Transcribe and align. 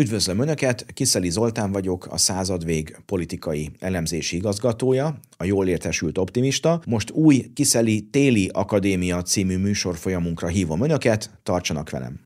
Üdvözlöm 0.00 0.38
Önöket, 0.38 0.86
Kiszeli 0.94 1.30
Zoltán 1.30 1.72
vagyok, 1.72 2.06
a 2.10 2.16
századvég 2.16 2.96
politikai 3.06 3.70
elemzési 3.78 4.36
igazgatója, 4.36 5.20
a 5.36 5.44
jól 5.44 5.68
értesült 5.68 6.18
optimista. 6.18 6.82
Most 6.86 7.10
új 7.10 7.50
Kiszeli 7.54 8.08
Téli 8.10 8.50
Akadémia 8.52 9.22
című 9.22 9.56
műsorfolyamunkra 9.56 10.48
hívom 10.48 10.82
Önöket, 10.82 11.30
tartsanak 11.42 11.90
velem! 11.90 12.20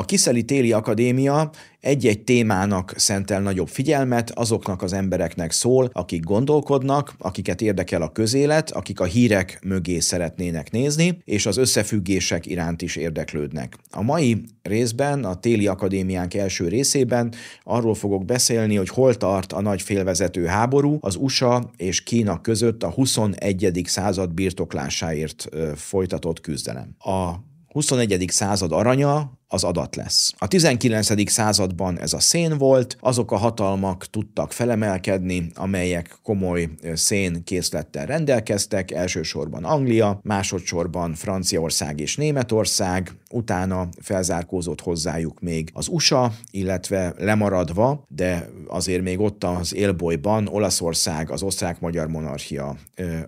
A 0.00 0.04
Kiszeli 0.04 0.42
Téli 0.42 0.72
Akadémia 0.72 1.50
egy-egy 1.80 2.24
témának 2.24 2.92
szentel 2.96 3.40
nagyobb 3.40 3.68
figyelmet, 3.68 4.30
azoknak 4.30 4.82
az 4.82 4.92
embereknek 4.92 5.52
szól, 5.52 5.90
akik 5.92 6.24
gondolkodnak, 6.24 7.14
akiket 7.18 7.60
érdekel 7.60 8.02
a 8.02 8.12
közélet, 8.12 8.70
akik 8.70 9.00
a 9.00 9.04
hírek 9.04 9.58
mögé 9.62 9.98
szeretnének 9.98 10.70
nézni, 10.70 11.22
és 11.24 11.46
az 11.46 11.56
összefüggések 11.56 12.46
iránt 12.46 12.82
is 12.82 12.96
érdeklődnek. 12.96 13.76
A 13.90 14.02
mai 14.02 14.42
részben, 14.62 15.24
a 15.24 15.34
Téli 15.34 15.66
Akadémiánk 15.66 16.34
első 16.34 16.68
részében 16.68 17.32
arról 17.62 17.94
fogok 17.94 18.24
beszélni, 18.24 18.76
hogy 18.76 18.88
hol 18.88 19.14
tart 19.14 19.52
a 19.52 19.60
nagy 19.60 19.82
félvezető 19.82 20.44
háború 20.44 20.98
az 21.00 21.16
USA 21.16 21.70
és 21.76 22.02
Kína 22.02 22.40
között 22.40 22.82
a 22.82 22.90
21. 22.90 23.80
század 23.84 24.32
birtoklásáért 24.32 25.48
folytatott 25.74 26.40
küzdelem. 26.40 26.94
A 26.98 27.34
21. 27.72 28.24
század 28.28 28.72
aranya 28.72 29.38
az 29.52 29.64
adat 29.64 29.96
lesz. 29.96 30.32
A 30.38 30.48
19. 30.48 31.30
században 31.30 31.98
ez 31.98 32.12
a 32.12 32.20
szén 32.20 32.58
volt, 32.58 32.96
azok 33.00 33.32
a 33.32 33.36
hatalmak 33.36 34.06
tudtak 34.06 34.52
felemelkedni, 34.52 35.50
amelyek 35.54 36.18
komoly 36.22 36.68
szénkészlettel 36.94 38.06
rendelkeztek, 38.06 38.90
elsősorban 38.90 39.64
Anglia, 39.64 40.20
másodszorban 40.22 41.14
Franciaország 41.14 42.00
és 42.00 42.16
Németország, 42.16 43.12
utána 43.30 43.88
felzárkózott 44.00 44.80
hozzájuk 44.80 45.40
még 45.40 45.70
az 45.72 45.88
USA, 45.88 46.32
illetve 46.50 47.14
lemaradva, 47.18 48.04
de 48.08 48.48
azért 48.68 49.02
még 49.02 49.20
ott 49.20 49.44
az 49.44 49.74
élbolyban 49.74 50.48
Olaszország, 50.48 51.30
az 51.30 51.42
osztrák-magyar 51.42 52.08
monarchia, 52.08 52.76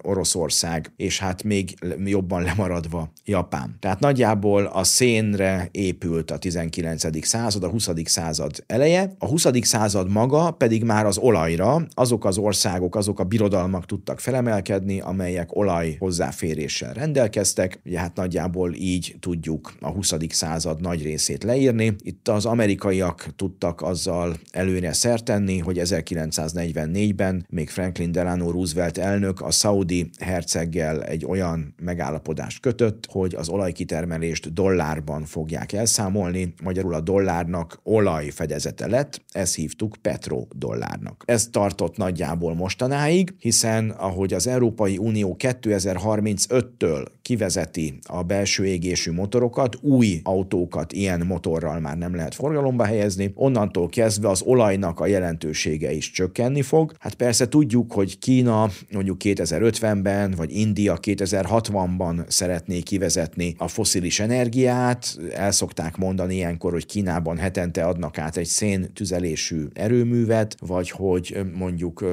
Oroszország, 0.02 0.92
és 0.96 1.18
hát 1.18 1.42
még 1.42 1.74
jobban 2.04 2.42
lemaradva 2.42 3.12
Japán. 3.24 3.76
Tehát 3.80 4.00
nagyjából 4.00 4.64
a 4.64 4.84
szénre 4.84 5.68
épül 5.70 6.11
épült 6.12 6.30
a 6.30 6.38
19. 6.38 7.26
század, 7.26 7.64
a 7.64 7.68
20. 7.68 7.88
század 8.04 8.64
eleje. 8.66 9.12
A 9.18 9.26
20. 9.26 9.46
század 9.60 10.10
maga 10.10 10.50
pedig 10.50 10.84
már 10.84 11.06
az 11.06 11.18
olajra, 11.18 11.86
azok 11.90 12.24
az 12.24 12.38
országok, 12.38 12.96
azok 12.96 13.20
a 13.20 13.24
birodalmak 13.24 13.86
tudtak 13.86 14.20
felemelkedni, 14.20 15.00
amelyek 15.00 15.56
olaj 15.56 15.96
hozzáféréssel 15.98 16.92
rendelkeztek. 16.92 17.80
Ugye 17.84 17.98
hát 17.98 18.16
nagyjából 18.16 18.74
így 18.74 19.16
tudjuk 19.20 19.72
a 19.80 19.90
20. 19.90 20.14
század 20.28 20.80
nagy 20.80 21.02
részét 21.02 21.44
leírni. 21.44 21.94
Itt 21.98 22.28
az 22.28 22.46
amerikaiak 22.46 23.26
tudtak 23.36 23.82
azzal 23.82 24.36
előre 24.50 24.92
szertenni, 24.92 25.58
hogy 25.58 25.80
1944-ben 25.82 27.46
még 27.48 27.70
Franklin 27.70 28.12
Delano 28.12 28.50
Roosevelt 28.50 28.98
elnök 28.98 29.40
a 29.40 29.50
Saudi 29.50 30.10
herceggel 30.20 31.02
egy 31.02 31.24
olyan 31.24 31.74
megállapodást 31.82 32.60
kötött, 32.60 33.06
hogy 33.10 33.34
az 33.34 33.48
olajkitermelést 33.48 34.52
dollárban 34.52 35.24
fogják 35.24 35.72
elszámolni, 35.72 36.01
elszámolni, 36.02 36.54
magyarul 36.62 36.94
a 36.94 37.00
dollárnak 37.00 37.80
olaj 37.82 38.28
fedezete 38.28 38.86
lett, 38.86 39.22
ezt 39.30 39.54
hívtuk 39.54 39.96
petrodollárnak. 40.02 41.22
Ez 41.26 41.48
tartott 41.50 41.96
nagyjából 41.96 42.54
mostanáig, 42.54 43.34
hiszen 43.38 43.90
ahogy 43.90 44.32
az 44.32 44.46
Európai 44.46 44.98
Unió 44.98 45.36
2035-től 45.38 47.06
kivezeti 47.22 47.98
a 48.08 48.22
belső 48.22 48.66
égésű 48.66 49.12
motorokat, 49.12 49.78
új 49.80 50.20
autókat 50.22 50.92
ilyen 50.92 51.26
motorral 51.26 51.80
már 51.80 51.98
nem 51.98 52.14
lehet 52.14 52.34
forgalomba 52.34 52.84
helyezni, 52.84 53.32
onnantól 53.34 53.88
kezdve 53.88 54.28
az 54.28 54.42
olajnak 54.42 55.00
a 55.00 55.06
jelentősége 55.06 55.92
is 55.92 56.10
csökkenni 56.10 56.62
fog. 56.62 56.92
Hát 56.98 57.14
persze 57.14 57.48
tudjuk, 57.48 57.92
hogy 57.92 58.18
Kína 58.18 58.70
mondjuk 58.92 59.16
2050-ben, 59.24 60.34
vagy 60.36 60.56
India 60.56 60.98
2060-ban 61.02 62.28
szeretné 62.28 62.80
kivezetni 62.80 63.54
a 63.58 63.68
foszilis 63.68 64.20
energiát, 64.20 65.18
el 65.34 65.50
szokták 65.50 65.91
szokták 65.92 66.08
mondani 66.08 66.34
ilyenkor, 66.34 66.72
hogy 66.72 66.86
Kínában 66.86 67.38
hetente 67.38 67.84
adnak 67.84 68.18
át 68.18 68.36
egy 68.36 68.46
széntüzelésű 68.46 69.66
erőművet, 69.74 70.56
vagy 70.60 70.90
hogy 70.90 71.36
mondjuk 71.54 72.04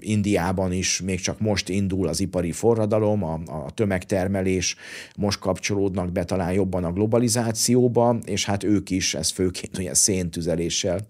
Indiában 0.00 0.72
is 0.72 1.00
még 1.00 1.20
csak 1.20 1.40
most 1.40 1.68
indul 1.68 2.08
az 2.08 2.20
ipari 2.20 2.52
forradalom, 2.52 3.24
a, 3.24 3.40
a 3.46 3.70
tömegtermelés, 3.74 4.76
most 5.16 5.38
kapcsolódnak 5.38 6.12
be 6.12 6.24
talán 6.24 6.52
jobban 6.52 6.84
a 6.84 6.92
globalizációba, 6.92 8.18
és 8.24 8.44
hát 8.44 8.64
ők 8.64 8.90
is 8.90 9.14
ezt 9.14 9.32
főként 9.32 9.78
olyan 9.78 9.94
széntüzeléssel 9.94 11.00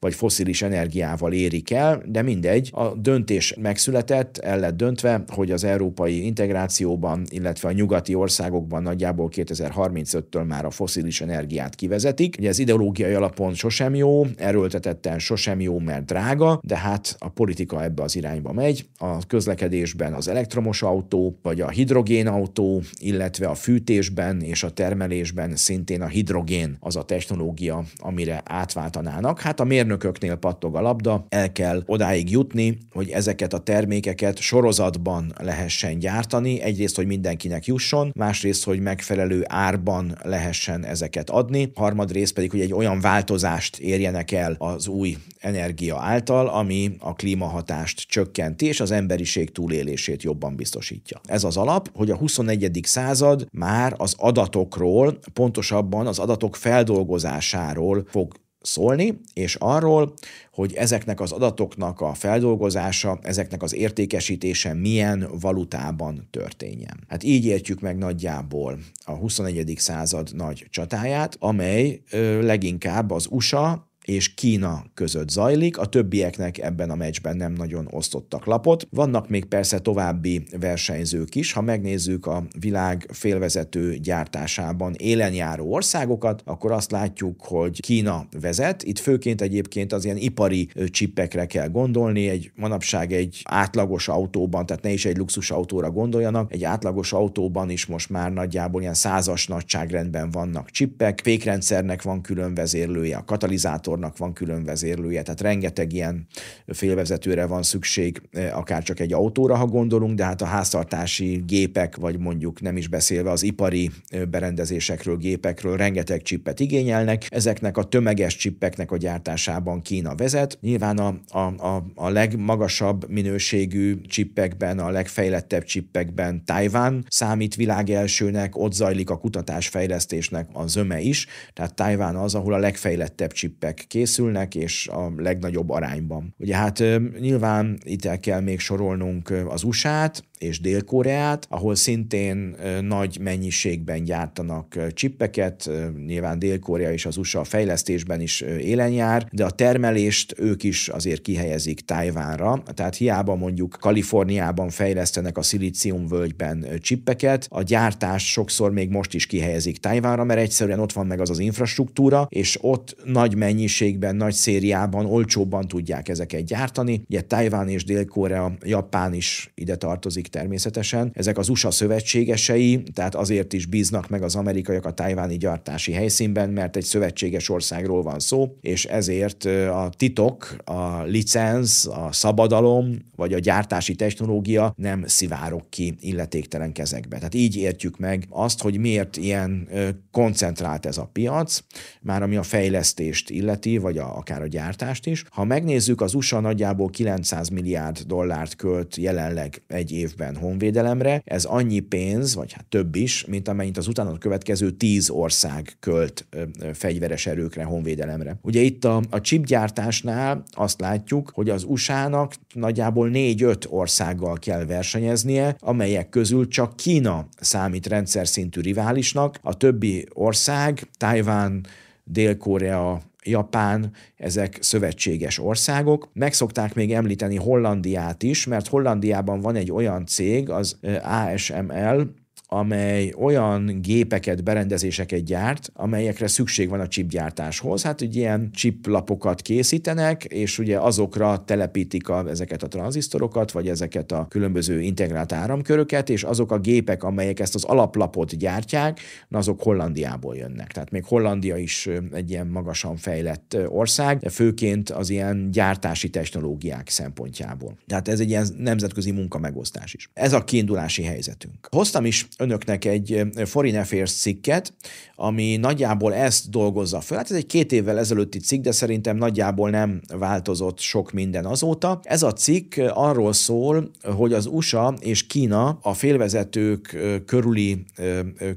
vagy 0.00 0.14
foszilis 0.14 0.62
energiával 0.62 1.32
érik 1.32 1.70
el, 1.70 2.02
de 2.06 2.22
mindegy, 2.22 2.70
a 2.72 2.94
döntés 2.94 3.54
megszületett, 3.60 4.38
el 4.38 4.58
lett 4.58 4.76
döntve, 4.76 5.24
hogy 5.28 5.50
az 5.50 5.64
európai 5.64 6.24
integrációban, 6.24 7.24
illetve 7.28 7.68
a 7.68 7.72
nyugati 7.72 8.14
országokban 8.14 8.82
nagyjából 8.82 9.28
2035-től 9.32 10.46
már 10.46 10.64
a 10.64 10.70
foszilis 10.70 11.20
energiát 11.20 11.61
energiát 11.62 11.74
kivezetik. 11.74 12.36
Ugye 12.38 12.48
ez 12.48 12.58
ideológiai 12.58 13.14
alapon 13.14 13.54
sosem 13.54 13.94
jó, 13.94 14.26
erőltetetten 14.36 15.18
sosem 15.18 15.60
jó, 15.60 15.78
mert 15.78 16.04
drága, 16.04 16.60
de 16.62 16.76
hát 16.76 17.16
a 17.18 17.28
politika 17.28 17.82
ebbe 17.82 18.02
az 18.02 18.16
irányba 18.16 18.52
megy. 18.52 18.86
A 18.98 19.26
közlekedésben 19.26 20.12
az 20.12 20.28
elektromos 20.28 20.82
autó, 20.82 21.38
vagy 21.42 21.60
a 21.60 21.68
hidrogén 21.68 22.26
autó, 22.26 22.82
illetve 23.00 23.46
a 23.46 23.54
fűtésben 23.54 24.40
és 24.40 24.62
a 24.62 24.70
termelésben 24.70 25.56
szintén 25.56 26.02
a 26.02 26.06
hidrogén 26.06 26.76
az 26.80 26.96
a 26.96 27.02
technológia, 27.02 27.84
amire 27.96 28.42
átváltanának. 28.44 29.40
Hát 29.40 29.60
a 29.60 29.64
mérnököknél 29.64 30.34
pattog 30.34 30.76
a 30.76 30.80
labda, 30.80 31.26
el 31.28 31.52
kell 31.52 31.82
odáig 31.86 32.30
jutni, 32.30 32.78
hogy 32.92 33.08
ezeket 33.08 33.52
a 33.52 33.58
termékeket 33.58 34.38
sorozatban 34.38 35.32
lehessen 35.42 35.98
gyártani, 35.98 36.60
egyrészt, 36.60 36.96
hogy 36.96 37.06
mindenkinek 37.06 37.66
jusson, 37.66 38.12
másrészt, 38.14 38.64
hogy 38.64 38.80
megfelelő 38.80 39.44
árban 39.48 40.18
lehessen 40.22 40.84
ezeket 40.84 41.30
adni, 41.30 41.41
adni, 41.42 41.72
harmadrészt 41.74 42.34
pedig, 42.34 42.50
hogy 42.50 42.60
egy 42.60 42.72
olyan 42.72 43.00
változást 43.00 43.78
érjenek 43.78 44.30
el 44.30 44.54
az 44.58 44.86
új 44.86 45.16
energia 45.38 45.98
által, 45.98 46.48
ami 46.48 46.96
a 46.98 47.14
klímahatást 47.14 48.08
csökkenti, 48.08 48.66
és 48.66 48.80
az 48.80 48.90
emberiség 48.90 49.50
túlélését 49.50 50.22
jobban 50.22 50.56
biztosítja. 50.56 51.20
Ez 51.24 51.44
az 51.44 51.56
alap, 51.56 51.90
hogy 51.94 52.10
a 52.10 52.16
21. 52.16 52.80
század 52.82 53.46
már 53.52 53.94
az 53.96 54.14
adatokról, 54.18 55.18
pontosabban 55.32 56.06
az 56.06 56.18
adatok 56.18 56.56
feldolgozásáról 56.56 58.04
fog 58.08 58.32
szólni, 58.62 59.20
és 59.34 59.54
arról, 59.54 60.14
hogy 60.52 60.72
ezeknek 60.74 61.20
az 61.20 61.32
adatoknak 61.32 62.00
a 62.00 62.14
feldolgozása, 62.14 63.18
ezeknek 63.22 63.62
az 63.62 63.74
értékesítése 63.74 64.74
milyen 64.74 65.28
valutában 65.40 66.28
történjen. 66.30 67.04
Hát 67.08 67.22
így 67.22 67.44
értjük 67.44 67.80
meg 67.80 67.98
nagyjából 67.98 68.78
a 69.04 69.12
21. 69.12 69.74
század 69.76 70.30
nagy 70.34 70.66
csatáját, 70.70 71.36
amely 71.38 72.02
ö, 72.10 72.42
leginkább 72.42 73.10
az 73.10 73.26
USA 73.30 73.90
és 74.04 74.34
Kína 74.34 74.84
között 74.94 75.30
zajlik, 75.30 75.78
a 75.78 75.86
többieknek 75.86 76.58
ebben 76.58 76.90
a 76.90 76.94
meccsben 76.94 77.36
nem 77.36 77.52
nagyon 77.52 77.88
osztottak 77.90 78.44
lapot. 78.44 78.86
Vannak 78.90 79.28
még 79.28 79.44
persze 79.44 79.78
további 79.78 80.42
versenyzők 80.60 81.34
is, 81.34 81.52
ha 81.52 81.60
megnézzük 81.60 82.26
a 82.26 82.44
világ 82.60 83.06
félvezető 83.12 83.96
gyártásában 83.96 84.94
élenjáró 84.96 85.72
országokat, 85.72 86.42
akkor 86.44 86.72
azt 86.72 86.90
látjuk, 86.90 87.40
hogy 87.44 87.80
Kína 87.80 88.26
vezet, 88.40 88.82
itt 88.82 88.98
főként 88.98 89.40
egyébként 89.40 89.92
az 89.92 90.04
ilyen 90.04 90.16
ipari 90.16 90.68
csippekre 90.86 91.46
kell 91.46 91.68
gondolni, 91.68 92.28
egy 92.28 92.52
manapság 92.54 93.12
egy 93.12 93.40
átlagos 93.44 94.08
autóban, 94.08 94.66
tehát 94.66 94.82
ne 94.82 94.90
is 94.90 95.04
egy 95.04 95.16
luxus 95.16 95.50
autóra 95.50 95.90
gondoljanak, 95.90 96.52
egy 96.52 96.64
átlagos 96.64 97.12
autóban 97.12 97.70
is 97.70 97.86
most 97.86 98.10
már 98.10 98.32
nagyjából 98.32 98.80
ilyen 98.80 98.94
százas 98.94 99.46
nagyságrendben 99.46 100.30
vannak 100.30 100.70
csippek, 100.70 101.20
fékrendszernek 101.22 102.02
van 102.02 102.20
külön 102.20 102.54
vezérlője, 102.54 103.16
a 103.16 103.24
katalizátor 103.24 103.91
motornak 103.92 104.18
van 104.18 104.32
külön 104.32 104.64
vezérlője, 104.64 105.22
tehát 105.22 105.40
rengeteg 105.40 105.92
ilyen 105.92 106.26
félvezetőre 106.66 107.46
van 107.46 107.62
szükség, 107.62 108.22
eh, 108.30 108.58
akár 108.58 108.82
csak 108.82 109.00
egy 109.00 109.12
autóra, 109.12 109.56
ha 109.56 109.66
gondolunk, 109.66 110.14
de 110.14 110.24
hát 110.24 110.42
a 110.42 110.44
háztartási 110.44 111.42
gépek, 111.46 111.96
vagy 111.96 112.18
mondjuk 112.18 112.60
nem 112.60 112.76
is 112.76 112.88
beszélve 112.88 113.30
az 113.30 113.42
ipari 113.42 113.90
eh, 114.08 114.24
berendezésekről, 114.24 115.16
gépekről 115.16 115.76
rengeteg 115.76 116.22
csippet 116.22 116.60
igényelnek. 116.60 117.26
Ezeknek 117.28 117.76
a 117.76 117.82
tömeges 117.82 118.36
csippeknek 118.36 118.90
a 118.90 118.96
gyártásában 118.96 119.82
Kína 119.82 120.14
vezet. 120.14 120.58
Nyilván 120.60 120.98
a, 120.98 121.14
a, 121.28 121.38
a, 121.38 121.84
a 121.94 122.08
legmagasabb 122.08 123.10
minőségű 123.10 124.00
csippekben, 124.00 124.78
a 124.78 124.90
legfejlettebb 124.90 125.64
csippekben 125.64 126.44
Tajván 126.44 127.04
számít 127.08 127.54
világ 127.54 127.90
elsőnek, 127.90 128.56
ott 128.56 128.72
zajlik 128.72 129.10
a 129.10 129.18
kutatásfejlesztésnek 129.18 130.48
a 130.52 130.66
zöme 130.66 131.00
is, 131.00 131.26
tehát 131.52 131.74
Tajván 131.74 132.16
az, 132.16 132.34
ahol 132.34 132.52
a 132.52 132.58
legfejlettebb 132.58 133.32
csippek 133.32 133.81
készülnek, 133.86 134.54
és 134.54 134.88
a 134.88 135.12
legnagyobb 135.16 135.70
arányban. 135.70 136.34
Ugye 136.38 136.56
hát 136.56 136.82
nyilván 137.20 137.78
itt 137.84 138.04
el 138.04 138.20
kell 138.20 138.40
még 138.40 138.60
sorolnunk 138.60 139.30
az 139.48 139.62
USA-t, 139.62 140.24
és 140.42 140.60
Dél-Koreát, 140.60 141.46
ahol 141.48 141.74
szintén 141.74 142.56
nagy 142.80 143.18
mennyiségben 143.20 144.04
gyártanak 144.04 144.92
csippeket, 144.94 145.70
nyilván 146.06 146.38
Dél-Korea 146.38 146.92
és 146.92 147.06
az 147.06 147.16
USA 147.16 147.40
a 147.40 147.44
fejlesztésben 147.44 148.20
is 148.20 148.40
élen 148.40 148.90
jár, 148.90 149.26
de 149.30 149.44
a 149.44 149.50
termelést 149.50 150.34
ők 150.38 150.62
is 150.62 150.88
azért 150.88 151.22
kihelyezik 151.22 151.80
Tájvánra, 151.80 152.62
tehát 152.74 152.96
hiába 152.96 153.34
mondjuk 153.34 153.76
Kaliforniában 153.80 154.68
fejlesztenek 154.68 155.38
a 155.38 155.42
szilíciumvölgyben 155.42 156.66
csippeket, 156.80 157.46
a 157.50 157.62
gyártást 157.62 158.26
sokszor 158.26 158.72
még 158.72 158.90
most 158.90 159.14
is 159.14 159.26
kihelyezik 159.26 159.78
Tájvánra, 159.78 160.24
mert 160.24 160.40
egyszerűen 160.40 160.80
ott 160.80 160.92
van 160.92 161.06
meg 161.06 161.20
az 161.20 161.30
az 161.30 161.38
infrastruktúra, 161.38 162.26
és 162.28 162.58
ott 162.60 162.96
nagy 163.04 163.34
mennyiségben, 163.34 164.16
nagy 164.16 164.34
szériában, 164.34 165.06
olcsóbban 165.06 165.68
tudják 165.68 166.08
ezeket 166.08 166.44
gyártani. 166.44 167.02
Ugye 167.08 167.20
Tájván 167.20 167.68
és 167.68 167.84
Dél-Korea, 167.84 168.56
Japán 168.64 169.14
is 169.14 169.52
ide 169.54 169.76
tartozik 169.76 170.30
természetesen. 170.32 171.10
Ezek 171.14 171.38
az 171.38 171.48
USA 171.48 171.70
szövetségesei, 171.70 172.82
tehát 172.94 173.14
azért 173.14 173.52
is 173.52 173.66
bíznak 173.66 174.08
meg 174.08 174.22
az 174.22 174.36
amerikaiak 174.36 174.84
a 174.84 174.92
tájváni 174.92 175.36
gyártási 175.36 175.92
helyszínben, 175.92 176.50
mert 176.50 176.76
egy 176.76 176.84
szövetséges 176.84 177.48
országról 177.48 178.02
van 178.02 178.18
szó, 178.18 178.56
és 178.60 178.84
ezért 178.84 179.44
a 179.44 179.90
titok, 179.96 180.56
a 180.64 181.02
licensz, 181.02 181.86
a 181.86 182.08
szabadalom, 182.12 182.96
vagy 183.16 183.32
a 183.32 183.38
gyártási 183.38 183.94
technológia 183.94 184.72
nem 184.76 185.04
szivárok 185.06 185.70
ki 185.70 185.94
illetéktelen 186.00 186.72
kezekbe. 186.72 187.16
Tehát 187.16 187.34
így 187.34 187.56
értjük 187.56 187.98
meg 187.98 188.26
azt, 188.28 188.62
hogy 188.62 188.78
miért 188.78 189.16
ilyen 189.16 189.68
koncentrált 190.10 190.86
ez 190.86 190.98
a 190.98 191.10
piac, 191.12 191.60
már 192.00 192.22
ami 192.22 192.36
a 192.36 192.42
fejlesztést 192.42 193.30
illeti, 193.30 193.78
vagy 193.78 193.98
a, 193.98 194.16
akár 194.16 194.42
a 194.42 194.46
gyártást 194.46 195.06
is. 195.06 195.24
Ha 195.30 195.44
megnézzük, 195.44 196.00
az 196.00 196.14
USA 196.14 196.40
nagyjából 196.40 196.90
900 196.90 197.48
milliárd 197.48 197.98
dollárt 198.06 198.56
költ 198.56 198.96
jelenleg 198.96 199.62
egy 199.66 199.92
évben 199.92 200.21
honvédelemre. 200.36 201.22
Ez 201.24 201.44
annyi 201.44 201.80
pénz, 201.80 202.34
vagy 202.34 202.52
hát 202.52 202.66
több 202.66 202.94
is, 202.94 203.24
mint 203.24 203.48
amennyit 203.48 203.76
az 203.76 203.88
utána 203.88 204.18
következő 204.18 204.70
10 204.70 205.10
ország 205.10 205.76
költ 205.80 206.26
fegyveres 206.72 207.26
erőkre, 207.26 207.64
honvédelemre. 207.64 208.38
Ugye 208.42 208.60
itt 208.60 208.84
a, 208.84 209.02
a 209.10 209.20
chipgyártásnál 209.20 210.42
azt 210.50 210.80
látjuk, 210.80 211.30
hogy 211.34 211.50
az 211.50 211.64
USA-nak 211.64 212.34
nagyjából 212.54 213.10
4-5 213.12 213.68
országgal 213.68 214.36
kell 214.38 214.64
versenyeznie, 214.64 215.56
amelyek 215.58 216.08
közül 216.08 216.48
csak 216.48 216.76
Kína 216.76 217.26
számít 217.40 217.86
rendszer 217.86 218.28
szintű 218.28 218.60
riválisnak, 218.60 219.38
a 219.42 219.56
többi 219.56 220.06
ország, 220.12 220.88
Tajván, 220.96 221.66
Dél-Korea, 222.04 223.00
Japán, 223.24 223.92
ezek 224.16 224.58
szövetséges 224.60 225.38
országok. 225.38 226.08
Meg 226.12 226.32
szokták 226.32 226.74
még 226.74 226.92
említeni 226.92 227.36
Hollandiát 227.36 228.22
is, 228.22 228.46
mert 228.46 228.68
Hollandiában 228.68 229.40
van 229.40 229.54
egy 229.54 229.72
olyan 229.72 230.06
cég, 230.06 230.50
az 230.50 230.78
ASML, 231.02 232.14
amely 232.52 233.12
olyan 233.18 233.78
gépeket, 233.80 234.44
berendezéseket 234.44 235.24
gyárt, 235.24 235.70
amelyekre 235.74 236.26
szükség 236.26 236.68
van 236.68 236.80
a 236.80 236.88
chipgyártáshoz. 236.88 237.82
Hát 237.82 238.00
ugye 238.00 238.20
ilyen 238.20 238.50
chiplapokat 238.52 239.42
készítenek, 239.42 240.24
és 240.24 240.58
ugye 240.58 240.78
azokra 240.78 241.44
telepítik 241.44 242.08
a, 242.08 242.24
ezeket 242.28 242.62
a 242.62 242.68
tranzisztorokat, 242.68 243.52
vagy 243.52 243.68
ezeket 243.68 244.12
a 244.12 244.26
különböző 244.28 244.80
integrált 244.80 245.32
áramköröket, 245.32 246.08
és 246.10 246.22
azok 246.22 246.52
a 246.52 246.58
gépek, 246.58 247.02
amelyek 247.02 247.40
ezt 247.40 247.54
az 247.54 247.64
alaplapot 247.64 248.36
gyártják, 248.36 249.00
azok 249.30 249.62
Hollandiából 249.62 250.36
jönnek. 250.36 250.72
Tehát 250.72 250.90
még 250.90 251.04
Hollandia 251.04 251.56
is 251.56 251.88
egy 252.12 252.30
ilyen 252.30 252.46
magasan 252.46 252.96
fejlett 252.96 253.56
ország, 253.68 254.18
de 254.18 254.28
főként 254.28 254.90
az 254.90 255.10
ilyen 255.10 255.50
gyártási 255.50 256.10
technológiák 256.10 256.88
szempontjából. 256.88 257.76
Tehát 257.86 258.08
ez 258.08 258.20
egy 258.20 258.28
ilyen 258.28 258.46
nemzetközi 258.58 259.10
munkamegosztás 259.10 259.94
is. 259.94 260.10
Ez 260.14 260.32
a 260.32 260.44
kiindulási 260.44 261.02
helyzetünk. 261.02 261.68
Hoztam 261.70 262.04
is 262.04 262.28
önöknek 262.42 262.84
egy 262.84 263.22
Foreign 263.44 263.76
Affairs 263.76 264.12
cikket, 264.12 264.74
ami 265.14 265.56
nagyjából 265.56 266.14
ezt 266.14 266.50
dolgozza 266.50 267.00
föl. 267.00 267.16
Hát 267.16 267.30
ez 267.30 267.36
egy 267.36 267.46
két 267.46 267.72
évvel 267.72 267.98
ezelőtti 267.98 268.38
cikk, 268.38 268.62
de 268.62 268.72
szerintem 268.72 269.16
nagyjából 269.16 269.70
nem 269.70 270.00
változott 270.18 270.78
sok 270.78 271.12
minden 271.12 271.44
azóta. 271.44 272.00
Ez 272.02 272.22
a 272.22 272.32
cikk 272.32 272.74
arról 272.88 273.32
szól, 273.32 273.90
hogy 274.16 274.32
az 274.32 274.46
USA 274.46 274.94
és 275.00 275.26
Kína 275.26 275.78
a 275.82 275.94
félvezetők 275.94 276.96
körüli 277.26 277.84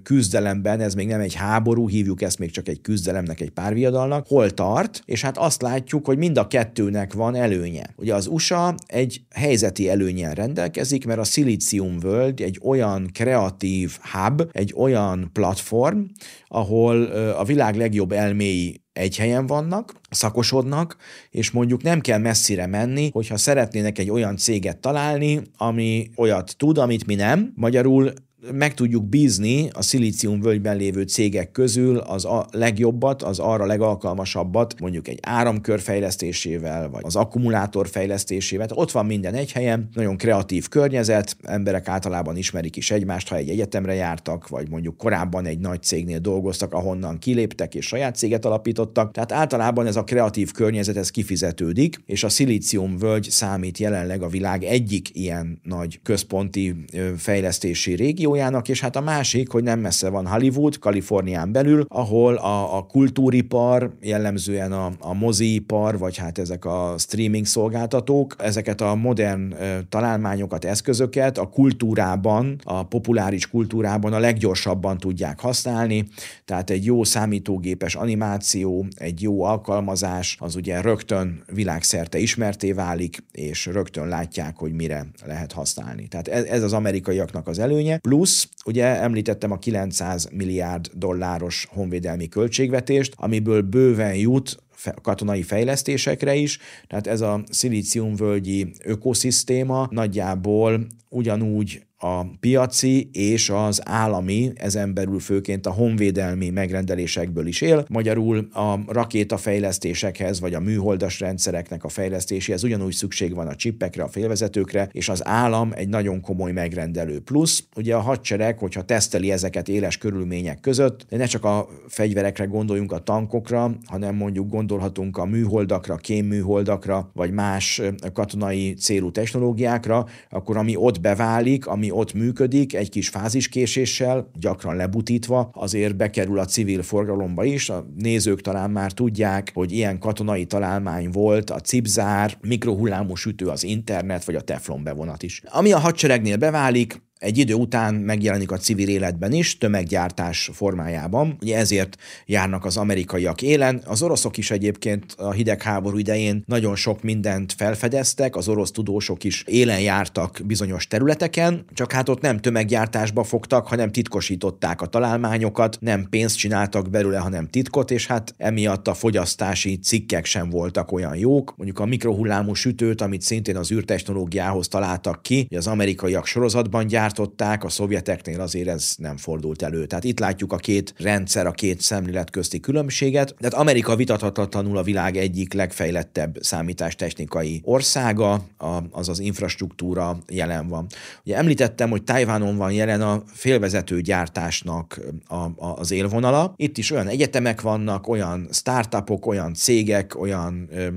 küzdelemben, 0.03 0.79
ez 0.79 0.93
még 0.93 1.07
nem 1.07 1.19
egy 1.19 1.33
háború, 1.33 1.89
hívjuk 1.89 2.21
ezt 2.21 2.39
még 2.39 2.51
csak 2.51 2.67
egy 2.67 2.81
küzdelemnek, 2.81 3.41
egy 3.41 3.49
párviadalnak, 3.49 4.27
hol 4.27 4.51
tart, 4.51 5.01
és 5.05 5.21
hát 5.21 5.37
azt 5.37 5.61
látjuk, 5.61 6.05
hogy 6.05 6.17
mind 6.17 6.37
a 6.37 6.47
kettőnek 6.47 7.13
van 7.13 7.35
előnye. 7.35 7.93
Ugye 7.95 8.13
az 8.15 8.27
USA 8.27 8.75
egy 8.85 9.21
helyzeti 9.29 9.89
előnyen 9.89 10.33
rendelkezik, 10.33 11.05
mert 11.05 11.19
a 11.19 11.23
szilíciumvölgy 11.23 12.41
egy 12.41 12.59
olyan 12.63 13.09
kreatív 13.13 13.73
Creative 13.75 13.93
Hub 14.11 14.49
egy 14.51 14.73
olyan 14.77 15.29
platform, 15.33 15.99
ahol 16.47 17.03
a 17.37 17.43
világ 17.43 17.75
legjobb 17.75 18.11
elméi 18.11 18.83
egy 18.93 19.17
helyen 19.17 19.45
vannak, 19.45 19.93
szakosodnak, 20.09 20.95
és 21.29 21.51
mondjuk 21.51 21.83
nem 21.83 22.01
kell 22.01 22.19
messzire 22.19 22.67
menni, 22.67 23.09
hogyha 23.11 23.37
szeretnének 23.37 23.97
egy 23.99 24.09
olyan 24.09 24.37
céget 24.37 24.77
találni, 24.77 25.41
ami 25.57 26.09
olyat 26.15 26.55
tud, 26.57 26.77
amit 26.77 27.05
mi 27.05 27.15
nem. 27.15 27.51
Magyarul 27.55 28.13
meg 28.51 28.73
tudjuk 28.73 29.03
bízni 29.03 29.69
a 29.73 29.81
szilícium 29.81 30.41
völgyben 30.41 30.77
lévő 30.77 31.01
cégek 31.01 31.51
közül 31.51 31.97
az 31.97 32.25
a 32.25 32.45
legjobbat, 32.51 33.23
az 33.23 33.39
arra 33.39 33.65
legalkalmasabbat, 33.65 34.79
mondjuk 34.79 35.07
egy 35.07 35.19
áramkör 35.21 35.79
fejlesztésével, 35.79 36.89
vagy 36.89 37.01
az 37.05 37.15
akkumulátor 37.15 37.87
fejlesztésével. 37.87 38.67
Ott 38.73 38.91
van 38.91 39.05
minden 39.05 39.33
egy 39.33 39.51
helyen, 39.51 39.89
nagyon 39.93 40.17
kreatív 40.17 40.67
környezet, 40.67 41.37
emberek 41.43 41.87
általában 41.87 42.37
ismerik 42.37 42.75
is 42.75 42.91
egymást, 42.91 43.27
ha 43.27 43.35
egy 43.35 43.49
egyetemre 43.49 43.93
jártak, 43.93 44.47
vagy 44.47 44.69
mondjuk 44.69 44.97
korábban 44.97 45.45
egy 45.45 45.59
nagy 45.59 45.83
cégnél 45.83 46.19
dolgoztak, 46.19 46.73
ahonnan 46.73 47.17
kiléptek 47.17 47.75
és 47.75 47.85
saját 47.85 48.15
céget 48.15 48.45
alapítottak. 48.45 49.11
Tehát 49.11 49.31
általában 49.31 49.87
ez 49.87 49.95
a 49.95 50.03
kreatív 50.03 50.51
környezet, 50.51 50.97
ez 50.97 51.09
kifizetődik, 51.09 52.01
és 52.05 52.23
a 52.23 52.29
szilícium 52.29 52.97
völgy 52.97 53.29
számít 53.29 53.77
jelenleg 53.77 54.21
a 54.21 54.27
világ 54.27 54.63
egyik 54.63 55.09
ilyen 55.13 55.59
nagy 55.63 55.99
központi 56.03 56.75
fejlesztési 57.17 57.93
régió, 57.93 58.34
stúdiójának, 58.35 58.69
és 58.69 58.81
hát 58.81 58.95
a 58.95 59.01
másik, 59.01 59.51
hogy 59.51 59.63
nem 59.63 59.79
messze 59.79 60.09
van 60.09 60.27
Hollywood, 60.27 60.79
Kalifornián 60.79 61.51
belül, 61.51 61.85
ahol 61.87 62.35
a, 62.35 62.77
a 62.77 62.81
kultúripar, 62.81 63.91
jellemzően 64.01 64.71
a, 64.71 64.91
a 64.99 65.13
moziipar, 65.13 65.97
vagy 65.97 66.17
hát 66.17 66.37
ezek 66.37 66.65
a 66.65 66.95
streaming 66.97 67.45
szolgáltatók, 67.45 68.35
ezeket 68.37 68.81
a 68.81 68.95
modern 68.95 69.53
e, 69.53 69.81
találmányokat, 69.89 70.65
eszközöket 70.65 71.37
a 71.37 71.49
kultúrában, 71.49 72.55
a 72.63 72.83
populáris 72.83 73.49
kultúrában 73.49 74.13
a 74.13 74.19
leggyorsabban 74.19 74.97
tudják 74.97 75.39
használni, 75.39 76.07
tehát 76.45 76.69
egy 76.69 76.85
jó 76.85 77.03
számítógépes 77.03 77.95
animáció, 77.95 78.85
egy 78.95 79.21
jó 79.21 79.43
alkalmazás, 79.43 80.37
az 80.39 80.55
ugye 80.55 80.81
rögtön 80.81 81.43
világszerte 81.53 82.17
ismerté 82.17 82.71
válik, 82.71 83.23
és 83.31 83.65
rögtön 83.65 84.07
látják, 84.07 84.57
hogy 84.57 84.73
mire 84.73 85.05
lehet 85.25 85.51
használni. 85.51 86.07
Tehát 86.07 86.27
ez, 86.27 86.43
ez 86.43 86.63
az 86.63 86.73
amerikaiaknak 86.73 87.47
az 87.47 87.59
előnye. 87.59 87.97
Plusz 87.97 88.24
plusz, 88.25 88.49
ugye 88.65 88.85
említettem 88.85 89.51
a 89.51 89.57
900 89.57 90.29
milliárd 90.31 90.89
dolláros 90.93 91.67
honvédelmi 91.69 92.27
költségvetést, 92.27 93.13
amiből 93.15 93.61
bőven 93.61 94.15
jut 94.15 94.63
katonai 95.01 95.41
fejlesztésekre 95.41 96.35
is, 96.35 96.59
tehát 96.87 97.07
ez 97.07 97.21
a 97.21 97.43
szilíciumvölgyi 97.49 98.71
ökoszisztéma 98.83 99.87
nagyjából 99.91 100.87
ugyanúgy 101.09 101.81
a 101.97 102.25
piaci 102.39 103.09
és 103.11 103.49
az 103.49 103.81
állami, 103.85 104.51
ezen 104.55 104.93
belül 104.93 105.19
főként 105.19 105.65
a 105.65 105.71
honvédelmi 105.71 106.49
megrendelésekből 106.49 107.47
is 107.47 107.61
él. 107.61 107.85
Magyarul 107.89 108.47
a 108.51 108.79
rakétafejlesztésekhez, 108.87 110.39
vagy 110.39 110.53
a 110.53 110.59
műholdas 110.59 111.19
rendszereknek 111.19 111.83
a 111.83 111.89
fejlesztéséhez 111.89 112.63
ugyanúgy 112.63 112.93
szükség 112.93 113.35
van 113.35 113.47
a 113.47 113.55
csippekre, 113.55 114.03
a 114.03 114.07
félvezetőkre, 114.07 114.89
és 114.91 115.09
az 115.09 115.25
állam 115.25 115.71
egy 115.75 115.89
nagyon 115.89 116.21
komoly 116.21 116.51
megrendelő. 116.51 117.19
Plusz, 117.19 117.63
ugye 117.75 117.95
a 117.95 117.99
hadsereg, 117.99 118.57
hogyha 118.57 118.81
teszteli 118.81 119.31
ezeket 119.31 119.69
éles 119.69 119.97
körülmények 119.97 120.59
között, 120.59 121.05
de 121.09 121.17
ne 121.17 121.25
csak 121.25 121.43
a 121.43 121.67
fegyverekre 121.87 122.45
gondoljunk, 122.45 122.91
a 122.91 122.99
tankokra, 122.99 123.71
hanem 123.85 124.15
mondjuk 124.15 124.49
gondolhatunk 124.49 125.17
a 125.17 125.25
műholdakra, 125.25 125.95
kémműholdakra, 125.95 127.09
vagy 127.13 127.31
más 127.31 127.81
katonai 128.13 128.73
célú 128.73 129.11
technológiákra, 129.11 130.05
akkor 130.29 130.57
ami 130.57 130.75
ott 130.75 131.01
beválik, 131.01 131.67
ami 131.67 131.84
ott 131.91 132.13
működik, 132.13 132.75
egy 132.75 132.89
kis 132.89 133.09
fáziskéséssel, 133.09 134.29
gyakran 134.39 134.75
lebutítva, 134.75 135.49
azért 135.53 135.95
bekerül 135.95 136.39
a 136.39 136.45
civil 136.45 136.81
forgalomba 136.81 137.43
is. 137.43 137.69
A 137.69 137.85
nézők 137.97 138.41
talán 138.41 138.71
már 138.71 138.91
tudják, 138.91 139.51
hogy 139.53 139.71
ilyen 139.71 139.99
katonai 139.99 140.45
találmány 140.45 141.09
volt 141.09 141.49
a 141.49 141.59
cipzár, 141.59 142.37
mikrohullámú 142.41 143.15
sütő, 143.15 143.47
az 143.47 143.63
internet, 143.63 144.25
vagy 144.25 144.35
a 144.35 144.41
teflon 144.41 144.83
bevonat 144.83 145.23
is. 145.23 145.41
Ami 145.45 145.71
a 145.71 145.79
hadseregnél 145.79 146.37
beválik, 146.37 147.03
egy 147.25 147.37
idő 147.37 147.53
után 147.53 147.93
megjelenik 147.93 148.51
a 148.51 148.57
civil 148.57 148.87
életben 148.89 149.31
is, 149.31 149.57
tömeggyártás 149.57 150.49
formájában. 150.53 151.37
Ugye 151.41 151.57
ezért 151.57 151.97
járnak 152.25 152.65
az 152.65 152.77
amerikaiak 152.77 153.41
élen. 153.41 153.81
Az 153.85 154.01
oroszok 154.01 154.37
is 154.37 154.51
egyébként 154.51 155.15
a 155.17 155.31
hidegháború 155.31 155.97
idején 155.97 156.43
nagyon 156.45 156.75
sok 156.75 157.03
mindent 157.03 157.53
felfedeztek, 157.53 158.35
az 158.35 158.47
orosz 158.47 158.71
tudósok 158.71 159.23
is 159.23 159.43
élen 159.47 159.81
jártak 159.81 160.41
bizonyos 160.45 160.87
területeken, 160.87 161.65
csak 161.73 161.91
hát 161.91 162.09
ott 162.09 162.21
nem 162.21 162.37
tömeggyártásba 162.37 163.23
fogtak, 163.23 163.67
hanem 163.67 163.91
titkosították 163.91 164.81
a 164.81 164.85
találmányokat, 164.85 165.77
nem 165.79 166.07
pénzt 166.09 166.37
csináltak 166.37 166.89
belőle, 166.89 167.17
hanem 167.17 167.47
titkot, 167.47 167.91
és 167.91 168.07
hát 168.07 168.33
emiatt 168.37 168.87
a 168.87 168.93
fogyasztási 168.93 169.77
cikkek 169.77 170.25
sem 170.25 170.49
voltak 170.49 170.91
olyan 170.91 171.15
jók. 171.15 171.53
Mondjuk 171.57 171.79
a 171.79 171.85
mikrohullámú 171.85 172.53
sütőt, 172.53 173.01
amit 173.01 173.21
szintén 173.21 173.57
az 173.57 173.71
űrtechnológiához 173.71 174.67
találtak 174.67 175.21
ki, 175.21 175.47
az 175.55 175.67
amerikaiak 175.67 176.25
sorozatban 176.25 176.87
gyártották, 177.15 177.63
a 177.63 177.69
szovjeteknél 177.69 178.41
azért 178.41 178.67
ez 178.67 178.93
nem 178.97 179.17
fordult 179.17 179.61
elő. 179.61 179.85
Tehát 179.85 180.03
itt 180.03 180.19
látjuk 180.19 180.53
a 180.53 180.57
két 180.57 180.93
rendszer, 180.97 181.47
a 181.47 181.51
két 181.51 181.81
szemlélet 181.81 182.29
közti 182.29 182.59
különbséget. 182.59 183.35
Tehát 183.39 183.53
Amerika 183.53 183.95
vitathatatlanul 183.95 184.77
a 184.77 184.83
világ 184.83 185.17
egyik 185.17 185.53
legfejlettebb 185.53 186.37
számítástechnikai 186.41 187.61
országa, 187.63 188.31
a, 188.57 188.83
az 188.91 189.09
az 189.09 189.19
infrastruktúra 189.19 190.17
jelen 190.27 190.67
van. 190.67 190.87
Ugye 191.25 191.37
említettem, 191.37 191.89
hogy 191.89 192.03
Tajvánon 192.03 192.57
van 192.57 192.71
jelen 192.71 193.01
a 193.01 193.23
félvezető 193.25 194.01
gyártásnak 194.01 194.99
a, 195.27 195.35
a, 195.35 195.75
az 195.75 195.91
élvonala. 195.91 196.53
Itt 196.55 196.77
is 196.77 196.91
olyan 196.91 197.07
egyetemek 197.07 197.61
vannak, 197.61 198.07
olyan 198.07 198.47
startupok, 198.51 199.25
olyan 199.25 199.53
cégek, 199.53 200.19
olyan 200.19 200.67
ö, 200.71 200.87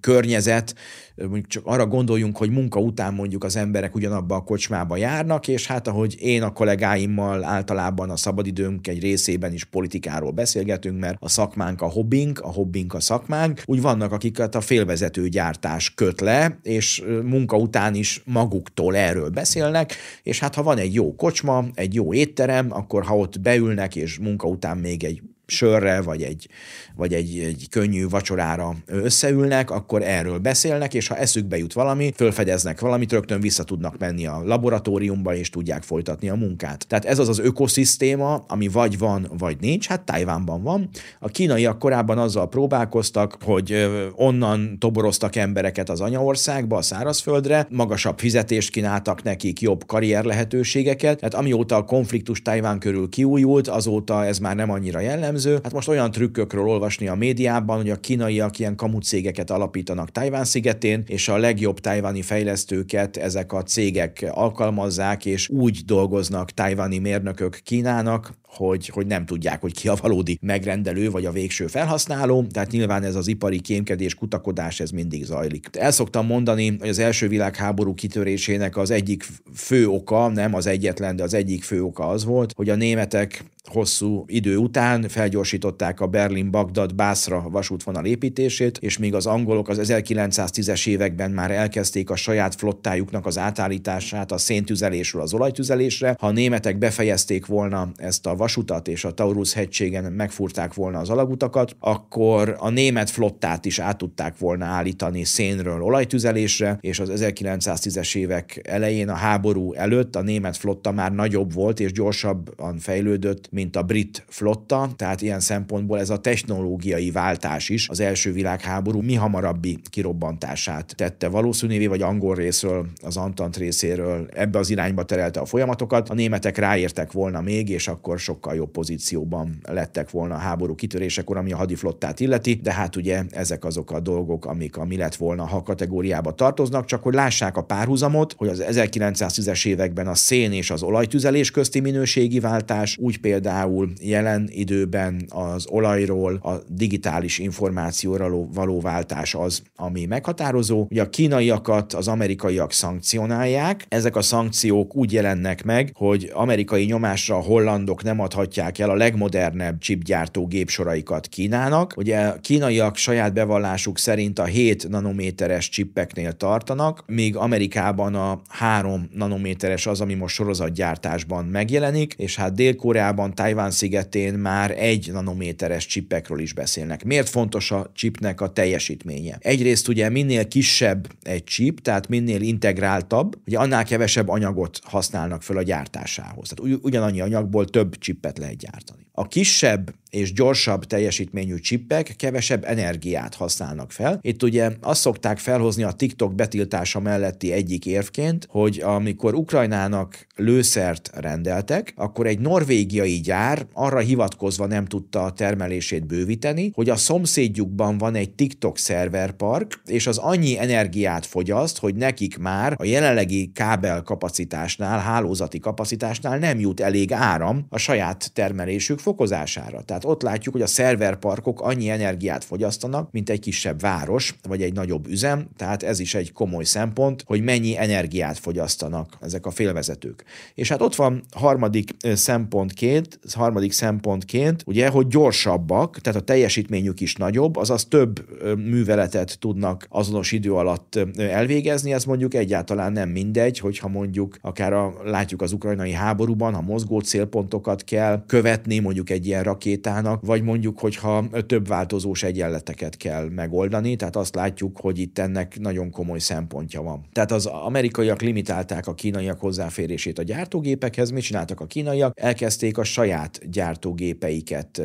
környezet, 0.00 0.74
mondjuk 1.16 1.46
csak 1.46 1.66
arra 1.66 1.86
gondoljunk, 1.86 2.36
hogy 2.36 2.50
munka 2.50 2.80
után 2.80 3.14
mondjuk 3.14 3.44
az 3.44 3.56
emberek 3.56 3.94
ugyanabba 3.94 4.34
a 4.34 4.40
kocsmába 4.40 4.96
járnak, 4.96 5.48
és 5.48 5.66
hát 5.66 5.88
ahogy 5.88 6.16
én 6.20 6.42
a 6.42 6.52
kollégáimmal 6.52 7.44
általában 7.44 8.10
a 8.10 8.16
szabadidőnk 8.16 8.88
egy 8.88 9.00
részében 9.00 9.52
is 9.52 9.64
politikáról 9.64 10.30
beszélgetünk, 10.30 11.00
mert 11.00 11.16
a 11.20 11.28
szakmánk 11.28 11.82
a 11.82 11.86
hobbink, 11.86 12.40
a 12.40 12.52
hobbink 12.52 12.94
a 12.94 13.00
szakmánk, 13.00 13.62
úgy 13.64 13.80
vannak, 13.80 14.12
akiket 14.12 14.54
a 14.54 14.60
félvezető 14.60 15.28
gyártás 15.28 15.94
köt 15.94 16.20
le, 16.20 16.58
és 16.62 17.02
munka 17.24 17.56
után 17.56 17.94
is 17.94 18.22
maguktól 18.24 18.96
erről 18.96 19.28
beszélnek, 19.28 19.94
és 20.22 20.40
hát 20.40 20.54
ha 20.54 20.62
van 20.62 20.78
egy 20.78 20.94
jó 20.94 21.14
kocsma, 21.14 21.64
egy 21.74 21.94
jó 21.94 22.14
étterem, 22.14 22.72
akkor 22.72 23.04
ha 23.04 23.16
ott 23.16 23.40
beülnek, 23.40 23.96
és 23.96 24.18
munka 24.18 24.48
után 24.48 24.78
még 24.78 25.04
egy 25.04 25.22
sörre, 25.46 26.00
vagy 26.00 26.22
egy, 26.22 26.48
vagy 26.96 27.14
egy, 27.14 27.38
egy 27.38 27.66
könnyű 27.70 28.08
vacsorára 28.08 28.74
összeülnek, 28.86 29.70
akkor 29.70 30.02
erről 30.02 30.38
beszélnek, 30.38 30.94
és 30.94 31.08
ha 31.08 31.16
eszükbe 31.16 31.56
jut 31.56 31.72
valami, 31.72 32.12
fölfedeznek 32.16 32.80
valamit, 32.80 33.12
rögtön 33.12 33.40
vissza 33.40 33.64
tudnak 33.64 33.98
menni 33.98 34.26
a 34.26 34.42
laboratóriumba, 34.44 35.34
és 35.34 35.50
tudják 35.50 35.82
folytatni 35.82 36.28
a 36.28 36.34
munkát. 36.34 36.86
Tehát 36.86 37.04
ez 37.04 37.18
az 37.18 37.28
az 37.28 37.38
ökoszisztéma, 37.38 38.44
ami 38.48 38.68
vagy 38.68 38.98
van, 38.98 39.30
vagy 39.38 39.56
nincs, 39.60 39.86
hát 39.86 40.00
Tajvánban 40.00 40.62
van. 40.62 40.88
A 41.20 41.28
kínaiak 41.28 41.78
korábban 41.78 42.18
azzal 42.18 42.48
próbálkoztak, 42.48 43.36
hogy 43.44 43.88
onnan 44.14 44.78
toboroztak 44.78 45.36
embereket 45.36 45.88
az 45.88 46.00
anyaországba, 46.00 46.76
a 46.76 46.82
szárazföldre, 46.82 47.66
magasabb 47.70 48.18
fizetést 48.18 48.70
kínáltak 48.70 49.22
nekik, 49.22 49.60
jobb 49.60 49.86
karrier 49.86 50.24
lehetőségeket, 50.24 51.18
tehát 51.18 51.34
amióta 51.34 51.76
a 51.76 51.84
konfliktus 51.84 52.42
Tajván 52.42 52.78
körül 52.78 53.08
kiújult, 53.08 53.68
azóta 53.68 54.24
ez 54.24 54.38
már 54.38 54.56
nem 54.56 54.70
annyira 54.70 55.00
jellemző, 55.00 55.35
jellemző. 55.36 55.60
Hát 55.62 55.72
most 55.72 55.88
olyan 55.88 56.10
trükkökről 56.10 56.68
olvasni 56.68 57.08
a 57.08 57.14
médiában, 57.14 57.76
hogy 57.76 57.90
a 57.90 57.96
kínaiak 57.96 58.58
ilyen 58.58 58.76
kamucégeket 58.76 59.50
alapítanak 59.50 60.10
Tajván 60.10 60.44
szigetén, 60.44 61.02
és 61.06 61.28
a 61.28 61.36
legjobb 61.36 61.80
tajvani 61.80 62.22
fejlesztőket 62.22 63.16
ezek 63.16 63.52
a 63.52 63.62
cégek 63.62 64.26
alkalmazzák, 64.30 65.26
és 65.26 65.48
úgy 65.48 65.84
dolgoznak 65.84 66.50
tajvani 66.50 66.98
mérnökök 66.98 67.60
Kínának, 67.64 68.32
hogy, 68.56 68.88
hogy 68.88 69.06
nem 69.06 69.26
tudják, 69.26 69.60
hogy 69.60 69.74
ki 69.74 69.88
a 69.88 69.96
valódi 70.00 70.38
megrendelő 70.40 71.10
vagy 71.10 71.24
a 71.24 71.32
végső 71.32 71.66
felhasználó, 71.66 72.46
tehát 72.50 72.70
nyilván 72.70 73.04
ez 73.04 73.14
az 73.14 73.28
ipari 73.28 73.60
kémkedés, 73.60 74.14
kutakodás, 74.14 74.80
ez 74.80 74.90
mindig 74.90 75.24
zajlik. 75.24 75.68
El 75.72 75.90
szoktam 75.90 76.26
mondani, 76.26 76.76
hogy 76.78 76.88
az 76.88 76.98
első 76.98 77.28
világháború 77.28 77.94
kitörésének 77.94 78.76
az 78.76 78.90
egyik 78.90 79.26
fő 79.54 79.88
oka, 79.88 80.28
nem 80.28 80.54
az 80.54 80.66
egyetlen, 80.66 81.16
de 81.16 81.22
az 81.22 81.34
egyik 81.34 81.62
fő 81.62 81.82
oka 81.82 82.08
az 82.08 82.24
volt, 82.24 82.52
hogy 82.56 82.68
a 82.68 82.74
németek 82.74 83.44
hosszú 83.66 84.24
idő 84.26 84.56
után 84.56 85.08
felgyorsították 85.08 86.00
a 86.00 86.06
Berlin-Bagdad-Bászra 86.06 87.48
vasútvonal 87.50 88.04
építését, 88.04 88.78
és 88.78 88.98
míg 88.98 89.14
az 89.14 89.26
angolok 89.26 89.68
az 89.68 89.78
1910-es 89.82 90.86
években 90.86 91.30
már 91.30 91.50
elkezdték 91.50 92.10
a 92.10 92.16
saját 92.16 92.54
flottájuknak 92.54 93.26
az 93.26 93.38
átállítását 93.38 94.32
a 94.32 94.38
széntüzelésről 94.38 95.22
az 95.22 95.34
olajtüzelésre, 95.34 96.16
ha 96.18 96.26
a 96.26 96.30
németek 96.30 96.78
befejezték 96.78 97.46
volna 97.46 97.90
ezt 97.96 98.26
a 98.26 98.36
vasutat 98.46 98.88
és 98.88 99.04
a 99.04 99.10
Taurus 99.10 99.52
hegységen 99.52 100.12
megfúrták 100.12 100.74
volna 100.74 100.98
az 100.98 101.10
alagutakat, 101.10 101.76
akkor 101.80 102.56
a 102.58 102.70
német 102.70 103.10
flottát 103.10 103.64
is 103.64 103.78
át 103.78 103.98
tudták 103.98 104.38
volna 104.38 104.64
állítani 104.64 105.24
szénről 105.24 105.82
olajtüzelésre, 105.82 106.78
és 106.80 106.98
az 106.98 107.10
1910-es 107.14 108.16
évek 108.16 108.60
elején 108.62 109.08
a 109.08 109.14
háború 109.14 109.72
előtt 109.72 110.16
a 110.16 110.22
német 110.22 110.56
flotta 110.56 110.92
már 110.92 111.12
nagyobb 111.12 111.52
volt 111.52 111.80
és 111.80 111.92
gyorsabban 111.92 112.78
fejlődött, 112.78 113.48
mint 113.50 113.76
a 113.76 113.82
brit 113.82 114.24
flotta, 114.28 114.90
tehát 114.96 115.22
ilyen 115.22 115.40
szempontból 115.40 115.98
ez 115.98 116.10
a 116.10 116.18
technológiai 116.18 117.10
váltás 117.10 117.68
is 117.68 117.88
az 117.88 118.00
első 118.00 118.32
világháború 118.32 119.00
mi 119.00 119.14
hamarabbi 119.14 119.78
kirobbantását 119.90 120.94
tette 120.96 121.28
valószínűvé, 121.28 121.86
vagy 121.86 122.02
angol 122.02 122.34
részről, 122.34 122.86
az 123.02 123.16
Antant 123.16 123.56
részéről 123.56 124.28
ebbe 124.34 124.58
az 124.58 124.70
irányba 124.70 125.04
terelte 125.04 125.40
a 125.40 125.44
folyamatokat. 125.44 126.08
A 126.08 126.14
németek 126.14 126.58
ráértek 126.58 127.12
volna 127.12 127.40
még, 127.40 127.68
és 127.68 127.88
akkor 127.88 128.20
sokkal 128.36 128.54
jobb 128.54 128.70
pozícióban 128.70 129.58
lettek 129.68 130.10
volna 130.10 130.34
a 130.34 130.38
háború 130.38 130.74
kitörésekor, 130.74 131.36
ami 131.36 131.52
a 131.52 131.56
hadiflottát 131.56 132.20
illeti, 132.20 132.54
de 132.62 132.72
hát 132.72 132.96
ugye 132.96 133.22
ezek 133.30 133.64
azok 133.64 133.90
a 133.90 134.00
dolgok, 134.00 134.46
amik 134.46 134.76
a 134.76 134.84
mi 134.84 134.96
lett 134.96 135.14
volna, 135.14 135.46
ha 135.46 135.62
kategóriába 135.62 136.32
tartoznak, 136.32 136.84
csak 136.84 137.02
hogy 137.02 137.14
lássák 137.14 137.56
a 137.56 137.62
párhuzamot, 137.62 138.34
hogy 138.36 138.48
az 138.48 138.64
1910-es 138.68 139.66
években 139.66 140.06
a 140.06 140.14
szén 140.14 140.52
és 140.52 140.70
az 140.70 140.82
olajtüzelés 140.82 141.50
közti 141.50 141.80
minőségi 141.80 142.40
váltás, 142.40 142.96
úgy 143.00 143.20
például 143.20 143.92
jelen 144.00 144.48
időben 144.52 145.26
az 145.28 145.66
olajról 145.70 146.34
a 146.42 146.52
digitális 146.68 147.38
információra 147.38 148.28
való 148.54 148.80
váltás 148.80 149.34
az, 149.34 149.62
ami 149.76 150.04
meghatározó. 150.04 150.86
Ugye 150.90 151.02
a 151.02 151.08
kínaiakat 151.08 151.92
az 151.92 152.08
amerikaiak 152.08 152.72
szankcionálják, 152.72 153.86
ezek 153.88 154.16
a 154.16 154.22
szankciók 154.22 154.96
úgy 154.96 155.12
jelennek 155.12 155.64
meg, 155.64 155.90
hogy 155.94 156.30
amerikai 156.34 156.84
nyomásra 156.84 157.36
a 157.36 157.42
hollandok 157.42 158.02
nem 158.02 158.20
adhatják 158.26 158.78
el 158.78 158.90
a 158.90 158.94
legmodernebb 158.94 159.78
chipgyártó 159.78 160.46
gépsoraikat 160.46 161.26
Kínának. 161.26 161.92
Ugye 161.96 162.18
a 162.18 162.40
kínaiak 162.40 162.96
saját 162.96 163.32
bevallásuk 163.32 163.98
szerint 163.98 164.38
a 164.38 164.44
7 164.44 164.88
nanométeres 164.88 165.68
csippeknél 165.68 166.32
tartanak, 166.32 167.04
míg 167.06 167.36
Amerikában 167.36 168.14
a 168.14 168.40
3 168.48 169.08
nanométeres 169.14 169.86
az, 169.86 170.00
ami 170.00 170.14
most 170.14 170.34
sorozatgyártásban 170.34 171.44
megjelenik, 171.44 172.14
és 172.16 172.36
hát 172.36 172.54
Dél-Koreában, 172.54 173.34
Tajván 173.34 173.70
szigetén 173.70 174.34
már 174.34 174.70
egy 174.78 175.10
nanométeres 175.12 175.86
csipekről 175.86 176.40
is 176.40 176.52
beszélnek. 176.52 177.04
Miért 177.04 177.28
fontos 177.28 177.70
a 177.70 177.90
chipnek 177.94 178.40
a 178.40 178.52
teljesítménye? 178.52 179.36
Egyrészt 179.40 179.88
ugye 179.88 180.08
minél 180.08 180.48
kisebb 180.48 181.06
egy 181.22 181.44
chip, 181.44 181.80
tehát 181.80 182.08
minél 182.08 182.40
integráltabb, 182.40 183.38
ugye 183.46 183.58
annál 183.58 183.84
kevesebb 183.84 184.28
anyagot 184.28 184.80
használnak 184.82 185.42
föl 185.42 185.56
a 185.56 185.62
gyártásához. 185.62 186.52
Tehát 186.54 186.78
ugyanannyi 186.82 187.20
anyagból 187.20 187.64
több 187.64 187.96
csippet 188.06 188.38
lehet 188.38 188.56
gyártani. 188.56 189.05
A 189.18 189.28
kisebb 189.28 189.94
és 190.10 190.32
gyorsabb 190.32 190.84
teljesítményű 190.84 191.56
csippek 191.56 192.14
kevesebb 192.16 192.64
energiát 192.64 193.34
használnak 193.34 193.92
fel. 193.92 194.18
Itt 194.22 194.42
ugye 194.42 194.70
azt 194.80 195.00
szokták 195.00 195.38
felhozni 195.38 195.82
a 195.82 195.92
TikTok 195.92 196.34
betiltása 196.34 197.00
melletti 197.00 197.52
egyik 197.52 197.86
érvként, 197.86 198.46
hogy 198.50 198.80
amikor 198.84 199.34
Ukrajnának 199.34 200.26
lőszert 200.36 201.10
rendeltek, 201.14 201.92
akkor 201.96 202.26
egy 202.26 202.38
norvégiai 202.38 203.20
gyár 203.20 203.66
arra 203.72 203.98
hivatkozva 203.98 204.66
nem 204.66 204.84
tudta 204.84 205.22
a 205.24 205.32
termelését 205.32 206.06
bővíteni, 206.06 206.70
hogy 206.74 206.90
a 206.90 206.96
szomszédjukban 206.96 207.98
van 207.98 208.14
egy 208.14 208.30
TikTok 208.30 208.78
szerverpark, 208.78 209.80
és 209.86 210.06
az 210.06 210.18
annyi 210.18 210.58
energiát 210.58 211.26
fogyaszt, 211.26 211.78
hogy 211.78 211.94
nekik 211.94 212.38
már 212.38 212.74
a 212.76 212.84
jelenlegi 212.84 213.50
kábel 213.54 214.02
kapacitásnál, 214.02 214.98
hálózati 214.98 215.58
kapacitásnál 215.58 216.38
nem 216.38 216.58
jut 216.58 216.80
elég 216.80 217.12
áram 217.12 217.66
a 217.68 217.78
saját 217.78 218.30
termelésük 218.32 218.98
fokozására. 219.06 219.82
Tehát 219.82 220.04
ott 220.04 220.22
látjuk, 220.22 220.54
hogy 220.54 220.62
a 220.62 220.66
szerverparkok 220.66 221.60
annyi 221.60 221.88
energiát 221.88 222.44
fogyasztanak, 222.44 223.10
mint 223.12 223.30
egy 223.30 223.40
kisebb 223.40 223.80
város, 223.80 224.36
vagy 224.48 224.62
egy 224.62 224.72
nagyobb 224.72 225.06
üzem, 225.08 225.48
tehát 225.56 225.82
ez 225.82 225.98
is 225.98 226.14
egy 226.14 226.32
komoly 226.32 226.64
szempont, 226.64 227.22
hogy 227.26 227.42
mennyi 227.42 227.78
energiát 227.78 228.38
fogyasztanak 228.38 229.16
ezek 229.20 229.46
a 229.46 229.50
félvezetők. 229.50 230.24
És 230.54 230.68
hát 230.68 230.80
ott 230.80 230.94
van 230.94 231.22
harmadik 231.34 231.90
szempontként, 232.14 233.18
harmadik 233.34 233.72
szempontként, 233.72 234.62
ugye, 234.66 234.88
hogy 234.88 235.06
gyorsabbak, 235.06 236.00
tehát 236.00 236.20
a 236.20 236.24
teljesítményük 236.24 237.00
is 237.00 237.14
nagyobb, 237.14 237.56
azaz 237.56 237.84
több 237.84 238.24
műveletet 238.56 239.38
tudnak 239.38 239.86
azonos 239.88 240.32
idő 240.32 240.52
alatt 240.52 240.98
elvégezni, 241.16 241.92
ez 241.92 242.04
mondjuk 242.04 242.34
egyáltalán 242.34 242.92
nem 242.92 243.08
mindegy, 243.08 243.58
hogyha 243.58 243.88
mondjuk 243.88 244.36
akár 244.40 244.72
a, 244.72 244.94
látjuk 245.04 245.42
az 245.42 245.52
ukrajnai 245.52 245.92
háborúban, 245.92 246.54
ha 246.54 246.60
mozgó 246.60 247.00
célpontokat 247.00 247.84
kell 247.84 248.24
követni 248.26 248.78
mondjuk 248.78 248.95
egy 249.04 249.26
ilyen 249.26 249.42
rakétának, 249.42 250.20
vagy 250.24 250.42
mondjuk, 250.42 250.78
hogyha 250.78 251.24
több 251.46 251.68
változós 251.68 252.22
egyenleteket 252.22 252.96
kell 252.96 253.28
megoldani, 253.28 253.96
tehát 253.96 254.16
azt 254.16 254.34
látjuk, 254.34 254.78
hogy 254.80 254.98
itt 254.98 255.18
ennek 255.18 255.58
nagyon 255.58 255.90
komoly 255.90 256.18
szempontja 256.18 256.82
van. 256.82 257.04
Tehát 257.12 257.32
az 257.32 257.46
amerikaiak 257.46 258.20
limitálták 258.20 258.86
a 258.86 258.94
kínaiak 258.94 259.40
hozzáférését 259.40 260.18
a 260.18 260.22
gyártógépekhez, 260.22 261.10
mit 261.10 261.22
csináltak 261.22 261.60
a 261.60 261.66
kínaiak? 261.66 262.20
Elkezdték 262.20 262.78
a 262.78 262.84
saját 262.84 263.50
gyártógépeiket 263.50 264.82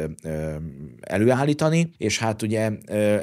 előállítani, 1.01 1.91
és 1.97 2.19
hát 2.19 2.41
ugye 2.41 2.71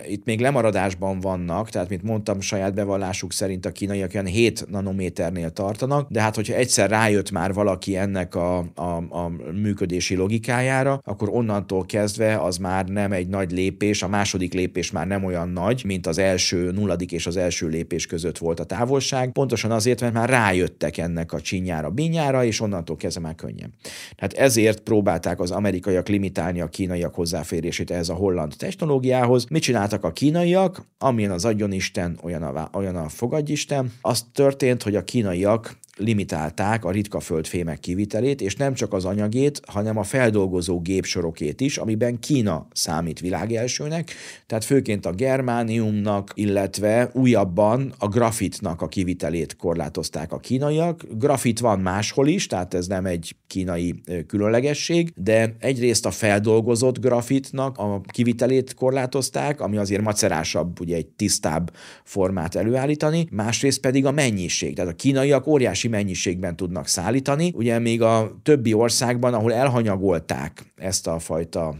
itt 0.08 0.24
még 0.24 0.40
lemaradásban 0.40 1.20
vannak, 1.20 1.70
tehát 1.70 1.88
mint 1.88 2.02
mondtam, 2.02 2.40
saját 2.40 2.74
bevallásuk 2.74 3.32
szerint 3.32 3.66
a 3.66 3.72
kínaiak 3.72 4.10
olyan 4.14 4.26
7 4.26 4.66
nanométernél 4.70 5.50
tartanak, 5.50 6.10
de 6.10 6.20
hát 6.20 6.34
hogyha 6.34 6.54
egyszer 6.54 6.90
rájött 6.90 7.30
már 7.30 7.52
valaki 7.52 7.96
ennek 7.96 8.34
a, 8.34 8.58
a, 8.74 8.96
a 9.10 9.32
működési 9.52 10.14
logikájára, 10.14 10.77
akkor 10.86 11.28
onnantól 11.28 11.86
kezdve 11.86 12.36
az 12.36 12.56
már 12.56 12.86
nem 12.86 13.12
egy 13.12 13.28
nagy 13.28 13.50
lépés, 13.50 14.02
a 14.02 14.08
második 14.08 14.52
lépés 14.52 14.90
már 14.90 15.06
nem 15.06 15.24
olyan 15.24 15.48
nagy, 15.48 15.82
mint 15.84 16.06
az 16.06 16.18
első 16.18 16.70
nulladik 16.70 17.12
és 17.12 17.26
az 17.26 17.36
első 17.36 17.68
lépés 17.68 18.06
között 18.06 18.38
volt 18.38 18.60
a 18.60 18.64
távolság, 18.64 19.32
pontosan 19.32 19.70
azért, 19.70 20.00
mert 20.00 20.12
már 20.12 20.28
rájöttek 20.28 20.96
ennek 20.96 21.32
a 21.32 21.40
csinyára, 21.40 21.90
binyára, 21.90 22.44
és 22.44 22.60
onnantól 22.60 22.96
kezdve 22.96 23.20
már 23.20 23.34
könnyen. 23.34 23.74
Tehát 24.16 24.32
ezért 24.32 24.80
próbálták 24.80 25.40
az 25.40 25.50
amerikaiak 25.50 26.08
limitálni 26.08 26.60
a 26.60 26.68
kínaiak 26.68 27.14
hozzáférését 27.14 27.90
ehhez 27.90 28.08
a 28.08 28.14
holland 28.14 28.54
technológiához. 28.56 29.46
Mit 29.50 29.62
csináltak 29.62 30.04
a 30.04 30.12
kínaiak? 30.12 30.86
Amilyen 30.98 31.30
az 31.30 31.44
adjon 31.44 31.72
Isten, 31.72 32.18
olyan 32.22 32.42
a, 32.42 32.70
olyan 32.72 32.96
a 32.96 33.08
fogadjisten. 33.08 33.92
Az 34.00 34.26
történt, 34.32 34.82
hogy 34.82 34.96
a 34.96 35.04
kínaiak 35.04 35.76
limitálták 35.98 36.84
a 36.84 36.90
ritka 36.90 37.20
földfémek 37.20 37.80
kivitelét, 37.80 38.40
és 38.40 38.56
nem 38.56 38.74
csak 38.74 38.92
az 38.92 39.04
anyagét, 39.04 39.60
hanem 39.66 39.96
a 39.98 40.02
feldolgozó 40.02 40.80
gépsorokét 40.80 41.60
is, 41.60 41.78
amiben 41.78 42.18
Kína 42.18 42.66
számít 42.72 43.20
világelsőnek, 43.20 44.12
tehát 44.46 44.64
főként 44.64 45.06
a 45.06 45.12
germániumnak, 45.12 46.30
illetve 46.34 47.10
újabban 47.12 47.94
a 47.98 48.08
grafitnak 48.08 48.82
a 48.82 48.88
kivitelét 48.88 49.56
korlátozták 49.56 50.32
a 50.32 50.38
kínaiak. 50.38 51.04
Grafit 51.10 51.60
van 51.60 51.80
máshol 51.80 52.28
is, 52.28 52.46
tehát 52.46 52.74
ez 52.74 52.86
nem 52.86 53.06
egy 53.06 53.36
kínai 53.46 53.94
különlegesség, 54.26 55.12
de 55.16 55.56
egyrészt 55.58 56.06
a 56.06 56.10
feldolgozott 56.10 56.98
grafitnak 57.00 57.78
a 57.78 58.00
kivitelét 58.06 58.74
korlátozták, 58.74 59.60
ami 59.60 59.76
azért 59.76 60.02
macerásabb, 60.02 60.80
ugye 60.80 60.96
egy 60.96 61.06
tisztább 61.06 61.72
formát 62.04 62.54
előállítani, 62.54 63.26
másrészt 63.30 63.80
pedig 63.80 64.06
a 64.06 64.10
mennyiség. 64.10 64.74
Tehát 64.74 64.92
a 64.92 64.96
kínaiak 64.96 65.46
óriási 65.46 65.87
óriási 65.88 66.04
mennyiségben 66.04 66.56
tudnak 66.56 66.86
szállítani. 66.86 67.52
Ugye 67.56 67.78
még 67.78 68.02
a 68.02 68.38
többi 68.42 68.72
országban, 68.72 69.34
ahol 69.34 69.52
elhanyagolták 69.52 70.72
ezt 70.76 71.06
a 71.06 71.18
fajta 71.18 71.74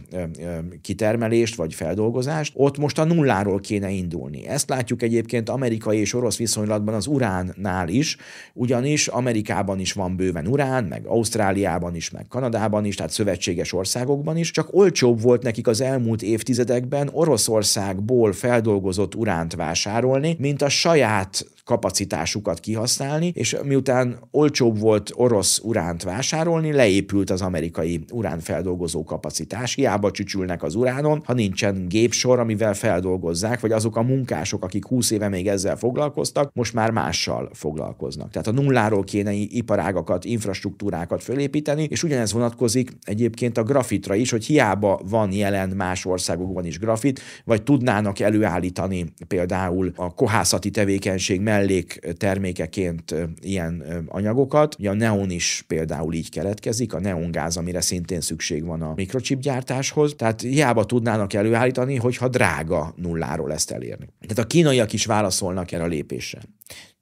kitermelést 0.81 1.55
vagy 1.55 1.73
feldolgozást, 1.73 2.53
ott 2.55 2.77
most 2.77 2.99
a 2.99 3.03
nulláról 3.03 3.59
kéne 3.59 3.89
indulni. 3.89 4.47
Ezt 4.47 4.69
látjuk 4.69 5.01
egyébként 5.01 5.49
amerikai 5.49 5.99
és 5.99 6.13
orosz 6.13 6.37
viszonylatban 6.37 6.93
az 6.93 7.07
uránnál 7.07 7.87
is, 7.87 8.17
ugyanis 8.53 9.07
Amerikában 9.07 9.79
is 9.79 9.93
van 9.93 10.15
bőven 10.15 10.47
urán, 10.47 10.83
meg 10.83 11.05
Ausztráliában 11.05 11.95
is, 11.95 12.09
meg 12.09 12.25
Kanadában 12.27 12.85
is, 12.85 12.95
tehát 12.95 13.11
szövetséges 13.11 13.73
országokban 13.73 14.37
is, 14.37 14.51
csak 14.51 14.73
olcsóbb 14.73 15.21
volt 15.21 15.43
nekik 15.43 15.67
az 15.67 15.81
elmúlt 15.81 16.21
évtizedekben 16.21 17.09
Oroszországból 17.11 18.33
feldolgozott 18.33 19.15
uránt 19.15 19.55
vásárolni, 19.55 20.35
mint 20.39 20.61
a 20.61 20.69
saját 20.69 21.45
kapacitásukat 21.69 22.59
kihasználni, 22.59 23.31
és 23.35 23.57
miután 23.63 24.17
olcsóbb 24.31 24.79
volt 24.79 25.11
orosz 25.13 25.59
uránt 25.63 26.03
vásárolni, 26.03 26.71
leépült 26.71 27.29
az 27.29 27.41
amerikai 27.41 28.03
uránfeldolgozó 28.11 29.03
kapacitás. 29.03 29.73
Hiába 29.73 30.11
csücsülnek 30.11 30.63
az 30.63 30.75
uránon, 30.75 31.21
ha 31.25 31.33
nincsen 31.33 31.87
gépsor, 31.87 32.39
amivel 32.39 32.73
feldolgozzák, 32.73 33.59
vagy 33.59 33.71
azok 33.71 33.95
a 33.95 34.01
munkások, 34.01 34.63
akik 34.63 34.85
20 34.85 35.11
éve 35.11 35.29
még 35.29 35.47
ezzel 35.47 35.75
foglalkoztak, 35.77 36.51
most 36.53 36.73
már 36.73 36.91
mással 36.91 37.49
foglalkoznak. 37.53 38.31
Tehát 38.31 38.47
a 38.47 38.51
nulláról 38.51 39.03
kéne 39.03 39.33
iparágakat, 39.33 40.25
infrastruktúrákat 40.25 41.23
fölépíteni, 41.23 41.87
és 41.89 42.03
ugyanez 42.03 42.33
vonatkozik 42.33 42.91
egyébként 43.03 43.57
a 43.57 43.63
grafitra 43.63 44.15
is, 44.15 44.31
hogy 44.31 44.45
hiába 44.45 45.01
van 45.09 45.31
jelen 45.31 45.69
más 45.69 46.05
országokban 46.05 46.65
is 46.65 46.79
grafit, 46.79 47.21
vagy 47.45 47.63
tudnának 47.63 48.19
előállítani 48.19 49.13
például 49.27 49.91
a 49.95 50.13
kohászati 50.13 50.69
tevékenység 50.69 51.41
mellett 51.41 51.57
melléktermékeként 51.59 53.15
ilyen 53.41 53.83
anyagokat. 54.07 54.75
A 54.83 54.93
neon 54.93 55.29
is 55.29 55.63
például 55.67 56.13
így 56.13 56.29
keletkezik, 56.29 56.93
a 56.93 56.99
neongáz, 56.99 57.57
amire 57.57 57.81
szintén 57.81 58.21
szükség 58.21 58.65
van 58.65 58.81
a 58.81 58.93
mikrochip 58.95 59.39
gyártáshoz. 59.39 60.13
Tehát 60.15 60.41
hiába 60.41 60.85
tudnának 60.85 61.33
előállítani, 61.33 61.95
hogyha 61.95 62.27
drága 62.27 62.93
nulláról 62.95 63.53
ezt 63.53 63.71
elérni. 63.71 64.07
Tehát 64.19 64.37
a 64.37 64.47
kínaiak 64.47 64.93
is 64.93 65.05
válaszolnak 65.05 65.71
erre 65.71 65.83
a 65.83 65.87
lépésre. 65.87 66.41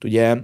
Ugye 0.05 0.35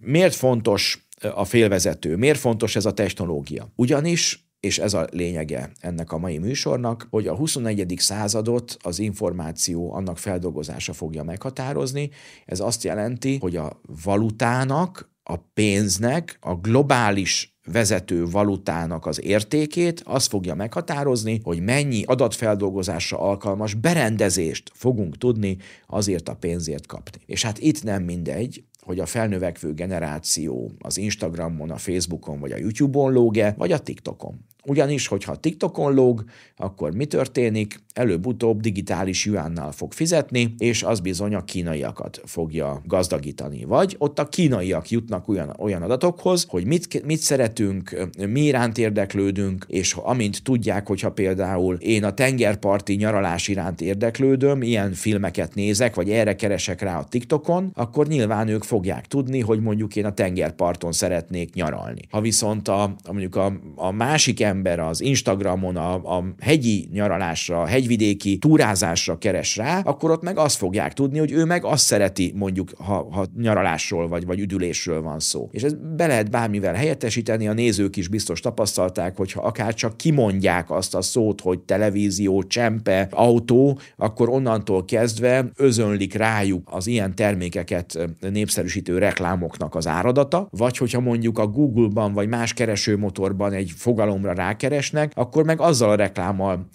miért 0.00 0.34
fontos 0.34 1.08
a 1.34 1.44
félvezető? 1.44 2.16
Miért 2.16 2.38
fontos 2.38 2.76
ez 2.76 2.84
a 2.84 2.92
technológia? 2.92 3.72
Ugyanis 3.74 4.45
és 4.66 4.78
ez 4.78 4.94
a 4.94 5.06
lényege 5.10 5.70
ennek 5.80 6.12
a 6.12 6.18
mai 6.18 6.38
műsornak, 6.38 7.06
hogy 7.10 7.26
a 7.26 7.34
21. 7.34 7.94
századot 7.98 8.76
az 8.82 8.98
információ 8.98 9.92
annak 9.92 10.18
feldolgozása 10.18 10.92
fogja 10.92 11.22
meghatározni. 11.22 12.10
Ez 12.44 12.60
azt 12.60 12.84
jelenti, 12.84 13.38
hogy 13.40 13.56
a 13.56 13.80
valutának, 14.04 15.10
a 15.22 15.36
pénznek, 15.36 16.38
a 16.40 16.54
globális 16.54 17.56
vezető 17.72 18.24
valutának 18.24 19.06
az 19.06 19.24
értékét, 19.24 20.02
az 20.04 20.26
fogja 20.26 20.54
meghatározni, 20.54 21.40
hogy 21.42 21.60
mennyi 21.60 22.02
adatfeldolgozásra 22.04 23.18
alkalmas 23.18 23.74
berendezést 23.74 24.70
fogunk 24.74 25.18
tudni 25.18 25.56
azért 25.86 26.28
a 26.28 26.34
pénzért 26.34 26.86
kapni. 26.86 27.20
És 27.26 27.42
hát 27.42 27.58
itt 27.58 27.82
nem 27.82 28.02
mindegy, 28.02 28.64
hogy 28.86 28.98
a 28.98 29.06
felnövekvő 29.06 29.74
generáció 29.74 30.72
az 30.78 30.98
Instagramon, 30.98 31.70
a 31.70 31.76
Facebookon 31.76 32.40
vagy 32.40 32.52
a 32.52 32.56
YouTube-on 32.56 33.12
lóge, 33.12 33.54
vagy 33.58 33.72
a 33.72 33.78
TikTokon. 33.78 34.44
Ugyanis, 34.66 35.06
hogyha 35.06 35.36
TikTokon 35.36 35.94
lóg, 35.94 36.24
akkor 36.56 36.94
mi 36.94 37.04
történik? 37.04 37.84
Előbb-utóbb 37.94 38.60
digitális 38.60 39.24
juánnal 39.24 39.72
fog 39.72 39.92
fizetni, 39.92 40.54
és 40.58 40.82
az 40.82 41.00
bizony 41.00 41.34
a 41.34 41.44
kínaiakat 41.44 42.20
fogja 42.24 42.82
gazdagítani. 42.84 43.64
Vagy 43.64 43.94
ott 43.98 44.18
a 44.18 44.28
kínaiak 44.28 44.90
jutnak 44.90 45.28
olyan, 45.28 45.54
olyan 45.58 45.82
adatokhoz, 45.82 46.46
hogy 46.48 46.64
mit, 46.64 47.04
mit 47.04 47.18
szeretünk, 47.18 48.08
mi 48.28 48.40
iránt 48.40 48.78
érdeklődünk, 48.78 49.64
és 49.68 49.94
amint 49.94 50.42
tudják, 50.42 50.86
hogyha 50.86 51.12
például 51.12 51.74
én 51.74 52.04
a 52.04 52.14
tengerparti 52.14 52.94
nyaralás 52.94 53.48
iránt 53.48 53.80
érdeklődöm, 53.80 54.62
ilyen 54.62 54.92
filmeket 54.92 55.54
nézek, 55.54 55.94
vagy 55.94 56.10
erre 56.10 56.34
keresek 56.34 56.80
rá 56.80 56.98
a 56.98 57.04
TikTokon, 57.04 57.70
akkor 57.74 58.06
nyilván 58.06 58.48
ők 58.48 58.64
fogják 58.64 59.06
tudni, 59.06 59.40
hogy 59.40 59.60
mondjuk 59.60 59.96
én 59.96 60.04
a 60.04 60.14
tengerparton 60.14 60.92
szeretnék 60.92 61.54
nyaralni. 61.54 62.00
Ha 62.10 62.20
viszont 62.20 62.68
a, 62.68 62.94
mondjuk 63.06 63.36
a, 63.36 63.52
a 63.74 63.90
másik 63.90 64.40
ember 64.40 64.54
az 64.64 65.00
Instagramon 65.00 65.76
a, 65.76 65.94
a 66.16 66.24
hegyi 66.40 66.88
nyaralásra, 66.92 67.60
a 67.60 67.66
hegyvidéki 67.66 68.38
túrázásra 68.38 69.18
keres 69.18 69.56
rá, 69.56 69.80
akkor 69.84 70.10
ott 70.10 70.22
meg 70.22 70.38
azt 70.38 70.56
fogják 70.56 70.92
tudni, 70.92 71.18
hogy 71.18 71.32
ő 71.32 71.44
meg 71.44 71.64
azt 71.64 71.84
szereti 71.84 72.32
mondjuk, 72.36 72.70
ha, 72.78 73.08
ha 73.10 73.26
nyaralásról 73.36 74.08
vagy, 74.08 74.26
vagy 74.26 74.40
üdülésről 74.40 75.02
van 75.02 75.20
szó. 75.20 75.48
És 75.52 75.62
ez 75.62 75.74
be 75.96 76.06
lehet 76.06 76.30
bármivel 76.30 76.74
helyettesíteni, 76.74 77.48
a 77.48 77.52
nézők 77.52 77.96
is 77.96 78.08
biztos 78.08 78.40
tapasztalták, 78.40 79.16
hogyha 79.16 79.40
akár 79.40 79.74
csak 79.74 79.96
kimondják 79.96 80.70
azt 80.70 80.94
a 80.94 81.02
szót, 81.02 81.40
hogy 81.40 81.60
televízió, 81.60 82.42
csempe, 82.42 83.08
autó, 83.10 83.78
akkor 83.96 84.28
onnantól 84.28 84.84
kezdve 84.84 85.50
özönlik 85.56 86.14
rájuk 86.14 86.68
az 86.70 86.86
ilyen 86.86 87.14
termékeket 87.14 87.98
népszerűsítő 88.20 88.98
reklámoknak 88.98 89.74
az 89.74 89.86
áradata, 89.86 90.48
vagy 90.50 90.76
hogyha 90.76 91.00
mondjuk 91.00 91.38
a 91.38 91.46
Google-ban 91.46 92.12
vagy 92.12 92.28
más 92.28 92.54
keresőmotorban 92.54 93.52
egy 93.52 93.72
fogalomra 93.76 94.32
rá 94.32 94.45
rákeresnek, 94.46 95.12
akkor 95.14 95.44
meg 95.44 95.60
azzal 95.60 95.90
a 95.90 95.94
reklámmal 95.94 96.68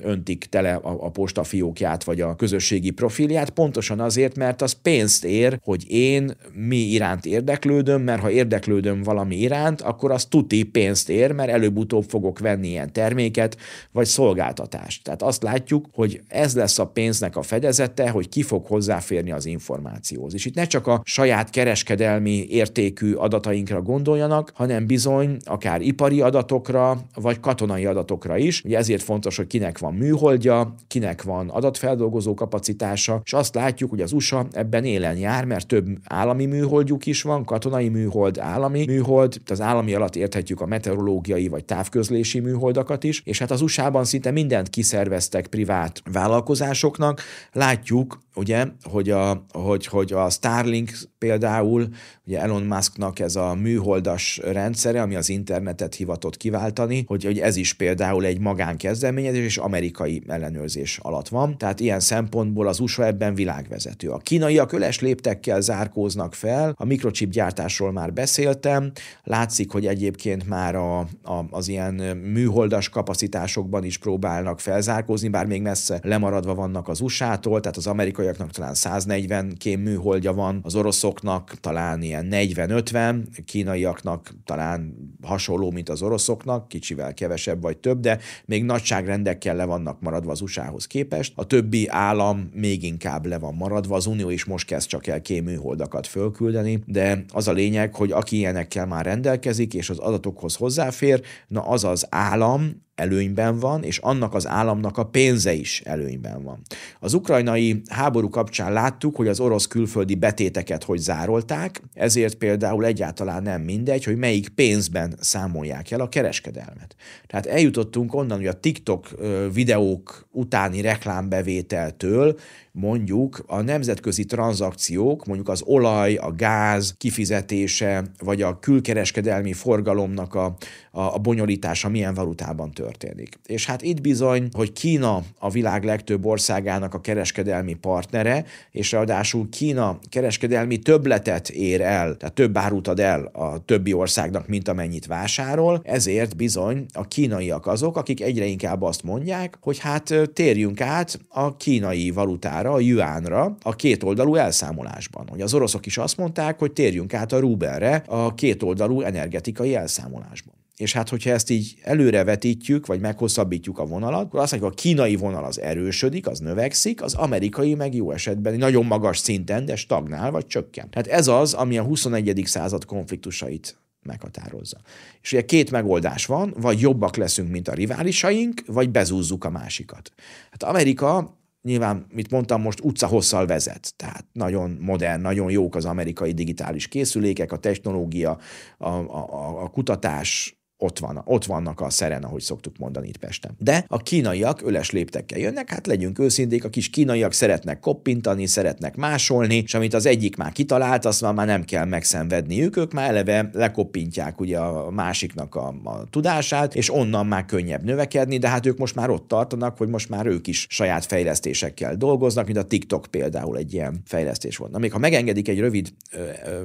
öntik 0.00 0.44
tele 0.44 0.74
a, 0.74 1.04
a 1.04 1.10
postafiókját, 1.10 2.04
vagy 2.04 2.20
a 2.20 2.36
közösségi 2.36 2.90
profilját, 2.90 3.50
pontosan 3.50 4.00
azért, 4.00 4.36
mert 4.36 4.62
az 4.62 4.72
pénzt 4.72 5.24
ér, 5.24 5.58
hogy 5.62 5.90
én 5.90 6.30
mi 6.52 6.76
iránt 6.76 7.26
érdeklődöm, 7.26 8.02
mert 8.02 8.20
ha 8.20 8.30
érdeklődöm 8.30 9.02
valami 9.02 9.36
iránt, 9.36 9.80
akkor 9.80 10.10
az 10.10 10.24
tuti 10.24 10.62
pénzt 10.62 11.08
ér, 11.08 11.32
mert 11.32 11.50
előbb-utóbb 11.50 12.04
fogok 12.08 12.38
venni 12.38 12.68
ilyen 12.68 12.92
terméket, 12.92 13.56
vagy 13.92 14.06
szolgáltatást. 14.06 15.04
Tehát 15.04 15.22
azt 15.22 15.42
látjuk, 15.42 15.86
hogy 15.92 16.20
ez 16.28 16.54
lesz 16.54 16.78
a 16.78 16.86
pénznek 16.86 17.36
a 17.36 17.42
fedezete, 17.42 18.10
hogy 18.10 18.28
ki 18.28 18.42
fog 18.42 18.66
hozzáférni 18.66 19.32
az 19.32 19.46
információhoz. 19.46 20.34
És 20.34 20.44
itt 20.44 20.54
ne 20.54 20.64
csak 20.64 20.86
a 20.86 21.00
saját 21.04 21.50
kereskedelmi 21.50 22.46
értékű 22.48 23.12
adatainkra 23.14 23.82
gondoljanak, 23.82 24.52
hanem 24.54 24.86
bizony 24.86 25.36
akár 25.44 25.80
ipari 25.80 26.20
adatokra, 26.20 26.98
vagy 27.20 27.40
katonai 27.40 27.86
adatokra 27.86 28.36
is. 28.36 28.62
Ugye 28.64 28.76
ezért 28.76 29.02
fontos, 29.02 29.36
hogy 29.36 29.46
kinek 29.46 29.78
van 29.78 29.94
műholdja, 29.94 30.74
kinek 30.86 31.22
van 31.22 31.48
adatfeldolgozó 31.48 32.34
kapacitása, 32.34 33.20
és 33.24 33.32
azt 33.32 33.54
látjuk, 33.54 33.90
hogy 33.90 34.00
az 34.00 34.12
USA 34.12 34.46
ebben 34.52 34.84
élen 34.84 35.16
jár, 35.16 35.44
mert 35.44 35.66
több 35.66 35.86
állami 36.04 36.46
műholdjuk 36.46 37.06
is 37.06 37.22
van, 37.22 37.44
katonai 37.44 37.88
műhold, 37.88 38.38
állami 38.38 38.84
műhold, 38.86 39.36
az 39.46 39.60
állami 39.60 39.94
alatt 39.94 40.16
érthetjük 40.16 40.60
a 40.60 40.66
meteorológiai 40.66 41.48
vagy 41.48 41.64
távközlési 41.64 42.40
műholdakat 42.40 43.04
is, 43.04 43.22
és 43.24 43.38
hát 43.38 43.50
az 43.50 43.60
USA-ban 43.60 44.04
szinte 44.04 44.30
mindent 44.30 44.70
kiszerveztek 44.70 45.46
privát 45.46 46.02
vállalkozásoknak. 46.12 47.22
Látjuk, 47.52 48.18
ugye, 48.38 48.66
hogy 48.82 49.10
a, 49.10 49.44
hogy, 49.52 49.86
hogy 49.86 50.12
a 50.12 50.30
Starlink 50.30 50.90
például, 51.18 51.88
ugye 52.26 52.40
Elon 52.40 52.62
Musknak 52.62 53.18
ez 53.18 53.36
a 53.36 53.54
műholdas 53.54 54.40
rendszere, 54.44 55.02
ami 55.02 55.14
az 55.14 55.28
internetet 55.28 55.94
hivatott 55.94 56.36
kiváltani, 56.36 57.04
hogy, 57.06 57.24
hogy 57.24 57.38
ez 57.38 57.56
is 57.56 57.72
például 57.72 58.24
egy 58.24 58.40
magánkezdeményezés 58.40 59.44
és 59.44 59.56
amerikai 59.56 60.22
ellenőrzés 60.26 60.98
alatt 61.02 61.28
van. 61.28 61.58
Tehát 61.58 61.80
ilyen 61.80 62.00
szempontból 62.00 62.66
az 62.66 62.80
USA 62.80 63.06
ebben 63.06 63.34
világvezető. 63.34 64.10
A 64.10 64.18
kínaiak 64.18 64.72
öles 64.72 65.00
léptekkel 65.00 65.60
zárkóznak 65.60 66.34
fel, 66.34 66.74
a 66.76 66.84
mikrochip 66.84 67.30
gyártásról 67.30 67.92
már 67.92 68.12
beszéltem, 68.12 68.92
látszik, 69.24 69.72
hogy 69.72 69.86
egyébként 69.86 70.48
már 70.48 70.74
a, 70.74 70.98
a, 71.22 71.46
az 71.50 71.68
ilyen 71.68 71.94
műholdas 72.16 72.88
kapacitásokban 72.88 73.84
is 73.84 73.98
próbálnak 73.98 74.60
felzárkózni, 74.60 75.28
bár 75.28 75.46
még 75.46 75.62
messze 75.62 76.00
lemaradva 76.02 76.54
vannak 76.54 76.88
az 76.88 77.00
USA-tól, 77.00 77.60
tehát 77.60 77.76
az 77.76 77.86
amerikaiaknak 78.28 78.50
talán 78.50 78.74
140 78.74 79.54
kém 79.58 79.80
műholdja 79.80 80.32
van, 80.32 80.60
az 80.62 80.74
oroszoknak 80.74 81.54
talán 81.60 82.02
ilyen 82.02 82.28
40-50, 82.30 83.26
kínaiaknak 83.44 84.34
talán 84.44 84.94
hasonló, 85.22 85.70
mint 85.70 85.88
az 85.88 86.02
oroszoknak, 86.02 86.68
kicsivel 86.68 87.14
kevesebb 87.14 87.62
vagy 87.62 87.76
több, 87.78 88.00
de 88.00 88.18
még 88.44 88.64
nagyságrendekkel 88.64 89.56
le 89.56 89.64
vannak 89.64 90.00
maradva 90.00 90.30
az 90.30 90.40
USA-hoz 90.40 90.86
képest. 90.86 91.32
A 91.36 91.44
többi 91.44 91.88
állam 91.88 92.50
még 92.54 92.82
inkább 92.82 93.26
le 93.26 93.38
van 93.38 93.54
maradva, 93.54 93.96
az 93.96 94.06
Unió 94.06 94.30
is 94.30 94.44
most 94.44 94.66
kezd 94.66 94.88
csak 94.88 95.06
el 95.06 95.20
kéműholdakat 95.20 96.06
fölküldeni, 96.06 96.82
de 96.86 97.24
az 97.32 97.48
a 97.48 97.52
lényeg, 97.52 97.94
hogy 97.94 98.12
aki 98.12 98.36
ilyenekkel 98.36 98.86
már 98.86 99.04
rendelkezik, 99.04 99.74
és 99.74 99.90
az 99.90 99.98
adatokhoz 99.98 100.54
hozzáfér, 100.54 101.20
na 101.48 101.60
az 101.60 101.84
az 101.84 102.06
állam, 102.10 102.86
előnyben 102.98 103.58
van, 103.58 103.82
és 103.82 103.98
annak 103.98 104.34
az 104.34 104.46
államnak 104.46 104.98
a 104.98 105.04
pénze 105.04 105.52
is 105.52 105.80
előnyben 105.84 106.42
van. 106.42 106.60
Az 107.00 107.14
ukrajnai 107.14 107.82
háború 107.88 108.28
kapcsán 108.28 108.72
láttuk, 108.72 109.16
hogy 109.16 109.28
az 109.28 109.40
orosz 109.40 109.66
külföldi 109.66 110.14
betéteket 110.14 110.84
hogy 110.84 110.98
zárolták, 110.98 111.82
ezért 111.94 112.34
például 112.34 112.84
egyáltalán 112.84 113.42
nem 113.42 113.62
mindegy, 113.62 114.04
hogy 114.04 114.16
melyik 114.16 114.48
pénzben 114.48 115.14
számolják 115.20 115.90
el 115.90 116.00
a 116.00 116.08
kereskedelmet. 116.08 116.96
Tehát 117.26 117.46
eljutottunk 117.46 118.14
onnan, 118.14 118.36
hogy 118.36 118.46
a 118.46 118.60
TikTok 118.60 119.08
videók 119.52 120.28
utáni 120.32 120.80
reklámbevételtől 120.80 122.38
mondjuk 122.78 123.44
a 123.46 123.60
nemzetközi 123.60 124.24
tranzakciók, 124.24 125.26
mondjuk 125.26 125.48
az 125.48 125.62
olaj, 125.64 126.14
a 126.14 126.32
gáz 126.32 126.94
kifizetése, 126.98 128.04
vagy 128.18 128.42
a 128.42 128.58
külkereskedelmi 128.58 129.52
forgalomnak 129.52 130.34
a, 130.34 130.56
a, 130.90 131.00
a 131.00 131.18
bonyolítása 131.18 131.88
milyen 131.88 132.14
valutában 132.14 132.70
történik. 132.70 133.38
És 133.46 133.66
hát 133.66 133.82
itt 133.82 134.00
bizony, 134.00 134.48
hogy 134.52 134.72
Kína 134.72 135.22
a 135.38 135.50
világ 135.50 135.84
legtöbb 135.84 136.26
országának 136.26 136.94
a 136.94 137.00
kereskedelmi 137.00 137.74
partnere, 137.74 138.44
és 138.70 138.92
ráadásul 138.92 139.48
Kína 139.48 139.98
kereskedelmi 140.08 140.78
többletet 140.78 141.48
ér 141.48 141.80
el, 141.80 142.16
tehát 142.16 142.34
több 142.34 142.56
árut 142.56 142.88
ad 142.88 143.00
el 143.00 143.24
a 143.24 143.64
többi 143.64 143.92
országnak, 143.92 144.48
mint 144.48 144.68
amennyit 144.68 145.06
vásárol, 145.06 145.80
ezért 145.84 146.36
bizony 146.36 146.86
a 146.92 147.08
kínaiak 147.08 147.66
azok, 147.66 147.96
akik 147.96 148.20
egyre 148.20 148.44
inkább 148.44 148.82
azt 148.82 149.02
mondják, 149.02 149.58
hogy 149.60 149.78
hát 149.78 150.14
térjünk 150.32 150.80
át 150.80 151.20
a 151.28 151.56
kínai 151.56 152.10
valutára, 152.10 152.67
valutára, 152.68 152.72
a 152.72 152.80
yuánra 152.80 153.56
a 153.62 153.76
kétoldalú 153.76 154.34
elszámolásban. 154.34 155.26
Hogy 155.28 155.40
az 155.40 155.54
oroszok 155.54 155.86
is 155.86 155.98
azt 155.98 156.16
mondták, 156.16 156.58
hogy 156.58 156.72
térjünk 156.72 157.14
át 157.14 157.32
a 157.32 157.38
rubelre 157.38 158.02
a 158.06 158.34
kétoldalú 158.34 159.00
energetikai 159.00 159.74
elszámolásban. 159.74 160.56
És 160.76 160.92
hát, 160.92 161.08
hogyha 161.08 161.30
ezt 161.30 161.50
így 161.50 161.74
előrevetítjük, 161.82 162.86
vagy 162.86 163.00
meghosszabbítjuk 163.00 163.78
a 163.78 163.86
vonalat, 163.86 164.24
akkor 164.24 164.40
azt 164.40 164.50
mondjuk, 164.50 164.72
a 164.72 164.74
kínai 164.74 165.16
vonal 165.16 165.44
az 165.44 165.60
erősödik, 165.60 166.26
az 166.26 166.38
növekszik, 166.38 167.02
az 167.02 167.14
amerikai 167.14 167.74
meg 167.74 167.94
jó 167.94 168.10
esetben 168.10 168.54
nagyon 168.54 168.86
magas 168.86 169.18
szinten, 169.18 169.64
de 169.64 169.76
stagnál, 169.76 170.30
vagy 170.30 170.46
csökken. 170.46 170.90
Tehát 170.90 171.06
ez 171.06 171.28
az, 171.28 171.54
ami 171.54 171.78
a 171.78 171.82
21. 171.82 172.42
század 172.44 172.84
konfliktusait 172.84 173.78
meghatározza. 174.02 174.76
És 175.22 175.32
ugye 175.32 175.44
két 175.44 175.70
megoldás 175.70 176.26
van, 176.26 176.54
vagy 176.56 176.80
jobbak 176.80 177.16
leszünk, 177.16 177.50
mint 177.50 177.68
a 177.68 177.74
riválisaink, 177.74 178.62
vagy 178.66 178.90
bezúzzuk 178.90 179.44
a 179.44 179.50
másikat. 179.50 180.12
Hát 180.50 180.62
Amerika 180.62 181.38
nyilván, 181.62 182.06
mit 182.12 182.30
mondtam, 182.30 182.62
most 182.62 182.80
utcahosszal 182.80 183.46
vezet, 183.46 183.96
tehát 183.96 184.26
nagyon 184.32 184.70
modern, 184.80 185.20
nagyon 185.20 185.50
jók 185.50 185.74
az 185.74 185.84
amerikai 185.84 186.32
digitális 186.32 186.88
készülékek, 186.88 187.52
a 187.52 187.58
technológia, 187.58 188.38
a, 188.78 188.88
a, 188.88 189.62
a 189.62 189.68
kutatás, 189.68 190.57
ott, 190.78 190.98
van, 190.98 191.22
ott 191.24 191.44
vannak 191.44 191.80
a 191.80 191.90
szeren, 191.90 192.22
ahogy 192.22 192.42
szoktuk 192.42 192.78
mondani 192.78 193.08
itt 193.08 193.16
Pesten. 193.16 193.54
De 193.58 193.84
a 193.88 193.96
kínaiak 193.96 194.62
öles 194.62 194.90
léptekkel 194.90 195.38
jönnek, 195.38 195.70
hát 195.70 195.86
legyünk 195.86 196.18
őszinték, 196.18 196.64
a 196.64 196.68
kis 196.68 196.90
kínaiak 196.90 197.32
szeretnek 197.32 197.80
koppintani, 197.80 198.46
szeretnek 198.46 198.96
másolni, 198.96 199.56
és 199.56 199.74
amit 199.74 199.94
az 199.94 200.06
egyik 200.06 200.36
már 200.36 200.52
kitalált, 200.52 201.04
azt 201.04 201.20
már, 201.20 201.34
már 201.34 201.46
nem 201.46 201.64
kell 201.64 201.84
megszenvedniük, 201.84 202.76
ők 202.76 202.92
már 202.92 203.08
eleve 203.08 203.50
lekoppintják 203.52 204.40
ugye 204.40 204.58
a 204.58 204.90
másiknak 204.90 205.54
a, 205.54 205.66
a 205.84 206.04
tudását, 206.10 206.74
és 206.74 206.94
onnan 206.94 207.26
már 207.26 207.44
könnyebb 207.44 207.84
növekedni, 207.84 208.38
de 208.38 208.48
hát 208.48 208.66
ők 208.66 208.78
most 208.78 208.94
már 208.94 209.10
ott 209.10 209.28
tartanak, 209.28 209.76
hogy 209.78 209.88
most 209.88 210.08
már 210.08 210.26
ők 210.26 210.46
is 210.46 210.66
saját 210.68 211.04
fejlesztésekkel 211.04 211.96
dolgoznak, 211.96 212.46
mint 212.46 212.58
a 212.58 212.62
TikTok 212.64 213.06
például 213.10 213.56
egy 213.56 213.72
ilyen 213.72 214.02
fejlesztés 214.04 214.56
volt. 214.56 214.72
Na 214.72 214.78
még 214.78 214.92
ha 214.92 214.98
megengedik 214.98 215.48
egy 215.48 215.58
rövid 215.58 215.92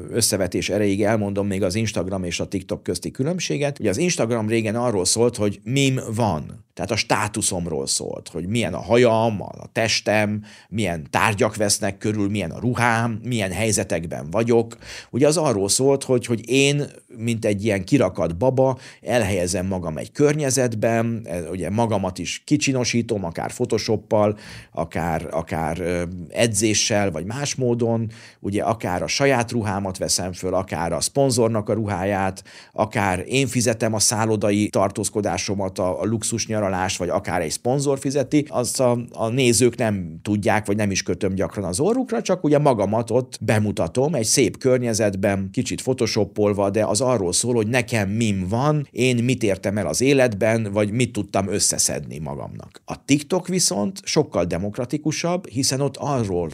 összevetés 0.09 0.69
erejéig, 0.69 1.03
elmondom 1.03 1.47
még 1.47 1.63
az 1.63 1.75
Instagram 1.75 2.23
és 2.23 2.39
a 2.39 2.47
TikTok 2.47 2.83
közti 2.83 3.11
különbséget. 3.11 3.79
Ugye 3.79 3.89
az 3.89 4.01
Instagram 4.03 4.47
régen 4.47 4.75
arról 4.75 5.05
szólt, 5.05 5.35
hogy 5.35 5.59
mim 5.63 5.99
van, 6.15 6.65
tehát 6.73 6.91
a 6.91 6.95
státuszomról 6.95 7.87
szólt, 7.87 8.29
hogy 8.29 8.47
milyen 8.47 8.73
a 8.73 8.81
hajam, 8.81 9.41
a 9.41 9.67
testem, 9.71 10.43
milyen 10.69 11.07
tárgyak 11.09 11.55
vesznek 11.55 11.97
körül, 11.97 12.29
milyen 12.29 12.51
a 12.51 12.59
ruhám, 12.59 13.19
milyen 13.23 13.51
helyzetekben 13.51 14.29
vagyok. 14.31 14.77
Ugye 15.09 15.27
az 15.27 15.37
arról 15.37 15.69
szólt, 15.69 16.03
hogy, 16.03 16.25
hogy 16.25 16.49
én, 16.49 16.83
mint 17.17 17.45
egy 17.45 17.65
ilyen 17.65 17.83
kirakat 17.83 18.37
baba, 18.37 18.77
elhelyezem 19.01 19.65
magam 19.65 19.97
egy 19.97 20.11
környezetben, 20.11 21.21
e, 21.25 21.49
ugye 21.49 21.69
magamat 21.69 22.17
is 22.17 22.41
kicsinosítom, 22.45 23.23
akár 23.23 23.51
photoshoppal, 23.51 24.37
akár, 24.71 25.27
akár 25.31 26.07
edzéssel, 26.29 27.11
vagy 27.11 27.25
más 27.25 27.55
módon, 27.55 28.11
ugye 28.39 28.63
akár 28.63 29.03
a 29.03 29.07
saját 29.07 29.51
ruhámat 29.51 29.97
veszem 29.97 30.33
föl, 30.33 30.53
akár 30.53 30.93
a 30.93 31.01
szponzornak 31.01 31.69
a 31.69 31.73
ruháját, 31.73 32.43
akár 32.71 33.23
én 33.27 33.47
fizetem 33.47 33.93
a 33.93 33.99
szállodai 33.99 34.69
tartózkodásomat, 34.69 35.79
a, 35.79 36.01
a 36.01 36.05
luxus 36.05 36.45
nyaralást, 36.63 36.97
vagy 36.97 37.09
akár 37.09 37.41
egy 37.41 37.51
szponzor 37.51 37.99
fizeti, 37.99 38.45
azt 38.49 38.79
a, 38.79 38.97
a 39.11 39.27
nézők 39.27 39.75
nem 39.77 40.19
tudják, 40.21 40.65
vagy 40.65 40.75
nem 40.75 40.91
is 40.91 41.03
kötöm 41.03 41.35
gyakran 41.35 41.65
az 41.65 41.79
orrukra, 41.79 42.21
csak 42.21 42.43
ugye 42.43 42.57
magamat 42.57 43.11
ott 43.11 43.37
bemutatom 43.41 44.15
egy 44.15 44.25
szép 44.25 44.57
környezetben, 44.57 45.49
kicsit 45.51 45.81
photoshopolva, 45.81 46.69
de 46.69 46.85
az 46.85 47.01
arról 47.01 47.33
szól, 47.33 47.53
hogy 47.53 47.67
nekem 47.67 48.09
mim 48.09 48.45
van, 48.49 48.87
én 48.91 49.23
mit 49.23 49.43
értem 49.43 49.77
el 49.77 49.87
az 49.87 50.01
életben, 50.01 50.69
vagy 50.71 50.91
mit 50.91 51.11
tudtam 51.11 51.47
összeszedni 51.47 52.19
magamnak. 52.19 52.81
A 52.85 53.05
TikTok 53.05 53.47
viszont 53.47 53.99
sokkal 54.03 54.45
demokratikusabb, 54.45 55.47
hiszen 55.47 55.81
ott 55.81 55.97
arról 55.97 56.49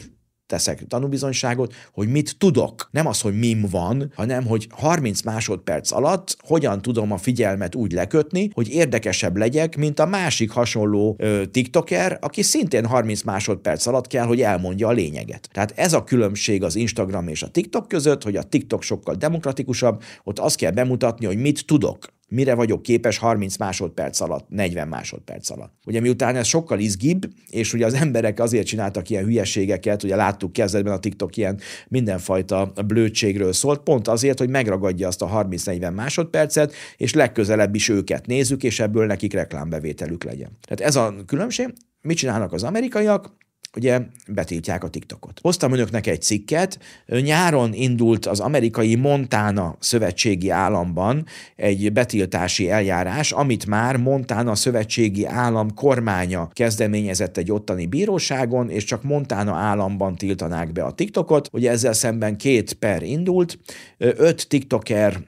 teszek 0.50 0.86
tanúbizonyságot, 0.88 1.74
hogy 1.92 2.08
mit 2.08 2.38
tudok. 2.38 2.88
Nem 2.90 3.06
az, 3.06 3.20
hogy 3.20 3.38
mim 3.38 3.66
van, 3.70 4.12
hanem 4.14 4.46
hogy 4.46 4.66
30 4.70 5.22
másodperc 5.22 5.92
alatt 5.92 6.36
hogyan 6.38 6.82
tudom 6.82 7.12
a 7.12 7.16
figyelmet 7.16 7.74
úgy 7.74 7.92
lekötni, 7.92 8.50
hogy 8.54 8.68
érdekesebb 8.68 9.36
legyek, 9.36 9.76
mint 9.76 9.98
a 9.98 10.06
másik 10.06 10.50
hasonló 10.50 11.16
ö, 11.18 11.46
TikToker, 11.46 12.18
aki 12.20 12.42
szintén 12.42 12.86
30 12.86 13.22
másodperc 13.22 13.86
alatt 13.86 14.06
kell, 14.06 14.26
hogy 14.26 14.40
elmondja 14.40 14.88
a 14.88 14.92
lényeget. 14.92 15.48
Tehát 15.52 15.72
ez 15.76 15.92
a 15.92 16.04
különbség 16.04 16.62
az 16.62 16.76
Instagram 16.76 17.28
és 17.28 17.42
a 17.42 17.48
TikTok 17.48 17.88
között, 17.88 18.22
hogy 18.22 18.36
a 18.36 18.42
TikTok 18.42 18.82
sokkal 18.82 19.14
demokratikusabb, 19.14 20.02
ott 20.24 20.38
azt 20.38 20.56
kell 20.56 20.70
bemutatni, 20.70 21.26
hogy 21.26 21.38
mit 21.38 21.66
tudok 21.66 21.98
mire 22.30 22.54
vagyok 22.54 22.82
képes 22.82 23.18
30 23.18 23.56
másodperc 23.56 24.20
alatt, 24.20 24.48
40 24.48 24.88
másodperc 24.88 25.50
alatt. 25.50 25.72
Ugye 25.86 26.00
miután 26.00 26.36
ez 26.36 26.46
sokkal 26.46 26.78
izgibb, 26.78 27.28
és 27.50 27.72
ugye 27.72 27.86
az 27.86 27.94
emberek 27.94 28.40
azért 28.40 28.66
csináltak 28.66 29.10
ilyen 29.10 29.24
hülyeségeket, 29.24 30.02
ugye 30.02 30.16
láttuk 30.16 30.52
kezdetben 30.52 30.92
a 30.92 30.98
TikTok 30.98 31.36
ilyen 31.36 31.60
mindenfajta 31.88 32.72
blödségről 32.86 33.52
szólt, 33.52 33.80
pont 33.80 34.08
azért, 34.08 34.38
hogy 34.38 34.48
megragadja 34.50 35.08
azt 35.08 35.22
a 35.22 35.46
30-40 35.48 35.94
másodpercet, 35.94 36.74
és 36.96 37.14
legközelebb 37.14 37.74
is 37.74 37.88
őket 37.88 38.26
nézzük, 38.26 38.62
és 38.62 38.80
ebből 38.80 39.06
nekik 39.06 39.32
reklámbevételük 39.32 40.24
legyen. 40.24 40.50
Tehát 40.60 40.80
ez 40.80 40.96
a 40.96 41.14
különbség. 41.26 41.72
Mit 42.02 42.16
csinálnak 42.16 42.52
az 42.52 42.62
amerikaiak? 42.62 43.36
Ugye 43.76 44.00
betiltják 44.28 44.84
a 44.84 44.88
TikTokot. 44.88 45.38
Hoztam 45.42 45.72
önöknek 45.72 46.06
egy 46.06 46.22
cikket, 46.22 46.78
nyáron 47.06 47.72
indult 47.72 48.26
az 48.26 48.40
amerikai 48.40 48.94
Montana 48.94 49.76
szövetségi 49.78 50.50
államban 50.50 51.26
egy 51.56 51.92
betiltási 51.92 52.70
eljárás, 52.70 53.32
amit 53.32 53.66
már 53.66 53.96
Montana 53.96 54.54
szövetségi 54.54 55.26
állam 55.26 55.74
kormánya 55.74 56.48
kezdeményezett 56.52 57.36
egy 57.36 57.52
ottani 57.52 57.86
bíróságon, 57.86 58.70
és 58.70 58.84
csak 58.84 59.02
Montana 59.02 59.54
államban 59.54 60.16
tiltanák 60.16 60.72
be 60.72 60.82
a 60.82 60.92
TikTokot. 60.92 61.48
Ugye 61.52 61.70
ezzel 61.70 61.92
szemben 61.92 62.36
két 62.36 62.72
per 62.72 63.02
indult, 63.02 63.58
öt 63.98 64.48
TikToker, 64.48 65.20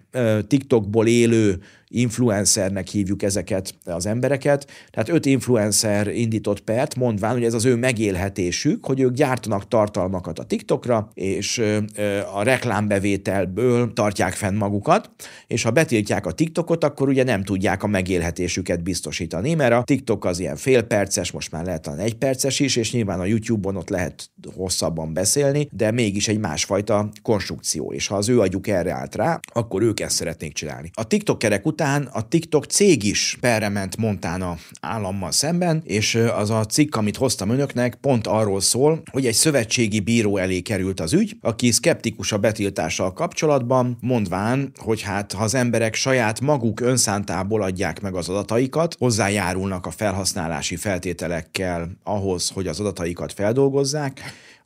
TikTokból 0.46 1.06
élő 1.06 1.58
influencernek 1.92 2.88
hívjuk 2.88 3.22
ezeket 3.22 3.74
az 3.84 4.06
embereket. 4.06 4.66
Tehát 4.90 5.08
öt 5.08 5.26
influencer 5.26 6.08
indított 6.08 6.60
pert, 6.60 6.96
mondván, 6.96 7.32
hogy 7.32 7.44
ez 7.44 7.54
az 7.54 7.64
ő 7.64 7.76
megélhetésük, 7.76 8.86
hogy 8.86 9.00
ők 9.00 9.12
gyártanak 9.12 9.68
tartalmakat 9.68 10.38
a 10.38 10.44
TikTokra, 10.44 11.10
és 11.14 11.62
a 12.34 12.42
reklámbevételből 12.42 13.92
tartják 13.92 14.32
fenn 14.32 14.56
magukat, 14.56 15.10
és 15.46 15.62
ha 15.62 15.70
betiltják 15.70 16.26
a 16.26 16.32
TikTokot, 16.32 16.84
akkor 16.84 17.08
ugye 17.08 17.24
nem 17.24 17.44
tudják 17.44 17.82
a 17.82 17.86
megélhetésüket 17.86 18.82
biztosítani, 18.82 19.54
mert 19.54 19.72
a 19.72 19.82
TikTok 19.82 20.24
az 20.24 20.38
ilyen 20.38 20.56
fél 20.56 20.82
perces, 20.82 21.30
most 21.30 21.52
már 21.52 21.64
lehet 21.64 21.88
egy 21.98 22.14
perces 22.14 22.60
is, 22.60 22.76
és 22.76 22.92
nyilván 22.92 23.20
a 23.20 23.24
YouTube-on 23.24 23.76
ott 23.76 23.88
lehet 23.88 24.30
hosszabban 24.54 25.12
beszélni, 25.12 25.68
de 25.72 25.90
mégis 25.90 26.28
egy 26.28 26.38
másfajta 26.38 27.08
konstrukció, 27.22 27.92
és 27.92 28.06
ha 28.06 28.16
az 28.16 28.28
ő 28.28 28.40
agyuk 28.40 28.66
erre 28.66 28.92
állt 28.92 29.14
rá, 29.14 29.40
akkor 29.52 29.82
ők 29.82 30.00
ezt 30.02 30.16
szeretnék 30.16 30.52
csinálni. 30.52 30.90
A 30.94 31.06
TikTokerek 31.06 31.66
után 31.66 32.08
a 32.12 32.28
TikTok 32.28 32.64
cég 32.64 33.04
is 33.04 33.36
perre 33.40 33.68
ment 33.68 33.96
Montana 33.96 34.56
állammal 34.80 35.30
szemben, 35.32 35.82
és 35.84 36.14
az 36.14 36.50
a 36.50 36.64
cikk, 36.64 36.96
amit 36.96 37.16
hoztam 37.16 37.50
önöknek, 37.50 37.94
pont 37.94 38.26
arról 38.26 38.60
szól, 38.60 39.02
hogy 39.10 39.26
egy 39.26 39.34
szövetségi 39.34 40.00
bíró 40.00 40.36
elé 40.36 40.60
került 40.60 41.00
az 41.00 41.12
ügy, 41.12 41.36
aki 41.40 41.70
szkeptikus 41.70 42.32
a 42.32 42.38
betiltással 42.38 43.12
kapcsolatban, 43.12 43.96
mondván, 44.00 44.72
hogy 44.76 45.00
hát 45.02 45.32
ha 45.32 45.42
az 45.42 45.54
emberek 45.54 45.94
saját 45.94 46.40
maguk 46.40 46.80
önszántából 46.80 47.62
adják 47.62 48.00
meg 48.00 48.14
az 48.14 48.28
adataikat, 48.28 48.96
hozzájárulnak 48.98 49.86
a 49.86 49.90
felhasználási 49.90 50.76
feltételekkel 50.76 51.90
ahhoz, 52.02 52.50
hogy 52.50 52.66
az 52.66 52.80
adataikat 52.80 53.32
feldolgozzák, 53.32 54.20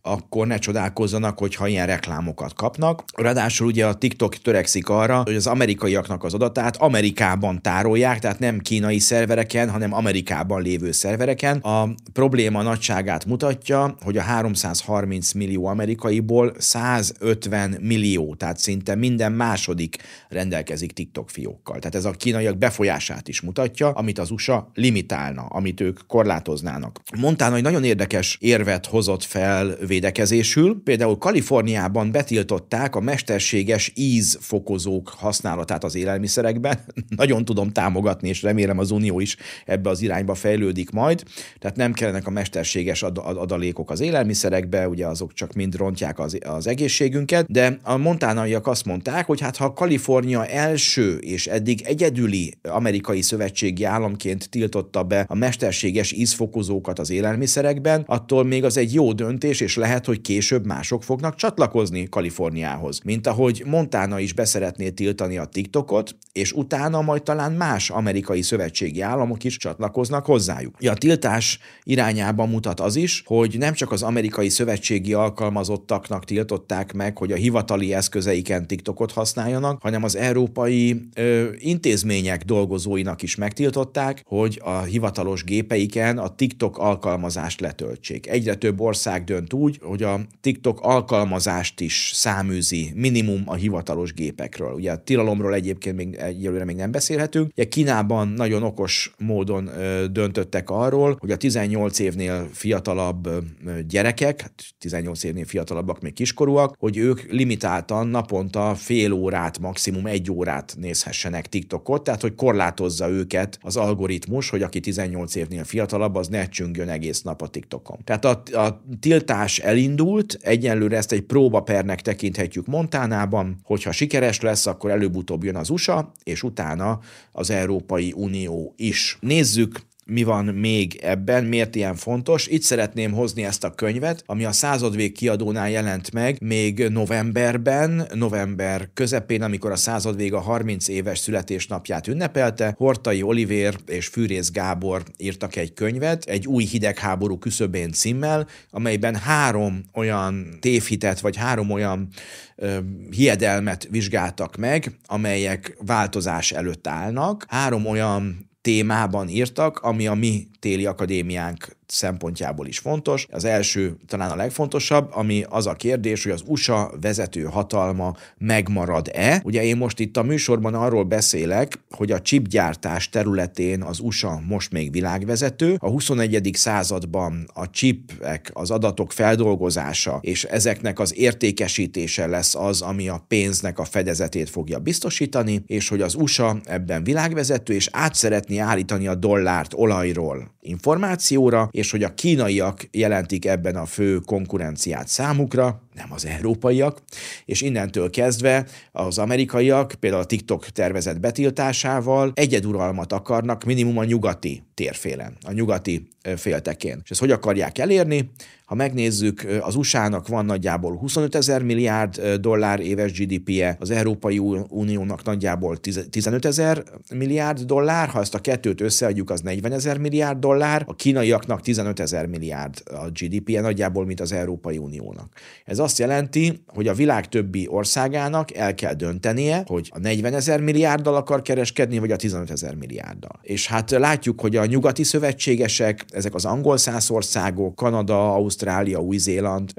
akkor 0.06 0.46
ne 0.46 0.58
csodálkozzanak, 0.58 1.38
hogyha 1.38 1.66
ilyen 1.66 1.86
reklámokat 1.86 2.54
kapnak. 2.54 3.04
Ráadásul 3.16 3.66
ugye 3.66 3.86
a 3.86 3.94
TikTok 3.94 4.36
törekszik 4.36 4.88
arra, 4.88 5.22
hogy 5.24 5.34
az 5.34 5.46
amerikaiaknak 5.46 6.24
az 6.24 6.34
adatát 6.34 6.76
Amerikában 6.76 7.62
tárolják, 7.62 8.18
tehát 8.18 8.38
nem 8.38 8.58
kínai 8.58 8.98
szervereken, 8.98 9.70
hanem 9.70 9.92
Amerikában 9.92 10.62
lévő 10.62 10.92
szervereken. 10.92 11.56
A 11.56 11.88
probléma 12.12 12.62
nagyságát 12.62 13.24
mutatja, 13.24 13.96
hogy 14.00 14.16
a 14.16 14.22
330 14.22 15.32
millió 15.32 15.66
amerikaiból 15.66 16.52
150 16.58 17.76
millió, 17.80 18.34
tehát 18.34 18.58
szinte 18.58 18.94
minden 18.94 19.32
második 19.32 19.96
rendelkezik 20.28 20.92
TikTok 20.92 21.30
fiókkal. 21.30 21.78
Tehát 21.78 21.94
ez 21.94 22.04
a 22.04 22.10
kínaiak 22.10 22.58
befolyását 22.58 23.28
is 23.28 23.40
mutatja, 23.40 23.90
amit 23.90 24.18
az 24.18 24.30
USA 24.30 24.70
limitálna, 24.74 25.42
amit 25.42 25.80
ők 25.80 25.98
korlátoznának. 26.06 27.00
Montana 27.18 27.56
egy 27.56 27.62
nagyon 27.62 27.84
érdekes 27.84 28.36
érvet 28.40 28.86
hozott 28.86 29.22
fel 29.22 29.76
védekezésül. 29.96 30.80
Például 30.84 31.18
Kaliforniában 31.18 32.10
betiltották 32.10 32.94
a 32.94 33.00
mesterséges 33.00 33.92
ízfokozók 33.94 35.08
használatát 35.08 35.84
az 35.84 35.94
élelmiszerekben. 35.94 36.78
Nagyon 37.16 37.44
tudom 37.44 37.70
támogatni, 37.70 38.28
és 38.28 38.42
remélem 38.42 38.78
az 38.78 38.90
Unió 38.90 39.20
is 39.20 39.36
ebbe 39.64 39.90
az 39.90 40.02
irányba 40.02 40.34
fejlődik 40.34 40.90
majd. 40.90 41.22
Tehát 41.58 41.76
nem 41.76 41.92
kellenek 41.92 42.26
a 42.26 42.30
mesterséges 42.30 43.02
ad- 43.02 43.18
adalékok 43.18 43.90
az 43.90 44.00
élelmiszerekbe, 44.00 44.88
ugye 44.88 45.06
azok 45.06 45.32
csak 45.32 45.52
mind 45.52 45.76
rontják 45.76 46.18
az, 46.18 46.38
az 46.44 46.66
egészségünket, 46.66 47.50
de 47.50 47.78
a 47.82 47.96
montánaiak 47.96 48.66
azt 48.66 48.84
mondták, 48.84 49.26
hogy 49.26 49.40
hát 49.40 49.56
ha 49.56 49.72
Kalifornia 49.72 50.46
első 50.46 51.16
és 51.16 51.46
eddig 51.46 51.82
egyedüli 51.84 52.54
amerikai 52.62 53.22
szövetségi 53.22 53.84
államként 53.84 54.50
tiltotta 54.50 55.02
be 55.02 55.24
a 55.28 55.34
mesterséges 55.34 56.12
ízfokozókat 56.12 56.98
az 56.98 57.10
élelmiszerekben, 57.10 58.02
attól 58.06 58.44
még 58.44 58.64
az 58.64 58.76
egy 58.76 58.94
jó 58.94 59.12
döntés, 59.12 59.60
és 59.60 59.76
lehet, 59.86 60.06
hogy 60.06 60.20
később 60.20 60.66
mások 60.66 61.02
fognak 61.02 61.34
csatlakozni 61.34 62.08
Kaliforniához. 62.08 63.00
Mint 63.04 63.26
ahogy 63.26 63.62
Montana 63.66 64.18
is 64.18 64.32
beszeretné 64.32 64.90
tiltani 64.90 65.38
a 65.38 65.44
TikTokot, 65.44 66.16
és 66.32 66.52
utána 66.52 67.00
majd 67.02 67.22
talán 67.22 67.52
más 67.52 67.90
amerikai 67.90 68.42
szövetségi 68.42 69.00
államok 69.00 69.44
is 69.44 69.56
csatlakoznak 69.56 70.26
hozzájuk. 70.26 70.74
A 70.80 70.94
tiltás 70.94 71.58
irányában 71.82 72.48
mutat 72.48 72.80
az 72.80 72.96
is, 72.96 73.22
hogy 73.26 73.58
nem 73.58 73.72
csak 73.72 73.92
az 73.92 74.02
amerikai 74.02 74.48
szövetségi 74.48 75.12
alkalmazottaknak 75.12 76.24
tiltották 76.24 76.92
meg, 76.92 77.18
hogy 77.18 77.32
a 77.32 77.36
hivatali 77.36 77.94
eszközeiken 77.94 78.66
TikTokot 78.66 79.12
használjanak, 79.12 79.82
hanem 79.82 80.04
az 80.04 80.16
európai 80.16 81.08
ö, 81.14 81.48
intézmények 81.58 82.44
dolgozóinak 82.44 83.22
is 83.22 83.34
megtiltották, 83.34 84.22
hogy 84.24 84.60
a 84.64 84.82
hivatalos 84.82 85.44
gépeiken 85.44 86.18
a 86.18 86.34
TikTok 86.34 86.78
alkalmazást 86.78 87.60
letöltsék. 87.60 88.26
Egyre 88.26 88.54
több 88.54 88.80
ország 88.80 89.24
dönt 89.24 89.52
úgy, 89.52 89.65
hogy 89.80 90.02
a 90.02 90.20
TikTok 90.40 90.80
alkalmazást 90.80 91.80
is 91.80 92.10
száműzi 92.14 92.92
minimum 92.94 93.42
a 93.46 93.54
hivatalos 93.54 94.12
gépekről. 94.12 94.72
Ugye 94.72 94.92
a 94.92 95.02
tilalomról 95.02 95.54
egyébként 95.54 95.96
még 95.96 96.14
egyelőre 96.14 96.64
még 96.64 96.76
nem 96.76 96.90
beszélhetünk. 96.90 97.50
Ugye 97.50 97.64
Kínában 97.64 98.28
nagyon 98.28 98.62
okos 98.62 99.14
módon 99.18 99.66
ö, 99.66 100.06
döntöttek 100.06 100.70
arról, 100.70 101.16
hogy 101.20 101.30
a 101.30 101.36
18 101.36 101.98
évnél 101.98 102.48
fiatalabb 102.52 103.26
ö, 103.26 103.40
gyerekek, 103.88 104.50
18 104.78 105.22
hát 105.22 105.30
évnél 105.30 105.44
fiatalabbak 105.44 106.00
még 106.00 106.12
kiskorúak, 106.12 106.74
hogy 106.78 106.96
ők 106.96 107.32
limitáltan 107.32 108.06
naponta 108.06 108.74
fél 108.74 109.12
órát, 109.12 109.58
maximum 109.58 110.06
egy 110.06 110.30
órát 110.30 110.74
nézhessenek 110.78 111.46
TikTokot, 111.46 112.04
tehát 112.04 112.20
hogy 112.20 112.34
korlátozza 112.34 113.08
őket 113.08 113.58
az 113.62 113.76
algoritmus, 113.76 114.50
hogy 114.50 114.62
aki 114.62 114.80
18 114.80 115.34
évnél 115.34 115.64
fiatalabb, 115.64 116.14
az 116.14 116.28
ne 116.28 116.48
csüngjön 116.48 116.88
egész 116.88 117.22
nap 117.22 117.42
a 117.42 117.46
TikTokon. 117.46 117.98
Tehát 118.04 118.24
a, 118.24 118.42
a 118.58 118.82
tiltás 119.00 119.55
elindult, 119.58 120.38
egyenlőre 120.40 120.96
ezt 120.96 121.12
egy 121.12 121.22
próbapernek 121.22 122.00
tekinthetjük 122.00 122.66
Montánában, 122.66 123.56
hogyha 123.62 123.92
sikeres 123.92 124.40
lesz, 124.40 124.66
akkor 124.66 124.90
előbb-utóbb 124.90 125.44
jön 125.44 125.56
az 125.56 125.70
USA, 125.70 126.12
és 126.24 126.42
utána 126.42 127.00
az 127.32 127.50
Európai 127.50 128.12
Unió 128.16 128.74
is. 128.76 129.18
Nézzük 129.20 129.80
mi 130.08 130.22
van 130.22 130.44
még 130.44 130.98
ebben, 131.02 131.44
miért 131.44 131.74
ilyen 131.74 131.94
fontos. 131.94 132.46
Itt 132.46 132.62
szeretném 132.62 133.12
hozni 133.12 133.44
ezt 133.44 133.64
a 133.64 133.74
könyvet, 133.74 134.22
ami 134.26 134.44
a 134.44 134.52
századvég 134.52 135.12
kiadónál 135.12 135.70
jelent 135.70 136.12
meg 136.12 136.36
még 136.40 136.88
novemberben, 136.88 138.08
november 138.14 138.88
közepén, 138.94 139.42
amikor 139.42 139.70
a 139.70 139.76
századvég 139.76 140.34
a 140.34 140.40
30 140.40 140.88
éves 140.88 141.18
születésnapját 141.18 142.06
ünnepelte. 142.06 142.74
Hortai 142.76 143.22
Olivér 143.22 143.76
és 143.86 144.06
Fűrész 144.06 144.50
Gábor 144.50 145.02
írtak 145.16 145.56
egy 145.56 145.72
könyvet, 145.72 146.24
egy 146.24 146.46
új 146.46 146.64
hidegháború 146.64 147.38
küszöbén 147.38 147.92
címmel, 147.92 148.46
amelyben 148.70 149.14
három 149.14 149.84
olyan 149.94 150.56
tévhitet, 150.60 151.20
vagy 151.20 151.36
három 151.36 151.70
olyan 151.70 152.08
ö, 152.56 152.78
hiedelmet 153.10 153.88
vizsgáltak 153.90 154.56
meg, 154.56 154.96
amelyek 155.06 155.76
változás 155.86 156.52
előtt 156.52 156.86
állnak. 156.86 157.44
Három 157.48 157.86
olyan 157.86 158.46
témában 158.66 159.28
írtak, 159.28 159.78
ami 159.78 160.06
a 160.06 160.14
mi 160.14 160.46
téli 160.58 160.86
akadémiánk 160.86 161.76
szempontjából 161.86 162.66
is 162.66 162.78
fontos. 162.78 163.26
Az 163.30 163.44
első, 163.44 163.96
talán 164.06 164.30
a 164.30 164.36
legfontosabb, 164.36 165.08
ami 165.12 165.44
az 165.48 165.66
a 165.66 165.74
kérdés, 165.74 166.22
hogy 166.22 166.32
az 166.32 166.42
USA 166.46 166.92
vezető 167.00 167.42
hatalma 167.42 168.16
megmarad-e. 168.38 169.40
Ugye 169.44 169.64
én 169.64 169.76
most 169.76 170.00
itt 170.00 170.16
a 170.16 170.22
műsorban 170.22 170.74
arról 170.74 171.04
beszélek, 171.04 171.80
hogy 171.90 172.12
a 172.12 172.20
chipgyártás 172.20 173.08
területén 173.08 173.82
az 173.82 174.00
USA 174.00 174.40
most 174.48 174.72
még 174.72 174.92
világvezető. 174.92 175.76
A 175.78 175.88
21. 175.88 176.50
században 176.52 177.46
a 177.54 177.70
chipek, 177.70 178.50
az 178.52 178.70
adatok 178.70 179.12
feldolgozása 179.12 180.18
és 180.22 180.44
ezeknek 180.44 180.98
az 180.98 181.16
értékesítése 181.16 182.26
lesz 182.26 182.54
az, 182.54 182.80
ami 182.82 183.08
a 183.08 183.24
pénznek 183.28 183.78
a 183.78 183.84
fedezetét 183.84 184.50
fogja 184.50 184.78
biztosítani, 184.78 185.62
és 185.66 185.88
hogy 185.88 186.00
az 186.00 186.14
USA 186.14 186.60
ebben 186.64 187.04
világvezető, 187.04 187.74
és 187.74 187.88
át 187.92 188.14
szeretné 188.14 188.58
állítani 188.58 189.06
a 189.06 189.14
dollárt 189.14 189.74
olajról 189.74 190.54
információra, 190.60 191.68
és 191.76 191.90
hogy 191.90 192.02
a 192.02 192.14
kínaiak 192.14 192.88
jelentik 192.90 193.46
ebben 193.46 193.76
a 193.76 193.86
fő 193.86 194.18
konkurenciát 194.18 195.08
számukra, 195.08 195.82
nem 195.96 196.12
az 196.12 196.26
európaiak, 196.26 197.02
és 197.44 197.60
innentől 197.60 198.10
kezdve 198.10 198.66
az 198.92 199.18
amerikaiak 199.18 199.94
például 200.00 200.22
a 200.22 200.26
TikTok 200.26 200.68
tervezett 200.68 201.20
betiltásával 201.20 202.32
egyeduralmat 202.34 203.12
akarnak 203.12 203.64
minimum 203.64 203.98
a 203.98 204.04
nyugati 204.04 204.62
térfélen, 204.74 205.36
a 205.46 205.52
nyugati 205.52 206.08
féltekén. 206.36 207.00
És 207.04 207.10
ezt 207.10 207.20
hogy 207.20 207.30
akarják 207.30 207.78
elérni? 207.78 208.30
Ha 208.64 208.74
megnézzük, 208.74 209.46
az 209.60 209.74
USA-nak 209.74 210.28
van 210.28 210.44
nagyjából 210.44 210.96
25 210.96 211.34
ezer 211.34 211.62
milliárd 211.62 212.22
dollár 212.40 212.80
éves 212.80 213.12
GDP-je, 213.12 213.76
az 213.80 213.90
Európai 213.90 214.38
Uniónak 214.68 215.24
nagyjából 215.24 215.76
15 216.10 216.44
ezer 216.44 216.82
milliárd 217.14 217.60
dollár, 217.60 218.08
ha 218.08 218.20
ezt 218.20 218.34
a 218.34 218.38
kettőt 218.38 218.80
összeadjuk, 218.80 219.30
az 219.30 219.40
40 219.40 219.72
ezer 219.72 219.98
milliárd 219.98 220.38
dollár, 220.38 220.84
a 220.86 220.94
kínaiaknak 220.94 221.60
15 221.60 222.00
ezer 222.00 222.26
milliárd 222.26 222.82
a 222.84 223.08
GDP-je 223.10 223.60
nagyjából, 223.60 224.06
mint 224.06 224.20
az 224.20 224.32
Európai 224.32 224.78
Uniónak. 224.78 225.32
Ez 225.64 225.78
azt 225.86 225.98
jelenti, 225.98 226.62
hogy 226.66 226.88
a 226.88 226.94
világ 226.94 227.28
többi 227.28 227.66
országának 227.70 228.54
el 228.54 228.74
kell 228.74 228.94
döntenie, 228.94 229.62
hogy 229.66 229.90
a 229.94 229.98
40 229.98 230.34
ezer 230.34 230.60
milliárddal 230.60 231.14
akar 231.14 231.42
kereskedni, 231.42 231.98
vagy 231.98 232.10
a 232.10 232.16
15 232.16 232.50
ezer 232.50 232.74
milliárddal. 232.74 233.38
És 233.42 233.66
hát 233.66 233.90
látjuk, 233.90 234.40
hogy 234.40 234.56
a 234.56 234.66
nyugati 234.66 235.02
szövetségesek, 235.02 236.04
ezek 236.08 236.34
az 236.34 236.44
angol 236.44 236.76
száz 236.76 237.10
országok, 237.10 237.74
Kanada, 237.74 238.34
Ausztrália, 238.34 238.98
Új-Zéland, 238.98 239.72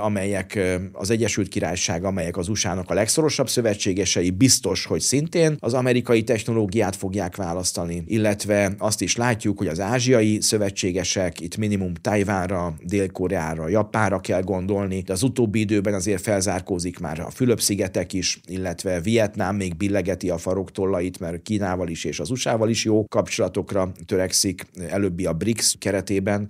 amelyek 0.00 0.58
az 0.92 1.10
Egyesült 1.10 1.48
Királyság, 1.48 2.04
amelyek 2.04 2.36
az 2.36 2.48
USA-nak 2.48 2.90
a 2.90 2.94
legszorosabb 2.94 3.48
szövetségesei, 3.48 4.30
biztos, 4.30 4.84
hogy 4.84 5.00
szintén 5.00 5.56
az 5.58 5.74
amerikai 5.74 6.22
technológiát 6.22 6.96
fogják 6.96 7.36
választani, 7.36 8.02
illetve 8.06 8.74
azt 8.78 9.00
is 9.00 9.16
látjuk, 9.16 9.58
hogy 9.58 9.66
az 9.66 9.80
ázsiai 9.80 10.40
szövetségesek, 10.40 11.40
itt 11.40 11.56
minimum 11.56 11.92
Tajvánra, 12.00 12.74
Dél-Koreára, 12.82 13.68
Japánra 13.68 14.20
kell 14.20 14.42
gondolni, 14.42 15.00
de 15.00 15.12
az 15.12 15.22
utóbbi 15.22 15.46
időben 15.54 15.94
azért 15.94 16.22
felzárkózik 16.22 16.98
már 16.98 17.20
a 17.20 17.30
Fülöp-szigetek 17.30 18.12
is, 18.12 18.40
illetve 18.46 19.00
Vietnám 19.00 19.56
még 19.56 19.76
billegeti 19.76 20.30
a 20.30 20.38
faroktollait, 20.38 21.18
mert 21.18 21.42
Kínával 21.42 21.88
is 21.88 22.04
és 22.04 22.20
az 22.20 22.30
USA-val 22.30 22.68
is 22.68 22.84
jó 22.84 23.04
kapcsolatokra 23.08 23.92
törekszik, 24.06 24.66
előbbi 24.88 25.26
a 25.26 25.32
BRICS 25.32 25.76
keretében 25.78 26.48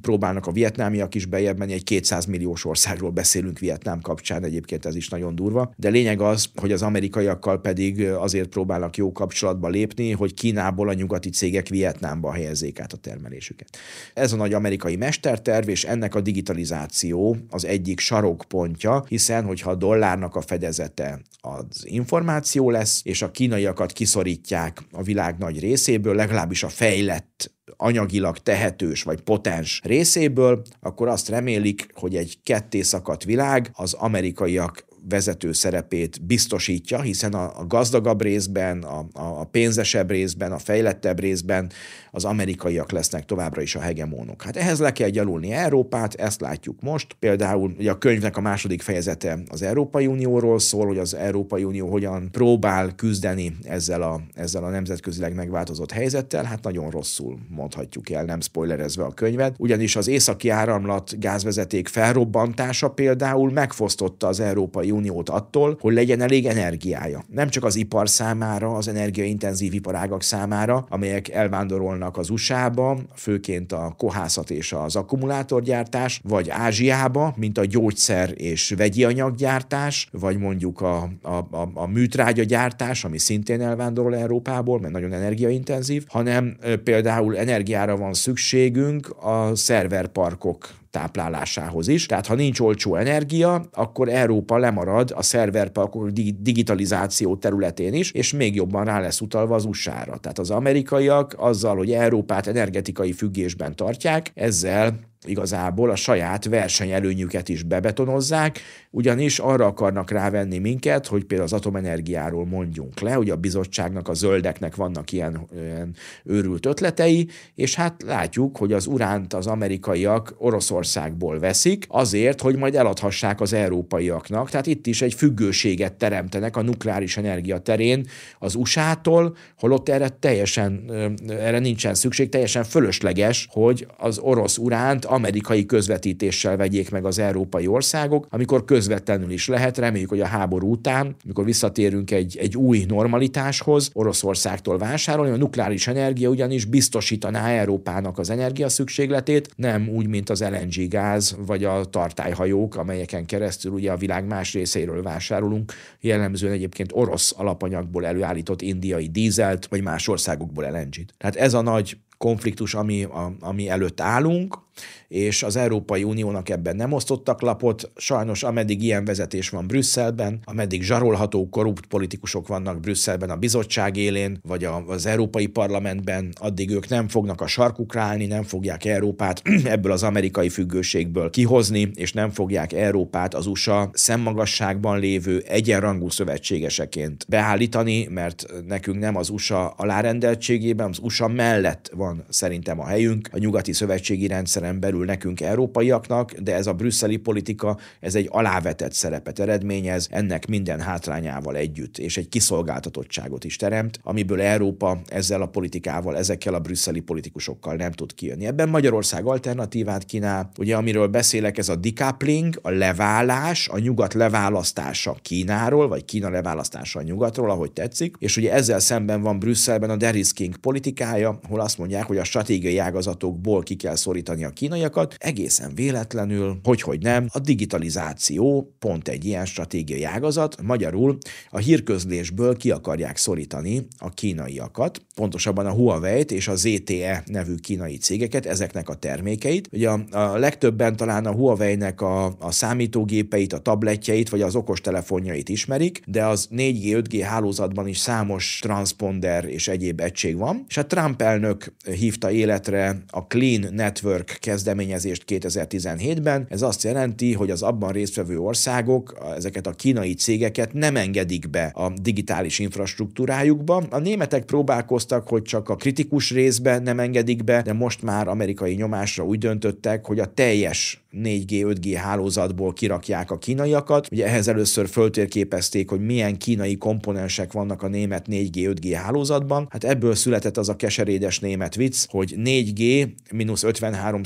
próbálnak 0.00 0.46
a 0.46 0.52
vietnámiak 0.52 1.14
is 1.14 1.26
bejebb 1.26 1.58
menni, 1.58 1.72
egy 1.72 1.84
200 1.84 2.24
milliós 2.24 2.64
országról 2.64 3.10
beszélünk 3.10 3.58
Vietnám 3.58 4.00
kapcsán, 4.00 4.44
egyébként 4.44 4.86
ez 4.86 4.96
is 4.96 5.08
nagyon 5.08 5.34
durva, 5.34 5.72
de 5.76 5.88
lényeg 5.88 6.20
az, 6.20 6.48
hogy 6.54 6.72
az 6.72 6.82
amerikaiakkal 6.82 7.60
pedig 7.60 8.02
azért 8.04 8.48
próbálnak 8.48 8.96
jó 8.96 9.12
kapcsolatba 9.12 9.68
lépni, 9.68 10.10
hogy 10.10 10.34
Kínából 10.34 10.88
a 10.88 10.92
nyugati 10.92 11.30
cégek 11.30 11.68
Vietnámba 11.68 12.32
helyezzék 12.32 12.80
át 12.80 12.92
a 12.92 12.96
termelésüket. 12.96 13.76
Ez 14.14 14.32
a 14.32 14.36
nagy 14.36 14.52
amerikai 14.52 14.96
mesterterv, 14.96 15.68
és 15.68 15.84
ennek 15.84 16.14
a 16.14 16.20
digitalizáció 16.20 17.36
az 17.50 17.64
egyik 17.64 17.95
sarokpontja, 18.00 19.04
hiszen 19.08 19.44
hogyha 19.44 19.70
a 19.70 19.74
dollárnak 19.74 20.34
a 20.36 20.40
fedezete 20.40 21.20
az 21.40 21.84
információ 21.84 22.70
lesz, 22.70 23.00
és 23.04 23.22
a 23.22 23.30
kínaiakat 23.30 23.92
kiszorítják 23.92 24.82
a 24.92 25.02
világ 25.02 25.38
nagy 25.38 25.60
részéből, 25.60 26.14
legalábbis 26.14 26.62
a 26.62 26.68
fejlett 26.68 27.54
anyagilag 27.76 28.38
tehetős 28.38 29.02
vagy 29.02 29.20
potens 29.20 29.80
részéből, 29.84 30.62
akkor 30.80 31.08
azt 31.08 31.28
remélik, 31.28 31.88
hogy 31.94 32.16
egy 32.16 32.38
ketté 32.42 32.80
szakadt 32.80 33.24
világ 33.24 33.70
az 33.72 33.92
amerikaiak 33.92 34.84
vezető 35.08 35.52
szerepét 35.52 36.24
biztosítja, 36.24 37.00
hiszen 37.00 37.32
a, 37.32 37.58
a 37.58 37.66
gazdagabb 37.66 38.22
részben, 38.22 38.82
a, 38.82 39.06
a 39.12 39.44
pénzesebb 39.44 40.10
részben, 40.10 40.52
a 40.52 40.58
fejlettebb 40.58 41.20
részben 41.20 41.70
az 42.10 42.24
amerikaiak 42.24 42.90
lesznek 42.90 43.24
továbbra 43.24 43.62
is 43.62 43.74
a 43.74 43.80
hegemónok. 43.80 44.42
Hát 44.42 44.56
ehhez 44.56 44.78
le 44.78 44.92
kell 44.92 45.08
gyalulni 45.08 45.52
Európát, 45.52 46.14
ezt 46.14 46.40
látjuk 46.40 46.80
most. 46.80 47.16
Például 47.18 47.74
ugye 47.78 47.90
a 47.90 47.98
könyvnek 47.98 48.36
a 48.36 48.40
második 48.40 48.82
fejezete 48.82 49.38
az 49.48 49.62
Európai 49.62 50.06
Unióról 50.06 50.58
szól, 50.58 50.86
hogy 50.86 50.98
az 50.98 51.14
Európai 51.14 51.64
Unió 51.64 51.90
hogyan 51.90 52.28
próbál 52.30 52.94
küzdeni 52.94 53.56
ezzel 53.62 54.02
a, 54.02 54.20
ezzel 54.34 54.64
a 54.64 54.68
nemzetközileg 54.70 55.34
megváltozott 55.34 55.92
helyzettel. 55.92 56.44
Hát 56.44 56.62
nagyon 56.62 56.90
rosszul 56.90 57.38
mondhatjuk 57.48 58.10
el, 58.10 58.24
nem 58.24 58.40
spoilerezve 58.40 59.04
a 59.04 59.12
könyvet. 59.12 59.54
Ugyanis 59.58 59.96
az 59.96 60.08
északi 60.08 60.48
áramlat 60.48 61.18
gázvezeték 61.18 61.88
felrobbantása 61.88 62.88
például 62.88 63.50
megfosztotta 63.52 64.26
az 64.26 64.40
Európai 64.40 64.90
Uniót 64.96 65.28
attól, 65.28 65.76
hogy 65.80 65.94
legyen 65.94 66.20
elég 66.20 66.46
energiája. 66.46 67.24
Nem 67.28 67.48
csak 67.48 67.64
az 67.64 67.76
ipar 67.76 68.08
számára, 68.08 68.74
az 68.74 68.88
energiaintenzív 68.88 69.74
iparágak 69.74 70.22
számára, 70.22 70.86
amelyek 70.88 71.28
elvándorolnak 71.28 72.16
az 72.16 72.30
USA-ba, 72.30 72.98
főként 73.14 73.72
a 73.72 73.94
kohászat 73.98 74.50
és 74.50 74.72
az 74.72 74.96
akkumulátorgyártás, 74.96 76.20
vagy 76.24 76.50
Ázsiába, 76.50 77.34
mint 77.36 77.58
a 77.58 77.64
gyógyszer 77.64 78.32
és 78.34 78.74
vegyi 78.76 79.04
anyaggyártás, 79.04 80.08
vagy 80.12 80.38
mondjuk 80.38 80.80
a, 80.80 81.08
a, 81.22 81.30
a, 81.30 81.70
a 81.74 81.86
műtrágyagyártás, 81.86 83.04
ami 83.04 83.18
szintén 83.18 83.60
elvándorol 83.60 84.16
Európából, 84.16 84.80
mert 84.80 84.92
nagyon 84.92 85.12
energiaintenzív, 85.12 86.04
hanem 86.08 86.56
például 86.84 87.36
energiára 87.36 87.96
van 87.96 88.14
szükségünk 88.14 89.16
a 89.20 89.54
szerverparkok 89.54 90.68
táplálásához 90.96 91.88
is. 91.88 92.06
Tehát 92.06 92.26
ha 92.26 92.34
nincs 92.34 92.60
olcsó 92.60 92.94
energia, 92.94 93.64
akkor 93.72 94.08
Európa 94.08 94.58
lemarad 94.58 95.12
a 95.16 95.22
szerverparkok 95.22 96.08
digitalizáció 96.38 97.36
területén 97.36 97.94
is, 97.94 98.10
és 98.12 98.32
még 98.32 98.54
jobban 98.54 98.84
rá 98.84 99.00
lesz 99.00 99.20
utalva 99.20 99.54
az 99.54 99.64
USA-ra. 99.64 100.16
Tehát 100.16 100.38
az 100.38 100.50
amerikaiak 100.50 101.34
azzal, 101.38 101.76
hogy 101.76 101.92
Európát 101.92 102.46
energetikai 102.46 103.12
függésben 103.12 103.76
tartják, 103.76 104.30
ezzel 104.34 104.98
igazából 105.28 105.90
a 105.90 105.96
saját 105.96 106.44
versenyelőnyüket 106.44 107.48
is 107.48 107.62
bebetonozzák, 107.62 108.60
ugyanis 108.90 109.38
arra 109.38 109.66
akarnak 109.66 110.10
rávenni 110.10 110.58
minket, 110.58 111.06
hogy 111.06 111.24
például 111.24 111.48
az 111.48 111.58
atomenergiáról 111.58 112.46
mondjunk 112.46 113.00
le, 113.00 113.12
hogy 113.12 113.30
a 113.30 113.36
bizottságnak, 113.36 114.08
a 114.08 114.14
zöldeknek 114.14 114.76
vannak 114.76 115.12
ilyen, 115.12 115.46
ilyen 115.54 115.94
őrült 116.24 116.66
ötletei, 116.66 117.28
és 117.54 117.74
hát 117.74 118.02
látjuk, 118.06 118.56
hogy 118.56 118.72
az 118.72 118.86
uránt 118.86 119.34
az 119.34 119.46
amerikaiak 119.46 120.34
Oroszországból 120.38 121.38
veszik, 121.38 121.84
azért, 121.88 122.40
hogy 122.40 122.56
majd 122.56 122.74
eladhassák 122.74 123.40
az 123.40 123.52
európaiaknak. 123.52 124.50
Tehát 124.50 124.66
itt 124.66 124.86
is 124.86 125.02
egy 125.02 125.14
függőséget 125.14 125.94
teremtenek 125.94 126.56
a 126.56 126.62
nukleáris 126.62 127.16
energia 127.16 127.58
terén 127.58 128.06
az 128.38 128.54
USA-tól, 128.54 129.36
holott 129.58 129.88
erre 129.88 130.08
teljesen, 130.08 130.90
erre 131.28 131.58
nincsen 131.58 131.94
szükség, 131.94 132.28
teljesen 132.28 132.64
fölösleges, 132.64 133.48
hogy 133.50 133.86
az 133.96 134.18
orosz 134.18 134.58
uránt 134.58 135.04
amerikai 135.16 135.66
közvetítéssel 135.66 136.56
vegyék 136.56 136.90
meg 136.90 137.04
az 137.04 137.18
európai 137.18 137.66
országok, 137.66 138.26
amikor 138.30 138.64
közvetlenül 138.64 139.30
is 139.30 139.48
lehet. 139.48 139.78
Reméljük, 139.78 140.08
hogy 140.08 140.20
a 140.20 140.26
háború 140.26 140.70
után, 140.70 141.16
amikor 141.24 141.44
visszatérünk 141.44 142.10
egy, 142.10 142.36
egy 142.40 142.56
új 142.56 142.84
normalitáshoz, 142.88 143.90
Oroszországtól 143.92 144.78
vásárolni, 144.78 145.30
a 145.30 145.36
nukleáris 145.36 145.86
energia 145.86 146.28
ugyanis 146.28 146.64
biztosítaná 146.64 147.48
Európának 147.48 148.18
az 148.18 148.30
energia 148.30 148.68
szükségletét, 148.68 149.50
nem 149.56 149.88
úgy, 149.88 150.06
mint 150.06 150.30
az 150.30 150.40
LNG 150.40 150.88
gáz 150.88 151.36
vagy 151.46 151.64
a 151.64 151.84
tartályhajók, 151.84 152.76
amelyeken 152.76 153.26
keresztül 153.26 153.72
ugye 153.72 153.92
a 153.92 153.96
világ 153.96 154.26
más 154.26 154.52
részeiről 154.52 155.02
vásárolunk, 155.02 155.72
jellemzően 156.00 156.52
egyébként 156.52 156.90
orosz 156.94 157.34
alapanyagból 157.36 158.06
előállított 158.06 158.62
indiai 158.62 159.08
dízelt, 159.08 159.66
vagy 159.66 159.82
más 159.82 160.08
országokból 160.08 160.64
LNG-t. 160.70 161.14
Tehát 161.18 161.36
ez 161.36 161.54
a 161.54 161.60
nagy 161.60 161.96
konfliktus, 162.18 162.74
ami, 162.74 163.04
a, 163.04 163.32
ami 163.40 163.68
előtt 163.68 164.00
állunk, 164.00 164.64
és 165.08 165.42
az 165.42 165.56
Európai 165.56 166.04
Uniónak 166.04 166.48
ebben 166.48 166.76
nem 166.76 166.92
osztottak 166.92 167.40
lapot. 167.40 167.90
Sajnos 167.96 168.42
ameddig 168.42 168.82
ilyen 168.82 169.04
vezetés 169.04 169.48
van 169.48 169.66
Brüsszelben, 169.66 170.40
ameddig 170.44 170.82
zsarolható 170.82 171.48
korrupt 171.48 171.86
politikusok 171.86 172.48
vannak 172.48 172.80
Brüsszelben 172.80 173.30
a 173.30 173.36
bizottság 173.36 173.96
élén, 173.96 174.38
vagy 174.42 174.68
az 174.86 175.06
Európai 175.06 175.46
Parlamentben, 175.46 176.32
addig 176.40 176.70
ők 176.70 176.88
nem 176.88 177.08
fognak 177.08 177.40
a 177.40 177.46
sarkukra 177.46 178.00
állni, 178.00 178.26
nem 178.26 178.42
fogják 178.42 178.84
Európát 178.84 179.42
ebből 179.64 179.92
az 179.92 180.02
amerikai 180.02 180.48
függőségből 180.48 181.30
kihozni, 181.30 181.90
és 181.94 182.12
nem 182.12 182.30
fogják 182.30 182.72
Európát 182.72 183.34
az 183.34 183.46
USA 183.46 183.90
szemmagasságban 183.92 184.98
lévő 184.98 185.44
egyenrangú 185.48 186.08
szövetségeseként 186.08 187.26
beállítani, 187.28 188.06
mert 188.10 188.46
nekünk 188.66 188.98
nem 188.98 189.16
az 189.16 189.28
USA 189.28 189.68
alárendeltségében, 189.68 190.88
az 190.88 190.98
USA 191.02 191.28
mellett 191.28 191.90
van 191.94 192.24
szerintem 192.28 192.80
a 192.80 192.86
helyünk, 192.86 193.28
a 193.32 193.38
nyugati 193.38 193.72
szövetségi 193.72 194.26
rendszeren 194.66 194.80
belül 194.80 195.04
nekünk 195.04 195.40
európaiaknak, 195.40 196.32
de 196.32 196.54
ez 196.54 196.66
a 196.66 196.72
brüsszeli 196.72 197.16
politika, 197.16 197.78
ez 198.00 198.14
egy 198.14 198.28
alávetett 198.30 198.92
szerepet 198.92 199.38
eredményez, 199.38 200.08
ennek 200.10 200.46
minden 200.46 200.80
hátrányával 200.80 201.56
együtt, 201.56 201.98
és 201.98 202.16
egy 202.16 202.28
kiszolgáltatottságot 202.28 203.44
is 203.44 203.56
teremt, 203.56 204.00
amiből 204.02 204.40
Európa 204.40 205.00
ezzel 205.06 205.42
a 205.42 205.46
politikával, 205.46 206.16
ezekkel 206.16 206.54
a 206.54 206.60
brüsszeli 206.60 207.00
politikusokkal 207.00 207.74
nem 207.74 207.92
tud 207.92 208.14
kijönni. 208.14 208.46
Ebben 208.46 208.68
Magyarország 208.68 209.24
alternatívát 209.24 210.04
kínál, 210.04 210.50
ugye 210.58 210.76
amiről 210.76 211.06
beszélek, 211.06 211.58
ez 211.58 211.68
a 211.68 211.76
decoupling, 211.76 212.58
a 212.62 212.70
leválás, 212.70 213.68
a 213.68 213.78
nyugat 213.78 214.14
leválasztása 214.14 215.16
Kínáról, 215.22 215.88
vagy 215.88 216.04
Kína 216.04 216.30
leválasztása 216.30 216.98
a 216.98 217.02
nyugatról, 217.02 217.50
ahogy 217.50 217.72
tetszik, 217.72 218.16
és 218.18 218.36
ugye 218.36 218.52
ezzel 218.52 218.78
szemben 218.80 219.22
van 219.22 219.38
Brüsszelben 219.38 219.90
a 219.90 219.96
derisking 219.96 220.56
politikája, 220.56 221.38
hol 221.48 221.60
azt 221.60 221.78
mondják, 221.78 222.06
hogy 222.06 222.18
a 222.18 222.24
stratégiai 222.24 222.78
ágazatokból 222.78 223.62
ki 223.62 223.76
kell 223.76 223.96
szorítani 223.96 224.44
a 224.44 224.50
kínaiakat, 224.56 225.14
egészen 225.18 225.74
véletlenül, 225.74 226.60
hogy 226.62 226.82
hogy 226.82 227.02
nem, 227.02 227.28
a 227.32 227.38
digitalizáció 227.38 228.74
pont 228.78 229.08
egy 229.08 229.24
ilyen 229.24 229.46
stratégiai 229.46 230.04
ágazat, 230.04 230.62
magyarul 230.62 231.18
a 231.50 231.58
hírközlésből 231.58 232.56
ki 232.56 232.70
akarják 232.70 233.16
szorítani 233.16 233.86
a 233.98 234.10
kínaiakat, 234.10 235.00
pontosabban 235.14 235.66
a 235.66 235.72
Huawei-t 235.72 236.30
és 236.30 236.48
a 236.48 236.54
ZTE 236.54 237.22
nevű 237.26 237.54
kínai 237.54 237.96
cégeket, 237.96 238.46
ezeknek 238.46 238.88
a 238.88 238.94
termékeit. 238.94 239.68
Ugye 239.72 239.88
a, 239.88 240.00
a 240.10 240.38
legtöbben 240.38 240.96
talán 240.96 241.26
a 241.26 241.32
Huawei-nek 241.32 242.00
a, 242.00 242.24
a 242.38 242.50
számítógépeit, 242.50 243.52
a 243.52 243.58
tabletjeit 243.58 244.28
vagy 244.28 244.42
az 244.42 244.56
okostelefonjait 244.56 245.48
ismerik, 245.48 246.02
de 246.06 246.24
az 246.24 246.48
4G, 246.52 247.04
5G 247.04 247.24
hálózatban 247.24 247.88
is 247.88 247.98
számos 247.98 248.58
transponder 248.62 249.44
és 249.44 249.68
egyéb 249.68 250.00
egység 250.00 250.36
van, 250.36 250.64
és 250.68 250.76
a 250.76 250.86
Trump 250.86 251.22
elnök 251.22 251.72
hívta 251.84 252.30
életre 252.30 253.02
a 253.10 253.26
Clean 253.26 253.74
Network 253.74 254.38
kezdeményezést 254.46 255.24
2017-ben. 255.26 256.46
Ez 256.48 256.62
azt 256.62 256.82
jelenti, 256.82 257.32
hogy 257.32 257.50
az 257.50 257.62
abban 257.62 257.92
résztvevő 257.92 258.38
országok 258.38 259.18
ezeket 259.36 259.66
a 259.66 259.70
kínai 259.70 260.14
cégeket 260.14 260.72
nem 260.72 260.96
engedik 260.96 261.50
be 261.50 261.64
a 261.74 261.92
digitális 262.02 262.58
infrastruktúrájukba. 262.58 263.82
A 263.90 263.98
németek 263.98 264.44
próbálkoztak, 264.44 265.28
hogy 265.28 265.42
csak 265.42 265.68
a 265.68 265.76
kritikus 265.76 266.30
részbe 266.30 266.78
nem 266.78 267.00
engedik 267.00 267.44
be, 267.44 267.62
de 267.62 267.72
most 267.72 268.02
már 268.02 268.28
amerikai 268.28 268.74
nyomásra 268.74 269.24
úgy 269.24 269.38
döntöttek, 269.38 270.06
hogy 270.06 270.18
a 270.18 270.32
teljes 270.34 271.06
4G, 271.22 271.76
5G 271.76 271.98
hálózatból 272.02 272.72
kirakják 272.72 273.30
a 273.30 273.38
kínaiakat. 273.38 274.08
Ugye 274.10 274.26
ehhez 274.26 274.48
először 274.48 274.88
föltérképezték, 274.88 275.90
hogy 275.90 276.00
milyen 276.00 276.38
kínai 276.38 276.76
komponensek 276.76 277.52
vannak 277.52 277.82
a 277.82 277.88
német 277.88 278.26
4G, 278.30 278.52
5G 278.54 278.98
hálózatban. 279.02 279.66
Hát 279.70 279.84
ebből 279.84 280.14
született 280.14 280.56
az 280.56 280.68
a 280.68 280.76
keserédes 280.76 281.38
német 281.38 281.74
vicc, 281.74 282.04
hogy 282.08 282.34
4G 282.36 283.08
mínusz 283.32 283.62
53 283.62 284.22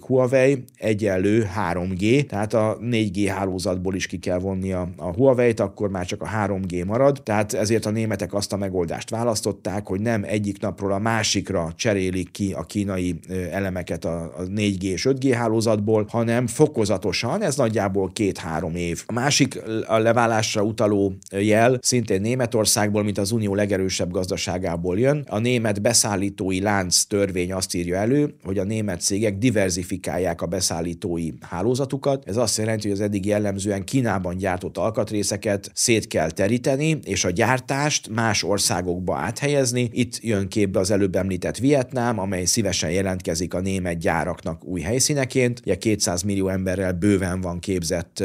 Huawei 0.00 0.64
egyenlő 0.76 1.48
3G, 1.72 2.26
tehát 2.26 2.54
a 2.54 2.78
4G 2.82 3.32
hálózatból 3.34 3.94
is 3.94 4.06
ki 4.06 4.18
kell 4.18 4.38
vonni 4.38 4.72
a, 4.72 4.88
a 4.96 5.12
Huawei-t, 5.12 5.60
akkor 5.60 5.90
már 5.90 6.06
csak 6.06 6.22
a 6.22 6.28
3G 6.46 6.86
marad. 6.86 7.20
Tehát 7.22 7.52
ezért 7.52 7.86
a 7.86 7.90
németek 7.90 8.34
azt 8.34 8.52
a 8.52 8.56
megoldást 8.56 9.10
választották, 9.10 9.86
hogy 9.86 10.00
nem 10.00 10.24
egyik 10.26 10.60
napról 10.60 10.92
a 10.92 10.98
másikra 10.98 11.72
cserélik 11.76 12.30
ki 12.30 12.52
a 12.52 12.62
kínai 12.62 13.18
elemeket 13.50 14.04
a, 14.04 14.22
a 14.22 14.42
4G 14.42 14.82
és 14.82 15.06
5G 15.10 15.34
hálózatból, 15.36 16.06
hanem 16.08 16.46
fokozatosan, 16.46 17.42
ez 17.42 17.56
nagyjából 17.56 18.10
két-három 18.12 18.74
év. 18.74 19.02
A 19.06 19.12
másik 19.12 19.62
a 19.86 19.98
leválásra 19.98 20.62
utaló 20.62 21.12
jel 21.30 21.78
szintén 21.82 22.20
Németországból, 22.20 23.02
mint 23.02 23.18
az 23.18 23.30
unió 23.30 23.54
legerősebb 23.54 24.10
gazdaságából 24.10 24.98
jön. 24.98 25.24
A 25.28 25.38
német 25.38 25.82
beszállítói 25.82 26.60
lánc 26.60 27.02
törvény 27.02 27.52
azt 27.52 27.74
írja 27.74 27.96
elő, 27.96 28.34
hogy 28.44 28.58
a 28.58 28.64
német 28.64 29.00
cégek 29.00 29.38
diverzifikálják 29.40 30.42
a 30.42 30.46
beszállítói 30.46 31.30
hálózatukat. 31.40 32.28
Ez 32.28 32.36
azt 32.36 32.58
jelenti, 32.58 32.88
hogy 32.88 32.96
az 32.96 33.04
eddig 33.04 33.26
jellemzően 33.26 33.84
Kínában 33.84 34.36
gyártott 34.36 34.76
alkatrészeket 34.76 35.70
szét 35.74 36.06
kell 36.06 36.30
teríteni, 36.30 36.98
és 37.04 37.24
a 37.24 37.30
gyártást 37.30 38.08
más 38.08 38.42
országokba 38.42 39.16
áthelyezni. 39.16 39.90
Itt 39.92 40.18
jön 40.22 40.48
képbe 40.48 40.78
az 40.78 40.90
előbb 40.90 41.16
említett 41.16 41.56
Vietnám, 41.56 42.18
amely 42.18 42.44
szívesen 42.44 42.90
jelentkezik 42.90 43.54
a 43.54 43.60
német 43.60 43.98
gyáraknak 43.98 44.64
új 44.64 44.80
helyszíneként. 44.80 45.60
Ugye 45.64 45.76
200 45.76 46.20
200 46.20 46.22
millió 46.22 46.48
emberrel 46.48 46.92
bőven 46.92 47.40
van 47.40 47.58
képzett 47.58 48.24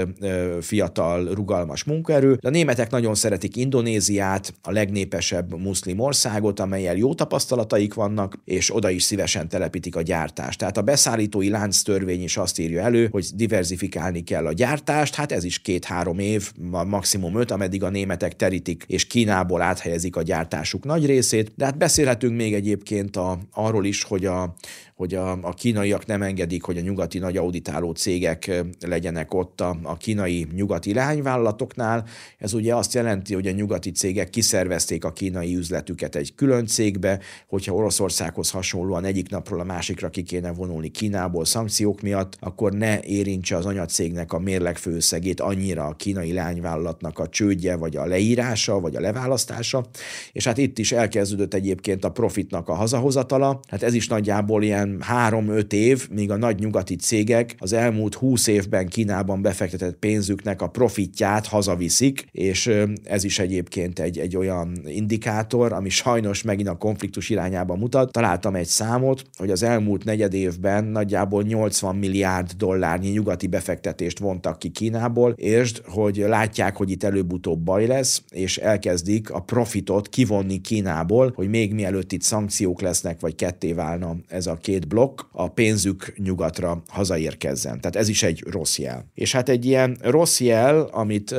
fiatal, 0.61 1.34
rugalmas 1.34 1.84
munkaerő. 1.84 2.38
De 2.41 2.47
a 2.47 2.51
németek 2.51 2.91
nagyon 2.91 3.16
szeretik 3.16 3.55
Indonéziát, 3.55 4.53
a 4.61 4.72
legnépesebb 4.72 5.59
muszlim 5.59 5.99
országot, 5.99 6.59
amelyel 6.59 6.95
jó 6.95 7.13
tapasztalataik 7.13 7.93
vannak, 7.93 8.39
és 8.45 8.76
oda 8.76 8.89
is 8.89 9.03
szívesen 9.03 9.49
telepítik 9.49 9.95
a 9.95 10.01
gyártást. 10.01 10.59
Tehát 10.59 10.78
a 10.78 10.82
beszállítói 11.06 11.49
lánc 11.49 11.82
törvény 11.82 12.24
is 12.24 12.38
azt 12.38 12.60
írja 12.60 12.82
elő, 12.82 13.08
hogy 13.12 13.26
diversifikálni 13.34 14.24
kell 14.24 14.45
a 14.45 14.53
gyártást, 14.53 15.16
hát 15.16 15.32
ez 15.32 15.43
is 15.43 15.60
két-három 15.60 16.20
év, 16.20 16.51
maximum 16.88 17.39
öt, 17.39 17.51
ameddig 17.51 17.84
a 17.84 17.89
németek 17.89 18.36
terítik, 18.36 18.84
és 18.88 19.08
Kínából 19.08 19.62
áthelyezik 19.62 20.16
a 20.16 20.22
gyártásuk 20.22 20.84
nagy 20.84 21.06
részét. 21.06 21.51
De 21.56 21.66
hát 21.66 21.78
beszélhetünk 21.78 22.36
még 22.36 22.53
egyébként 22.53 23.16
a, 23.16 23.39
arról 23.51 23.86
is, 23.86 24.03
hogy 24.03 24.26
a, 24.26 24.56
hogy 24.96 25.16
a, 25.16 25.32
a 25.41 25.54
kínaiak 25.54 26.06
nem 26.06 26.22
engedik, 26.22 26.64
hogy 26.64 26.78
a 26.78 26.82
nyugati 26.82 27.20
nagy 27.20 27.38
auditáló 27.38 27.91
cégek 27.91 28.64
legyenek 28.80 29.34
ott 29.34 29.62
a, 29.62 29.78
a 29.84 29.98
kínai 29.98 30.48
nyugati 30.54 30.93
leányvállalatoknál. 30.93 32.06
Ez 32.38 32.54
ugye 32.54 32.76
azt 32.76 32.93
jelenti, 32.93 33.34
hogy 33.34 33.48
a 33.48 33.52
nyugati 33.52 33.91
cégek 33.91 34.30
kiszervezték 34.30 35.06
a 35.06 35.12
kínai 35.12 35.56
üzletüket 35.56 36.16
egy 36.16 36.36
külön 36.36 36.66
cégbe, 36.66 37.20
hogyha 37.48 37.74
Oroszországhoz 37.74 38.50
hasonlóan 38.50 39.06
egyik 39.06 39.30
napról 39.30 39.60
a 39.60 39.64
másikra 39.64 40.10
ki 40.10 40.24
kéne 40.24 40.52
vonulni 40.52 40.89
Kínából 40.89 41.46
szankciók 41.46 42.02
miatt, 42.02 42.38
akkor 42.39 42.74
ne 42.74 43.02
érintse 43.02 43.56
az 43.56 43.66
anyacégnek 43.66 44.34
a 44.34 44.39
mérlegfőszegét 44.39 45.39
annyira 45.39 45.86
a 45.86 45.96
kínai 45.96 46.34
leányvállalatnak 46.34 47.20
a 47.20 47.28
csődje, 47.28 47.76
vagy 47.76 47.96
a 47.96 48.06
leírása, 48.06 48.80
vagy 48.80 48.96
a 48.96 49.00
leválasztása. 49.00 49.86
És 50.32 50.46
hát 50.46 50.58
itt 50.58 50.78
is 50.78 50.91
elkezdődött 50.91 51.54
egyébként 51.54 52.06
a 52.06 52.12
profitnak 52.12 52.70
a 52.70 52.74
hazahozatala. 52.74 53.60
Hát 53.68 53.84
ez 53.84 53.93
is 53.93 54.08
nagyjából 54.08 54.64
ilyen 54.64 54.84
ilyen 54.86 55.01
három-öt 55.01 55.73
év, 55.73 56.09
míg 56.11 56.31
a 56.31 56.38
nagy 56.38 56.59
nyugati 56.59 56.95
cégek 56.95 57.55
az 57.57 57.73
elmúlt 57.73 58.15
húsz 58.15 58.47
évben 58.47 58.88
Kínában 58.88 59.41
befektetett 59.41 59.95
pénzüknek 59.95 60.61
a 60.61 60.67
profitját 60.67 61.47
hazaviszik, 61.47 62.27
és 62.31 62.71
ez 63.03 63.23
is 63.23 63.39
egyébként 63.39 63.99
egy, 63.99 64.19
egy 64.19 64.38
olyan 64.38 64.81
indikátor, 64.86 65.73
ami 65.73 65.89
sajnos 65.89 66.41
megint 66.41 66.67
a 66.67 66.77
konfliktus 66.77 67.29
irányába 67.29 67.75
mutat. 67.75 68.11
Találtam 68.11 68.55
egy 68.55 68.67
számot, 68.67 69.23
hogy 69.38 69.49
az 69.49 69.63
elmúlt 69.63 70.03
negyed 70.03 70.33
évben 70.33 70.83
nagyjából 70.83 71.43
80 71.43 71.95
milliárd 71.95 72.51
dollárnyi 72.51 73.09
nyugati 73.09 73.47
befektetést 73.47 74.19
vontak 74.19 74.59
ki 74.59 74.69
Kínából, 74.69 75.31
és 75.31 75.73
hogy 75.86 76.23
látják, 76.27 76.75
hogy 76.75 76.91
itt 76.91 77.03
előbb-utóbb 77.03 77.59
baj 77.59 77.86
lesz, 77.86 78.23
és 78.31 78.57
elkezdik 78.57 79.31
a 79.31 79.39
profitot 79.39 80.09
kivonni 80.09 80.61
Kínából, 80.61 81.31
hogy 81.36 81.49
még 81.49 81.73
mielőtt 81.73 82.11
itt 82.11 82.21
szankciók 82.21 82.81
lesznek, 82.81 83.19
vagy 83.19 83.36
ketté 83.36 83.73
válna 83.73 84.15
ez 84.27 84.47
a 84.47 84.57
két 84.61 84.74
két 84.76 84.88
blokk 84.88 85.21
a 85.32 85.47
pénzük 85.47 86.13
nyugatra 86.17 86.84
hazaérkezzen. 86.88 87.82
Tehát 87.82 87.95
ez 87.95 88.07
is 88.07 88.23
egy 88.23 88.43
rossz 88.49 88.78
jel. 88.78 89.05
És 89.13 89.32
hát 89.32 89.49
egy 89.49 89.65
ilyen 89.65 89.97
rossz 90.01 90.39
jel, 90.39 90.82
amit 90.82 91.36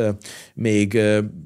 még 0.54 0.98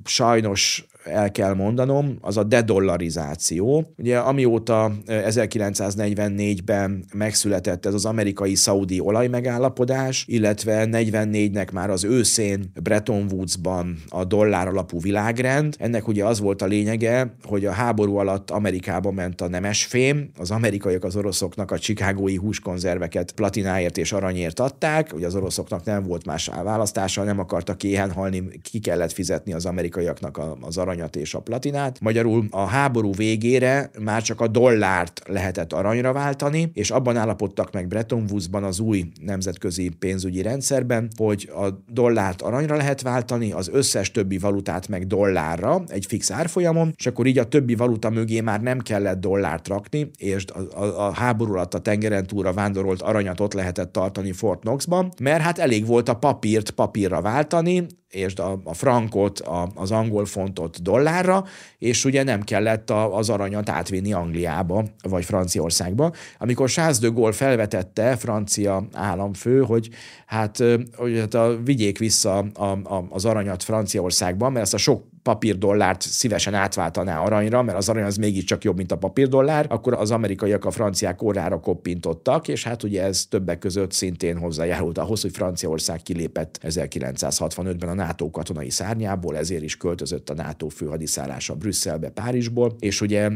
sajnos 0.05 0.86
el 1.11 1.31
kell 1.31 1.55
mondanom, 1.55 2.17
az 2.21 2.37
a 2.37 2.43
dedollarizáció. 2.43 3.93
Ugye 3.97 4.19
amióta 4.19 4.93
1944-ben 5.07 7.05
megszületett 7.15 7.87
ez 7.87 7.95
az 7.95 8.05
amerikai-szaudi 8.05 9.01
olajmegállapodás, 9.01 10.25
illetve 10.29 10.87
44-nek 10.91 11.73
már 11.73 11.91
az 11.91 12.05
őszén 12.05 12.73
Bretton 12.83 13.27
Woods-ban 13.33 13.99
a 14.09 14.25
dollár 14.25 14.69
alapú 14.69 15.01
világrend. 15.01 15.75
Ennek 15.79 16.09
ugye 16.09 16.25
az 16.25 16.41
volt 16.41 16.63
a 16.63 16.67
lényege, 16.67 17.35
hogy 17.43 17.67
a 17.67 17.73
háború 17.73 18.17
alatt 18.17 18.51
Amerikába 18.51 19.11
ment 19.11 19.41
a 19.41 19.49
nemesfém, 19.49 20.31
az 20.39 20.51
amerikaiak 20.51 21.05
az 21.05 21.17
oroszoknak 21.17 21.71
a 21.71 21.79
csikágói 21.79 22.37
húskonzerveket 22.37 23.33
platináért 23.33 23.99
és 23.99 24.13
aranyért 24.13 24.61
adták, 24.61 25.13
ugye 25.15 25.27
az 25.27 25.35
oroszoknak 25.35 25.85
nem 25.85 26.03
volt 26.03 26.27
más 26.27 26.51
választása, 26.63 27.23
nem 27.23 27.39
akartak 27.39 27.83
éhen 27.83 28.13
halni, 28.13 28.49
ki 28.63 28.79
kellett 28.79 29.13
fizetni 29.13 29.53
az 29.53 29.67
amerikaiaknak 29.67 30.41
az 30.61 30.79
arany 30.79 30.99
aranyat 31.01 31.16
és 31.16 31.34
a 31.34 31.40
platinát. 31.40 32.01
Magyarul 32.01 32.46
a 32.51 32.66
háború 32.66 33.12
végére 33.12 33.90
már 33.98 34.22
csak 34.22 34.40
a 34.40 34.48
dollárt 34.48 35.22
lehetett 35.26 35.72
aranyra 35.72 36.12
váltani, 36.12 36.70
és 36.74 36.90
abban 36.90 37.16
állapodtak 37.16 37.72
meg 37.72 37.88
Bretton 37.88 38.24
Woods-ban 38.30 38.64
az 38.64 38.80
új 38.80 39.05
nemzetközi 39.20 39.88
pénzügyi 39.98 40.42
rendszerben, 40.42 41.11
hogy 41.16 41.51
a 41.55 41.68
dollárt 41.92 42.42
aranyra 42.42 42.76
lehet 42.76 43.03
váltani, 43.03 43.53
az 43.53 43.68
összes 43.72 44.11
többi 44.11 44.38
valutát 44.38 44.88
meg 44.88 45.07
dollárra 45.07 45.82
egy 45.88 46.07
fix 46.07 46.30
árfolyamon, 46.30 46.92
és 46.96 47.07
akkor 47.07 47.26
így 47.26 47.38
a 47.38 47.48
többi 47.48 47.74
valuta 47.74 48.11
mögé 48.11 48.40
már 48.40 48.61
nem 48.61 48.78
kellett 48.78 49.20
dollárt 49.20 49.68
rakni, 49.68 50.11
és 50.18 50.44
a, 50.53 50.82
a, 50.82 51.07
a 51.07 51.12
háború 51.12 51.53
alatt 51.53 51.74
a 51.74 51.78
tengeren 51.78 52.26
túlra 52.26 52.53
vándorolt 52.53 53.03
aranyat 53.03 53.40
ott 53.40 53.53
lehetett 53.53 53.92
tartani 53.92 54.32
Fort 54.32 54.61
Knoxban, 54.61 55.12
mert 55.20 55.42
hát 55.42 55.59
elég 55.59 55.86
volt 55.86 56.09
a 56.09 56.14
papírt 56.14 56.70
papírra 56.70 57.20
váltani, 57.20 57.86
és 58.11 58.35
a, 58.35 58.61
a 58.65 58.75
frankot, 58.75 59.41
a, 59.41 59.69
az 59.75 59.91
angol 59.91 60.25
fontot 60.25 60.83
dollárra, 60.83 61.45
és 61.79 62.05
ugye 62.05 62.23
nem 62.23 62.43
kellett 62.43 62.91
a, 62.91 63.17
az 63.17 63.29
aranyat 63.29 63.69
átvinni 63.69 64.13
Angliába, 64.13 64.85
vagy 65.03 65.25
Franciaországba. 65.25 66.13
Amikor 66.39 66.69
Charles 66.69 66.99
de 66.99 67.09
Gaulle 67.09 67.33
felvetette, 67.33 68.17
francia 68.17 68.89
államfő, 68.93 69.63
hogy 69.63 69.89
hát, 70.27 70.65
hogy 70.97 71.19
hát 71.19 71.35
a, 71.35 71.59
vigyék 71.65 71.99
vissza 71.99 72.39
a, 72.39 72.65
a, 72.65 73.07
az 73.11 73.25
aranyat 73.25 73.63
Franciaországba, 73.63 74.49
mert 74.49 74.65
ezt 74.65 74.75
a 74.75 74.79
sok 74.79 75.10
papírdollárt 75.23 76.01
szívesen 76.01 76.55
átváltaná 76.55 77.21
aranyra, 77.21 77.62
mert 77.62 77.79
az 77.79 77.89
arany 77.89 78.05
az 78.05 78.16
mégiscsak 78.16 78.64
jobb, 78.64 78.77
mint 78.77 78.93
a 78.93 78.97
papírdollár, 78.97 79.66
akkor 79.68 79.95
az 79.95 80.11
amerikaiak 80.11 80.64
a 80.64 80.71
franciák 80.71 81.23
órára 81.23 81.61
koppintottak, 81.61 82.49
és 82.49 82.64
hát 82.64 82.83
ugye 82.83 83.03
ez 83.03 83.27
többek 83.29 83.59
között 83.59 83.93
szintén 83.93 84.39
hozzájárult 84.39 84.99
ahhoz, 84.99 85.23
hogy 85.23 85.31
Franciaország 85.33 86.03
kilépett 86.03 86.61
1965-ben 86.62 87.89
a 87.89 87.95
NATO 87.95 88.31
katonai 88.31 88.71
szárnyából, 88.71 89.37
ezért 89.37 89.62
is 89.62 89.77
költözött 89.77 90.31
a 90.31 90.35
NATO 90.35 90.68
főhadiszállása 90.68 91.55
Brüsszelbe, 91.55 92.09
Párizsból, 92.09 92.77
és 92.79 93.01
ugye 93.01 93.29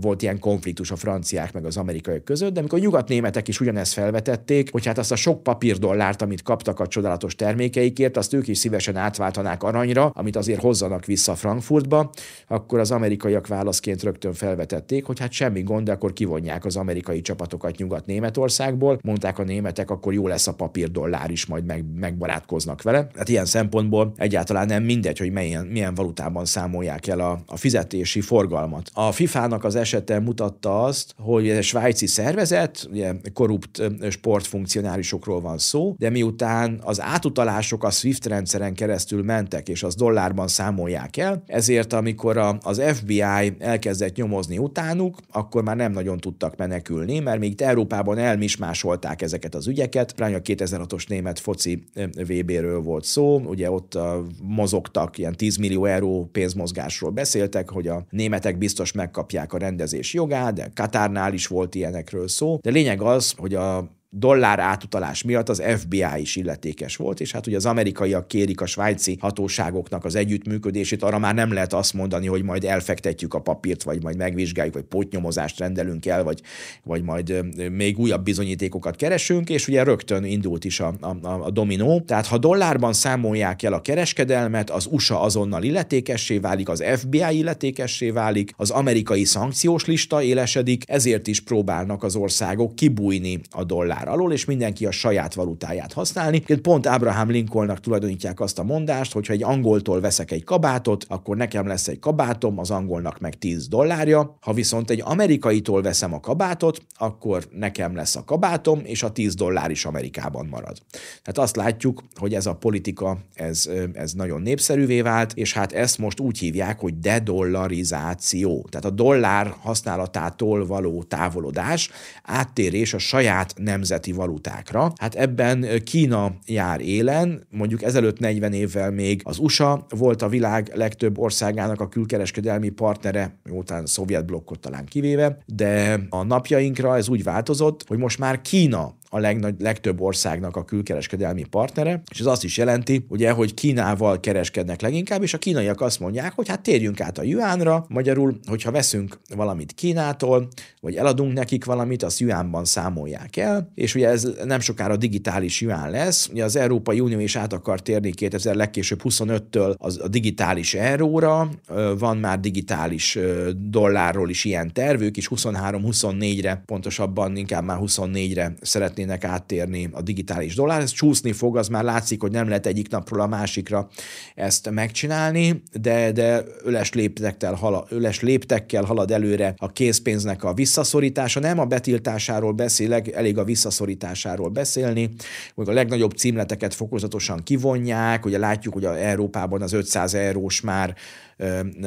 volt 0.00 0.22
ilyen 0.22 0.38
konfliktus 0.38 0.90
a 0.90 0.96
franciák 0.96 1.52
meg 1.52 1.64
az 1.64 1.76
amerikaiak 1.76 2.24
között, 2.24 2.52
de 2.52 2.60
amikor 2.60 2.78
a 2.78 2.82
nyugatnémetek 2.82 3.48
is 3.48 3.60
ugyanezt 3.60 3.92
felvetették, 3.92 4.72
hogy 4.72 4.86
hát 4.86 4.98
azt 4.98 5.12
a 5.12 5.16
sok 5.16 5.42
papírdollárt, 5.42 6.22
amit 6.22 6.42
kaptak 6.42 6.80
a 6.80 6.86
csodálatos 6.86 7.34
termékeikért, 7.34 8.16
azt 8.16 8.32
ők 8.32 8.48
is 8.48 8.58
szívesen 8.58 8.96
átváltanák 8.96 9.62
aranyra, 9.62 10.06
amit 10.14 10.36
azért 10.36 10.60
hozzanak 10.60 11.04
vissza 11.04 11.27
Frankfurtba, 11.34 12.10
akkor 12.48 12.78
az 12.78 12.90
amerikaiak 12.90 13.46
válaszként 13.46 14.02
rögtön 14.02 14.32
felvetették, 14.32 15.04
hogy 15.04 15.18
hát 15.18 15.32
semmi 15.32 15.62
gond, 15.62 15.84
de 15.84 15.92
akkor 15.92 16.12
kivonják 16.12 16.64
az 16.64 16.76
amerikai 16.76 17.20
csapatokat 17.20 17.76
Nyugat-Németországból. 17.76 18.98
Mondták 19.02 19.38
a 19.38 19.42
németek, 19.42 19.90
akkor 19.90 20.12
jó 20.12 20.26
lesz 20.26 20.46
a 20.46 20.54
papírdollár 20.54 21.30
is, 21.30 21.46
majd 21.46 21.64
meg, 21.64 21.84
megbarátkoznak 21.94 22.82
vele. 22.82 23.08
Hát 23.16 23.28
ilyen 23.28 23.44
szempontból 23.44 24.12
egyáltalán 24.16 24.66
nem 24.66 24.82
mindegy, 24.82 25.18
hogy 25.18 25.32
milyen, 25.32 25.66
milyen 25.66 25.94
valutában 25.94 26.44
számolják 26.44 27.06
el 27.06 27.20
a, 27.20 27.40
a 27.46 27.56
fizetési 27.56 28.20
forgalmat. 28.20 28.90
A 28.94 29.12
FIFA-nak 29.12 29.64
az 29.64 29.74
esete 29.74 30.20
mutatta 30.20 30.82
azt, 30.82 31.14
hogy 31.18 31.48
ez 31.48 31.64
svájci 31.64 32.06
szervezet, 32.06 32.88
ugye 32.90 33.12
korrupt 33.32 33.82
sportfunkcionárisokról 34.10 35.40
van 35.40 35.58
szó, 35.58 35.94
de 35.98 36.10
miután 36.10 36.80
az 36.82 37.00
átutalások 37.00 37.84
a 37.84 37.90
SWIFT 37.90 38.26
rendszeren 38.26 38.74
keresztül 38.74 39.22
mentek, 39.22 39.68
és 39.68 39.82
az 39.82 39.94
dollárban 39.94 40.48
számolják 40.48 41.16
el, 41.18 41.42
ezért 41.46 41.92
amikor 41.92 42.36
a, 42.36 42.58
az 42.62 42.82
FBI 42.94 43.22
elkezdett 43.58 44.16
nyomozni 44.16 44.58
utánuk, 44.58 45.18
akkor 45.30 45.62
már 45.62 45.76
nem 45.76 45.92
nagyon 45.92 46.18
tudtak 46.18 46.56
menekülni, 46.56 47.18
mert 47.18 47.38
még 47.38 47.60
Európában 47.62 48.18
elmismásolták 48.18 49.22
ezeket 49.22 49.54
az 49.54 49.66
ügyeket. 49.66 50.12
Pláne 50.12 50.36
a 50.36 50.40
2006-os 50.40 51.08
német 51.08 51.38
foci 51.38 51.84
VB-ről 52.28 52.80
volt 52.80 53.04
szó, 53.04 53.38
ugye 53.38 53.70
ott 53.70 53.98
mozogtak, 54.42 55.18
ilyen 55.18 55.36
10 55.36 55.56
millió 55.56 55.84
euró 55.84 56.28
pénzmozgásról 56.32 57.10
beszéltek, 57.10 57.70
hogy 57.70 57.88
a 57.88 58.06
németek 58.10 58.58
biztos 58.58 58.92
megkapják 58.92 59.52
a 59.52 59.58
rendezés 59.58 60.14
jogát, 60.14 60.54
de 60.54 60.70
Katárnál 60.74 61.32
is 61.32 61.46
volt 61.46 61.74
ilyenekről 61.74 62.28
szó. 62.28 62.58
De 62.62 62.70
lényeg 62.70 63.02
az, 63.02 63.34
hogy 63.36 63.54
a 63.54 63.96
dollár 64.10 64.58
átutalás 64.58 65.22
miatt 65.22 65.48
az 65.48 65.62
FBI 65.76 66.04
is 66.16 66.36
illetékes 66.36 66.96
volt, 66.96 67.20
és 67.20 67.32
hát 67.32 67.46
ugye 67.46 67.56
az 67.56 67.66
amerikaiak 67.66 68.28
kérik 68.28 68.60
a 68.60 68.66
svájci 68.66 69.16
hatóságoknak 69.20 70.04
az 70.04 70.14
együttműködését, 70.14 71.02
arra 71.02 71.18
már 71.18 71.34
nem 71.34 71.52
lehet 71.52 71.72
azt 71.72 71.92
mondani, 71.92 72.26
hogy 72.26 72.42
majd 72.42 72.64
elfektetjük 72.64 73.34
a 73.34 73.40
papírt, 73.40 73.82
vagy 73.82 74.02
majd 74.02 74.16
megvizsgáljuk, 74.16 74.74
vagy 74.74 74.82
potnyomozást 74.82 75.58
rendelünk 75.58 76.06
el, 76.06 76.24
vagy, 76.24 76.40
vagy 76.82 77.02
majd 77.02 77.44
még 77.70 77.98
újabb 77.98 78.24
bizonyítékokat 78.24 78.96
keresünk, 78.96 79.50
és 79.50 79.68
ugye 79.68 79.82
rögtön 79.82 80.24
indult 80.24 80.64
is 80.64 80.80
a, 80.80 80.94
a, 81.00 81.28
a 81.28 81.50
dominó. 81.50 82.00
Tehát 82.00 82.26
ha 82.26 82.38
dollárban 82.38 82.92
számolják 82.92 83.62
el 83.62 83.72
a 83.72 83.80
kereskedelmet, 83.80 84.70
az 84.70 84.88
USA 84.90 85.22
azonnal 85.22 85.62
illetékessé 85.62 86.38
válik, 86.38 86.68
az 86.68 86.84
FBI 86.96 87.36
illetékessé 87.38 88.10
válik, 88.10 88.52
az 88.56 88.70
amerikai 88.70 89.24
szankciós 89.24 89.84
lista 89.84 90.22
élesedik, 90.22 90.82
ezért 90.86 91.26
is 91.26 91.40
próbálnak 91.40 92.02
az 92.02 92.16
országok 92.16 92.74
kibújni 92.74 93.40
a 93.50 93.64
dollár 93.64 93.97
dollár 93.98 94.18
alól, 94.18 94.32
és 94.32 94.44
mindenki 94.44 94.86
a 94.86 94.90
saját 94.90 95.34
valutáját 95.34 95.92
használni. 95.92 96.40
Pont 96.62 96.86
Abraham 96.86 97.30
Lincolnnak 97.30 97.80
tulajdonítják 97.80 98.40
azt 98.40 98.58
a 98.58 98.62
mondást, 98.62 99.12
hogy 99.12 99.26
ha 99.26 99.32
egy 99.32 99.42
angoltól 99.42 100.00
veszek 100.00 100.30
egy 100.30 100.44
kabátot, 100.44 101.04
akkor 101.08 101.36
nekem 101.36 101.66
lesz 101.66 101.88
egy 101.88 101.98
kabátom, 101.98 102.58
az 102.58 102.70
angolnak 102.70 103.18
meg 103.18 103.38
10 103.38 103.68
dollárja. 103.68 104.36
Ha 104.40 104.52
viszont 104.52 104.90
egy 104.90 105.02
amerikaitól 105.04 105.82
veszem 105.82 106.14
a 106.14 106.20
kabátot, 106.20 106.82
akkor 106.98 107.44
nekem 107.50 107.94
lesz 107.94 108.16
a 108.16 108.24
kabátom, 108.24 108.80
és 108.84 109.02
a 109.02 109.10
10 109.10 109.34
dollár 109.34 109.70
is 109.70 109.84
Amerikában 109.84 110.46
marad. 110.46 110.76
Tehát 111.22 111.38
azt 111.38 111.56
látjuk, 111.56 112.02
hogy 112.14 112.34
ez 112.34 112.46
a 112.46 112.54
politika, 112.54 113.18
ez, 113.34 113.70
ez 113.92 114.12
nagyon 114.12 114.42
népszerűvé 114.42 115.00
vált, 115.00 115.32
és 115.34 115.52
hát 115.52 115.72
ezt 115.72 115.98
most 115.98 116.20
úgy 116.20 116.38
hívják, 116.38 116.80
hogy 116.80 116.98
dedollarizáció. 116.98 118.66
Tehát 118.70 118.86
a 118.86 118.90
dollár 118.90 119.54
használatától 119.60 120.66
való 120.66 121.02
távolodás, 121.02 121.90
áttérés 122.22 122.94
a 122.94 122.98
saját 122.98 123.54
nemzeti 123.56 123.87
nemzeti 123.88 124.12
valutákra. 124.12 124.92
Hát 124.96 125.14
ebben 125.14 125.66
Kína 125.84 126.34
jár 126.46 126.80
élen, 126.80 127.46
mondjuk 127.50 127.82
ezelőtt 127.82 128.18
40 128.18 128.52
évvel 128.52 128.90
még 128.90 129.20
az 129.24 129.38
USA 129.38 129.86
volt 129.88 130.22
a 130.22 130.28
világ 130.28 130.72
legtöbb 130.74 131.18
országának 131.18 131.80
a 131.80 131.88
külkereskedelmi 131.88 132.68
partnere, 132.68 133.38
miután 133.44 133.86
szovjet 133.86 134.26
blokkot 134.26 134.60
talán 134.60 134.84
kivéve, 134.84 135.38
de 135.46 136.00
a 136.08 136.22
napjainkra 136.22 136.96
ez 136.96 137.08
úgy 137.08 137.22
változott, 137.22 137.84
hogy 137.86 137.98
most 137.98 138.18
már 138.18 138.40
Kína 138.40 138.96
a 139.10 139.18
legnagy, 139.18 139.54
legtöbb 139.58 140.00
országnak 140.00 140.56
a 140.56 140.64
külkereskedelmi 140.64 141.44
partnere, 141.44 142.02
és 142.10 142.20
ez 142.20 142.26
azt 142.26 142.44
is 142.44 142.56
jelenti, 142.56 143.04
ugye, 143.08 143.30
hogy 143.30 143.54
Kínával 143.54 144.20
kereskednek 144.20 144.80
leginkább, 144.80 145.22
és 145.22 145.34
a 145.34 145.38
kínaiak 145.38 145.80
azt 145.80 146.00
mondják, 146.00 146.32
hogy 146.32 146.48
hát 146.48 146.62
térjünk 146.62 147.00
át 147.00 147.18
a 147.18 147.22
juánra, 147.22 147.86
magyarul, 147.88 148.38
hogyha 148.46 148.70
veszünk 148.70 149.18
valamit 149.36 149.72
Kínától, 149.72 150.48
vagy 150.80 150.96
eladunk 150.96 151.32
nekik 151.32 151.64
valamit, 151.64 152.02
azt 152.02 152.18
juánban 152.18 152.64
számolják 152.64 153.36
el, 153.36 153.72
és 153.74 153.94
ugye 153.94 154.08
ez 154.08 154.28
nem 154.44 154.60
sokára 154.60 154.96
digitális 154.96 155.60
juán 155.60 155.90
lesz, 155.90 156.28
ugye 156.32 156.44
az 156.44 156.56
Európai 156.56 157.00
Unió 157.00 157.20
is 157.20 157.36
át 157.36 157.52
akar 157.52 157.80
térni 157.80 158.10
2000 158.10 158.54
legkésőbb 158.54 159.00
25-től 159.04 159.76
az 159.76 160.00
a 160.02 160.08
digitális 160.08 160.74
euróra, 160.74 161.50
van 161.98 162.16
már 162.16 162.40
digitális 162.40 163.18
dollárról 163.56 164.30
is 164.30 164.44
ilyen 164.44 164.72
tervük, 164.72 165.16
és 165.16 165.28
23-24-re, 165.34 166.62
pontosabban 166.66 167.36
inkább 167.36 167.64
már 167.64 167.78
24-re 167.80 168.54
szeret 168.60 168.97
szeretnének 168.98 169.24
áttérni 169.24 169.88
a 169.92 170.02
digitális 170.02 170.54
dollár. 170.54 170.80
Ez 170.80 170.90
csúszni 170.90 171.32
fog, 171.32 171.56
az 171.56 171.68
már 171.68 171.84
látszik, 171.84 172.20
hogy 172.20 172.30
nem 172.30 172.48
lehet 172.48 172.66
egyik 172.66 172.88
napról 172.88 173.20
a 173.20 173.26
másikra 173.26 173.88
ezt 174.34 174.70
megcsinálni, 174.70 175.62
de, 175.72 176.12
de 176.12 176.44
öles, 176.64 176.92
léptekkel, 176.92 177.54
halad, 177.54 177.86
öles 177.88 178.20
léptekkel 178.20 178.84
halad 178.84 179.10
előre 179.10 179.54
a 179.56 179.72
készpénznek 179.72 180.44
a 180.44 180.54
visszaszorítása. 180.54 181.40
Nem 181.40 181.58
a 181.58 181.64
betiltásáról 181.64 182.52
beszélek, 182.52 183.08
elég 183.12 183.38
a 183.38 183.44
visszaszorításáról 183.44 184.48
beszélni, 184.48 185.10
hogy 185.54 185.68
a 185.68 185.72
legnagyobb 185.72 186.12
címleteket 186.12 186.74
fokozatosan 186.74 187.42
kivonják, 187.42 188.24
ugye 188.24 188.38
látjuk, 188.38 188.74
hogy 188.74 188.84
a 188.84 188.98
Európában 188.98 189.62
az 189.62 189.72
500 189.72 190.14
eurós 190.14 190.60
már 190.60 190.96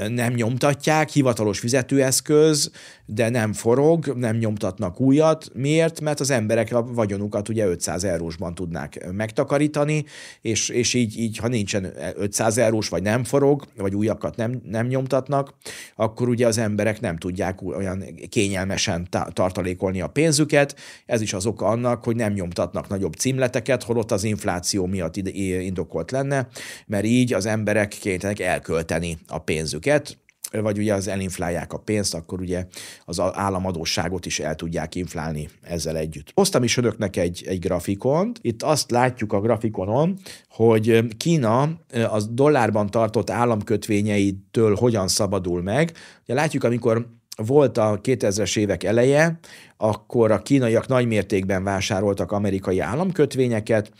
nem 0.09 0.33
nyomtatják, 0.33 1.09
hivatalos 1.09 1.59
fizetőeszköz, 1.59 2.71
de 3.05 3.29
nem 3.29 3.53
forog, 3.53 4.13
nem 4.15 4.35
nyomtatnak 4.35 4.99
újat. 4.99 5.51
Miért? 5.53 6.01
Mert 6.01 6.19
az 6.19 6.29
emberek 6.29 6.71
vagyonukat 7.01 7.49
ugye 7.49 7.65
500 7.65 8.03
eurósban 8.03 8.55
tudnák 8.55 9.11
megtakarítani, 9.11 10.05
és, 10.41 10.69
és 10.69 10.93
így, 10.93 11.19
így, 11.19 11.37
ha 11.37 11.47
nincsen 11.47 11.93
500 12.15 12.57
eurós, 12.57 12.89
vagy 12.89 13.01
nem 13.01 13.23
forog, 13.23 13.67
vagy 13.77 13.95
újakat 13.95 14.35
nem, 14.35 14.61
nem 14.63 14.87
nyomtatnak, 14.87 15.53
akkor 15.95 16.29
ugye 16.29 16.47
az 16.47 16.57
emberek 16.57 16.99
nem 16.99 17.17
tudják 17.17 17.61
olyan 17.61 18.03
kényelmesen 18.29 19.07
tartalékolni 19.33 20.01
a 20.01 20.07
pénzüket. 20.07 20.75
Ez 21.05 21.21
is 21.21 21.33
az 21.33 21.45
oka 21.45 21.65
annak, 21.65 22.03
hogy 22.03 22.15
nem 22.15 22.33
nyomtatnak 22.33 22.87
nagyobb 22.87 23.13
címleteket, 23.13 23.83
holott 23.83 24.11
az 24.11 24.23
infláció 24.23 24.85
miatt 24.85 25.17
indokolt 25.17 26.11
lenne, 26.11 26.47
mert 26.85 27.05
így 27.05 27.33
az 27.33 27.45
emberek 27.45 27.87
kénytelenek 27.87 28.39
elkölteni 28.39 29.17
a 29.27 29.39
pénzüket, 29.39 30.17
vagy 30.51 30.77
ugye 30.77 30.93
az 30.93 31.07
elinflálják 31.07 31.73
a 31.73 31.77
pénzt, 31.77 32.13
akkor 32.13 32.41
ugye 32.41 32.65
az 33.05 33.19
államadóságot 33.19 34.25
is 34.25 34.39
el 34.39 34.55
tudják 34.55 34.95
inflálni 34.95 35.49
ezzel 35.61 35.97
együtt. 35.97 36.31
Hoztam 36.33 36.63
is 36.63 36.77
önöknek 36.77 37.15
egy, 37.17 37.43
egy 37.47 37.59
grafikont. 37.59 38.39
Itt 38.41 38.63
azt 38.63 38.91
látjuk 38.91 39.33
a 39.33 39.41
grafikonon, 39.41 40.19
hogy 40.49 41.17
Kína 41.17 41.69
az 42.09 42.27
dollárban 42.31 42.89
tartott 42.89 43.29
államkötvényeitől 43.29 44.75
hogyan 44.75 45.07
szabadul 45.07 45.61
meg. 45.61 45.93
Ugye 46.23 46.33
látjuk, 46.33 46.63
amikor 46.63 47.07
volt 47.35 47.77
a 47.77 47.99
2000-es 48.03 48.57
évek 48.57 48.83
eleje, 48.83 49.39
akkor 49.83 50.31
a 50.31 50.41
kínaiak 50.41 50.87
nagy 50.87 51.07
mértékben 51.07 51.63
vásároltak 51.63 52.31
amerikai 52.31 52.79
államkötvényeket, 52.79 53.91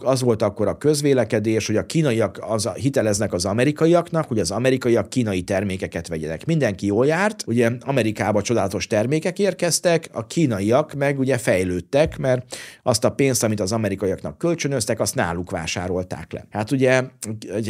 az 0.00 0.22
volt 0.22 0.42
akkor 0.42 0.68
a 0.68 0.78
közvélekedés, 0.78 1.66
hogy 1.66 1.76
a 1.76 1.86
kínaiak 1.86 2.38
az, 2.48 2.68
hiteleznek 2.68 3.32
az 3.32 3.44
amerikaiaknak, 3.44 4.28
hogy 4.28 4.38
az 4.38 4.50
amerikaiak 4.50 5.08
kínai 5.08 5.42
termékeket 5.42 6.08
vegyenek. 6.08 6.46
Mindenki 6.46 6.86
jól 6.86 7.06
járt, 7.06 7.44
ugye 7.46 7.70
Amerikába 7.80 8.42
csodálatos 8.42 8.86
termékek 8.86 9.38
érkeztek, 9.38 10.08
a 10.12 10.26
kínaiak 10.26 10.92
meg 10.92 11.18
ugye 11.18 11.38
fejlődtek, 11.38 12.18
mert 12.18 12.56
azt 12.82 13.04
a 13.04 13.10
pénzt, 13.10 13.42
amit 13.42 13.60
az 13.60 13.72
amerikaiaknak 13.72 14.38
kölcsönöztek, 14.38 15.00
azt 15.00 15.14
náluk 15.14 15.50
vásárolták 15.50 16.32
le. 16.32 16.46
Hát 16.50 16.70
ugye 16.70 17.02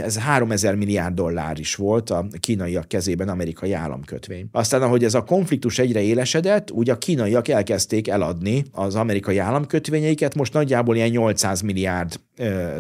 ez 0.03 0.18
3000 0.18 0.74
milliárd 0.74 1.14
dollár 1.14 1.59
is 1.59 1.74
volt 1.74 2.11
a 2.11 2.26
kínaiak 2.40 2.88
kezében 2.88 3.28
amerikai 3.28 3.72
államkötvény. 3.72 4.49
Aztán, 4.53 4.82
ahogy 4.82 5.05
ez 5.05 5.14
a 5.14 5.22
konfliktus 5.22 5.78
egyre 5.78 6.01
élesedett, 6.01 6.70
úgy 6.70 6.90
a 6.90 6.99
kínai 6.99 7.34
kínaiak 7.43 7.49
elkezdték 7.49 8.09
eladni 8.09 8.64
az 8.72 8.95
amerikai 8.95 9.39
államkötvényeiket, 9.39 10.35
most 10.35 10.53
nagyjából 10.53 10.97
ilyen 10.97 11.09
800 11.09 11.61
milliárd 11.61 12.20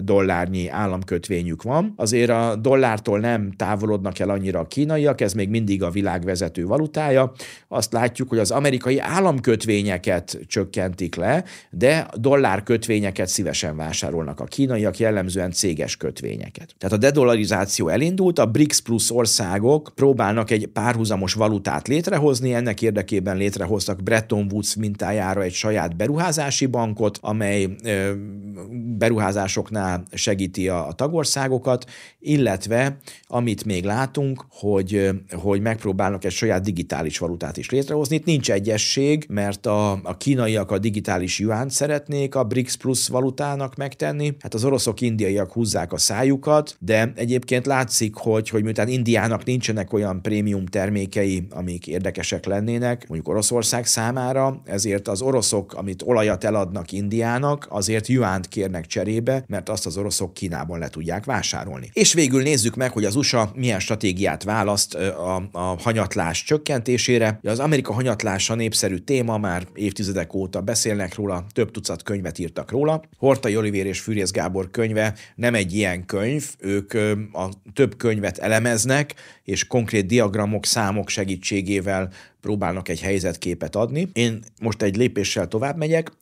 dollárnyi 0.02 0.68
államkötvényük 0.68 1.62
van. 1.62 1.92
Azért 1.96 2.30
a 2.30 2.56
dollártól 2.56 3.18
nem 3.18 3.52
távolodnak 3.56 4.18
el 4.18 4.30
annyira 4.30 4.60
a 4.60 4.66
kínaiak, 4.66 5.20
ez 5.20 5.32
még 5.32 5.48
mindig 5.48 5.82
a 5.82 5.90
világ 5.90 6.24
vezető 6.24 6.66
valutája. 6.66 7.32
Azt 7.68 7.92
látjuk, 7.92 8.28
hogy 8.28 8.38
az 8.38 8.50
amerikai 8.50 8.98
államkötvényeket 8.98 10.38
csökkentik 10.46 11.14
le, 11.14 11.44
de 11.70 12.06
dollárkötvényeket 12.14 13.28
szívesen 13.28 13.76
vásárolnak 13.76 14.40
a 14.40 14.44
kínaiak, 14.44 14.98
jellemzően 14.98 15.50
céges 15.50 15.96
kötvényeket. 15.96 16.74
Tehát 16.78 16.96
a 16.96 17.00
dedolarizáció 17.00 17.88
elindult, 17.88 18.38
a 18.38 18.46
BRICS 18.46 18.80
plus 18.80 19.10
országok 19.10 19.92
próbálnak 19.94 20.50
egy 20.50 20.66
párhuzamos 20.66 21.34
valutát 21.34 21.88
létrehozni, 21.88 22.54
ennek 22.54 22.82
érdekében 22.82 23.36
létrehoztak 23.36 24.02
Bretton 24.02 24.46
Woods 24.50 24.76
mintájára 24.76 25.42
egy 25.42 25.52
saját 25.52 25.96
beruházási 25.96 26.66
bankot, 26.66 27.18
amely 27.20 27.68
beruházás 28.98 29.43
beruházásoknál 29.44 30.02
segíti 30.12 30.68
a, 30.68 30.88
a 30.88 30.92
tagországokat, 30.92 31.84
illetve 32.20 32.98
amit 33.26 33.64
még 33.64 33.84
látunk, 33.84 34.44
hogy, 34.50 35.10
hogy 35.30 35.60
megpróbálnak 35.60 36.24
egy 36.24 36.32
saját 36.32 36.62
digitális 36.62 37.18
valutát 37.18 37.56
is 37.56 37.70
létrehozni. 37.70 38.16
Itt 38.16 38.24
nincs 38.24 38.50
egyesség, 38.50 39.26
mert 39.28 39.66
a, 39.66 39.90
a 40.02 40.16
kínaiak 40.16 40.70
a 40.70 40.78
digitális 40.78 41.38
juánt 41.38 41.70
szeretnék 41.70 42.34
a 42.34 42.44
BRICS 42.44 42.76
Plus 42.76 43.08
valutának 43.08 43.76
megtenni. 43.76 44.36
Hát 44.40 44.54
az 44.54 44.64
oroszok, 44.64 45.00
indiaiak 45.00 45.52
húzzák 45.52 45.92
a 45.92 45.98
szájukat, 45.98 46.76
de 46.78 47.12
egyébként 47.16 47.66
látszik, 47.66 48.14
hogy, 48.14 48.48
hogy 48.48 48.62
miután 48.62 48.88
Indiának 48.88 49.44
nincsenek 49.44 49.92
olyan 49.92 50.22
prémium 50.22 50.66
termékei, 50.66 51.46
amik 51.50 51.86
érdekesek 51.86 52.46
lennének, 52.46 53.08
mondjuk 53.08 53.28
Oroszország 53.28 53.86
számára, 53.86 54.60
ezért 54.64 55.08
az 55.08 55.22
oroszok, 55.22 55.74
amit 55.74 56.02
olajat 56.02 56.44
eladnak 56.44 56.92
Indiának, 56.92 57.66
azért 57.70 58.06
juánt 58.06 58.48
kérnek 58.48 58.86
cserébe, 58.86 59.33
be, 59.34 59.44
mert 59.46 59.68
azt 59.68 59.86
az 59.86 59.96
oroszok 59.96 60.34
Kínában 60.34 60.78
le 60.78 60.88
tudják 60.88 61.24
vásárolni. 61.24 61.90
És 61.92 62.12
végül 62.12 62.42
nézzük 62.42 62.74
meg, 62.74 62.92
hogy 62.92 63.04
az 63.04 63.16
USA 63.16 63.50
milyen 63.54 63.80
stratégiát 63.80 64.42
választ 64.42 64.94
a, 64.94 65.48
a 65.52 65.60
hanyatlás 65.60 66.44
csökkentésére. 66.44 67.38
Az 67.42 67.58
Amerika 67.58 67.92
hanyatlása 67.92 68.54
népszerű 68.54 68.96
téma, 68.96 69.38
már 69.38 69.66
évtizedek 69.74 70.34
óta 70.34 70.60
beszélnek 70.60 71.14
róla, 71.14 71.46
több 71.52 71.70
tucat 71.70 72.02
könyvet 72.02 72.38
írtak 72.38 72.70
róla. 72.70 73.02
Horta 73.18 73.48
Olivér 73.48 73.86
és 73.86 74.00
Fűrész 74.00 74.30
Gábor 74.30 74.70
könyve 74.70 75.14
nem 75.34 75.54
egy 75.54 75.74
ilyen 75.74 76.06
könyv, 76.06 76.50
ők 76.58 76.94
a 77.32 77.48
több 77.72 77.96
könyvet 77.96 78.38
elemeznek, 78.38 79.14
és 79.44 79.66
konkrét 79.66 80.06
diagramok, 80.06 80.66
számok 80.66 81.08
segítségével 81.08 82.12
próbálnak 82.44 82.88
egy 82.88 83.00
helyzetképet 83.00 83.76
adni. 83.76 84.08
Én 84.12 84.42
most 84.60 84.82
egy 84.82 84.96
lépéssel 84.96 85.48
tovább 85.48 85.76
megyek, 85.76 86.12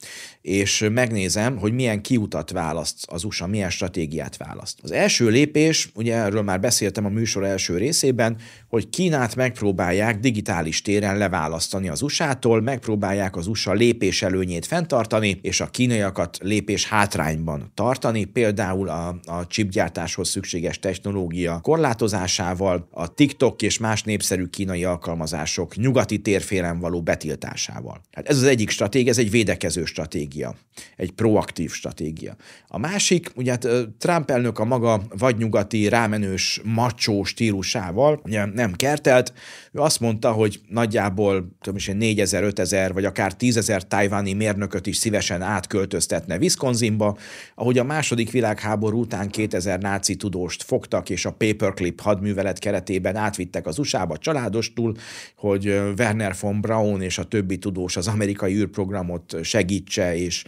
és 0.40 0.88
megnézem, 0.92 1.56
hogy 1.56 1.72
milyen 1.72 2.02
kiutat 2.02 2.50
választ 2.50 3.06
az 3.06 3.24
USA, 3.24 3.46
milyen 3.46 3.70
stratégiát 3.70 4.36
választ. 4.36 4.78
Az 4.82 4.90
első 4.90 5.28
lépés, 5.28 5.90
ugye 5.94 6.14
erről 6.14 6.42
már 6.42 6.60
beszéltem 6.60 7.04
a 7.04 7.08
műsor 7.08 7.44
első 7.44 7.76
részében, 7.76 8.36
hogy 8.72 8.88
Kínát 8.90 9.36
megpróbálják 9.36 10.18
digitális 10.18 10.82
téren 10.82 11.18
leválasztani 11.18 11.88
az 11.88 12.02
USA-tól, 12.02 12.60
megpróbálják 12.60 13.36
az 13.36 13.46
USA 13.46 13.72
lépés 13.72 14.22
előnyét 14.22 14.66
fenntartani, 14.66 15.38
és 15.42 15.60
a 15.60 15.66
kínaiakat 15.66 16.38
lépés 16.42 16.88
hátrányban 16.88 17.70
tartani, 17.74 18.24
például 18.24 18.88
a, 18.88 19.20
a 19.24 19.46
chipgyártáshoz 19.46 20.28
szükséges 20.28 20.78
technológia 20.78 21.60
korlátozásával, 21.60 22.88
a 22.90 23.14
TikTok 23.14 23.62
és 23.62 23.78
más 23.78 24.02
népszerű 24.02 24.46
kínai 24.46 24.84
alkalmazások 24.84 25.76
nyugati 25.76 26.18
térfélen 26.18 26.78
való 26.80 27.02
betiltásával. 27.02 28.00
Hát 28.12 28.28
ez 28.28 28.36
az 28.36 28.42
egyik 28.42 28.70
stratégia, 28.70 29.10
ez 29.10 29.18
egy 29.18 29.30
védekező 29.30 29.84
stratégia, 29.84 30.54
egy 30.96 31.10
proaktív 31.10 31.72
stratégia. 31.72 32.36
A 32.68 32.78
másik, 32.78 33.30
ugye 33.34 33.50
hát 33.50 33.68
Trump 33.98 34.30
elnök 34.30 34.58
a 34.58 34.64
maga 34.64 35.02
vagy 35.18 35.36
nyugati, 35.36 35.88
rámenős, 35.88 36.60
macsó 36.64 37.24
stílusával, 37.24 38.20
ugye 38.24 38.46
nem 38.62 38.72
kertelt, 38.72 39.32
ő 39.72 39.80
azt 39.80 40.00
mondta, 40.00 40.32
hogy 40.32 40.60
nagyjából 40.68 41.56
tudom 41.60 41.76
is, 41.76 41.86
4000, 41.86 42.42
5000 42.42 42.92
vagy 42.92 43.04
akár 43.04 43.32
10.000 43.38 43.80
tajvani 43.80 44.32
mérnököt 44.32 44.86
is 44.86 44.96
szívesen 44.96 45.42
átköltöztetne 45.42 46.36
Wisconsinba, 46.36 47.16
ahogy 47.54 47.78
a 47.78 47.84
második 47.84 48.30
világháború 48.30 49.00
után 49.00 49.28
2000 49.28 49.78
náci 49.78 50.16
tudóst 50.16 50.62
fogtak, 50.62 51.10
és 51.10 51.24
a 51.24 51.30
Paperclip 51.30 52.00
hadművelet 52.00 52.58
keretében 52.58 53.16
átvittek 53.16 53.66
az 53.66 53.78
USA-ba 53.78 54.16
családostul, 54.16 54.94
hogy 55.36 55.66
Werner 55.98 56.34
von 56.40 56.60
Braun 56.60 57.02
és 57.02 57.18
a 57.18 57.24
többi 57.24 57.58
tudós 57.58 57.96
az 57.96 58.08
amerikai 58.08 58.54
űrprogramot 58.54 59.36
segítse, 59.42 60.16
és 60.16 60.44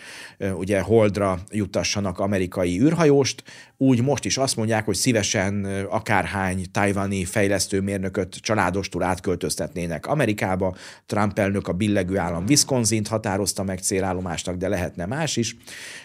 ugye 0.56 0.80
Holdra 0.80 1.40
jutassanak 1.50 2.18
amerikai 2.18 2.80
űrhajóst, 2.80 3.42
úgy 3.76 4.02
most 4.02 4.24
is 4.24 4.36
azt 4.36 4.56
mondják, 4.56 4.84
hogy 4.84 4.94
szívesen 4.94 5.64
akárhány 5.88 6.64
tajvani 6.72 7.24
fejlesztőmérnököt 7.24 8.36
családostul 8.36 9.02
átköltöztetnének 9.02 10.06
Amerikába. 10.06 10.76
Trump 11.06 11.38
elnök 11.38 11.68
a 11.68 11.72
billegő 11.72 12.18
állam 12.18 12.44
Wisconsin-t 12.48 13.08
határozta 13.08 13.62
meg 13.62 13.78
célállomásnak, 13.78 14.56
de 14.56 14.68
lehetne 14.68 15.06
más 15.06 15.36
is, 15.36 15.56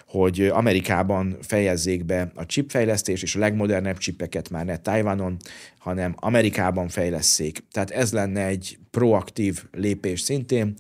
hogy 0.08 0.42
Amerikában 0.42 1.38
fejezzék 1.42 2.06
be 2.06 2.32
a 2.36 2.46
chipfejlesztés, 2.46 3.22
és 3.22 3.36
a 3.36 3.40
legmodernebb 3.40 3.98
chipeket 3.98 4.50
már 4.50 4.66
ne 4.66 4.78
Tajvanon, 4.78 5.38
hanem 5.78 6.16
Amerikában 6.16 6.88
fejleszék. 6.88 7.64
Tehát 7.72 7.90
ez 7.90 8.12
lenne 8.12 8.46
egy 8.46 8.78
proaktív 8.92 9.64
lépés 9.72 10.22
szintén, 10.22 10.76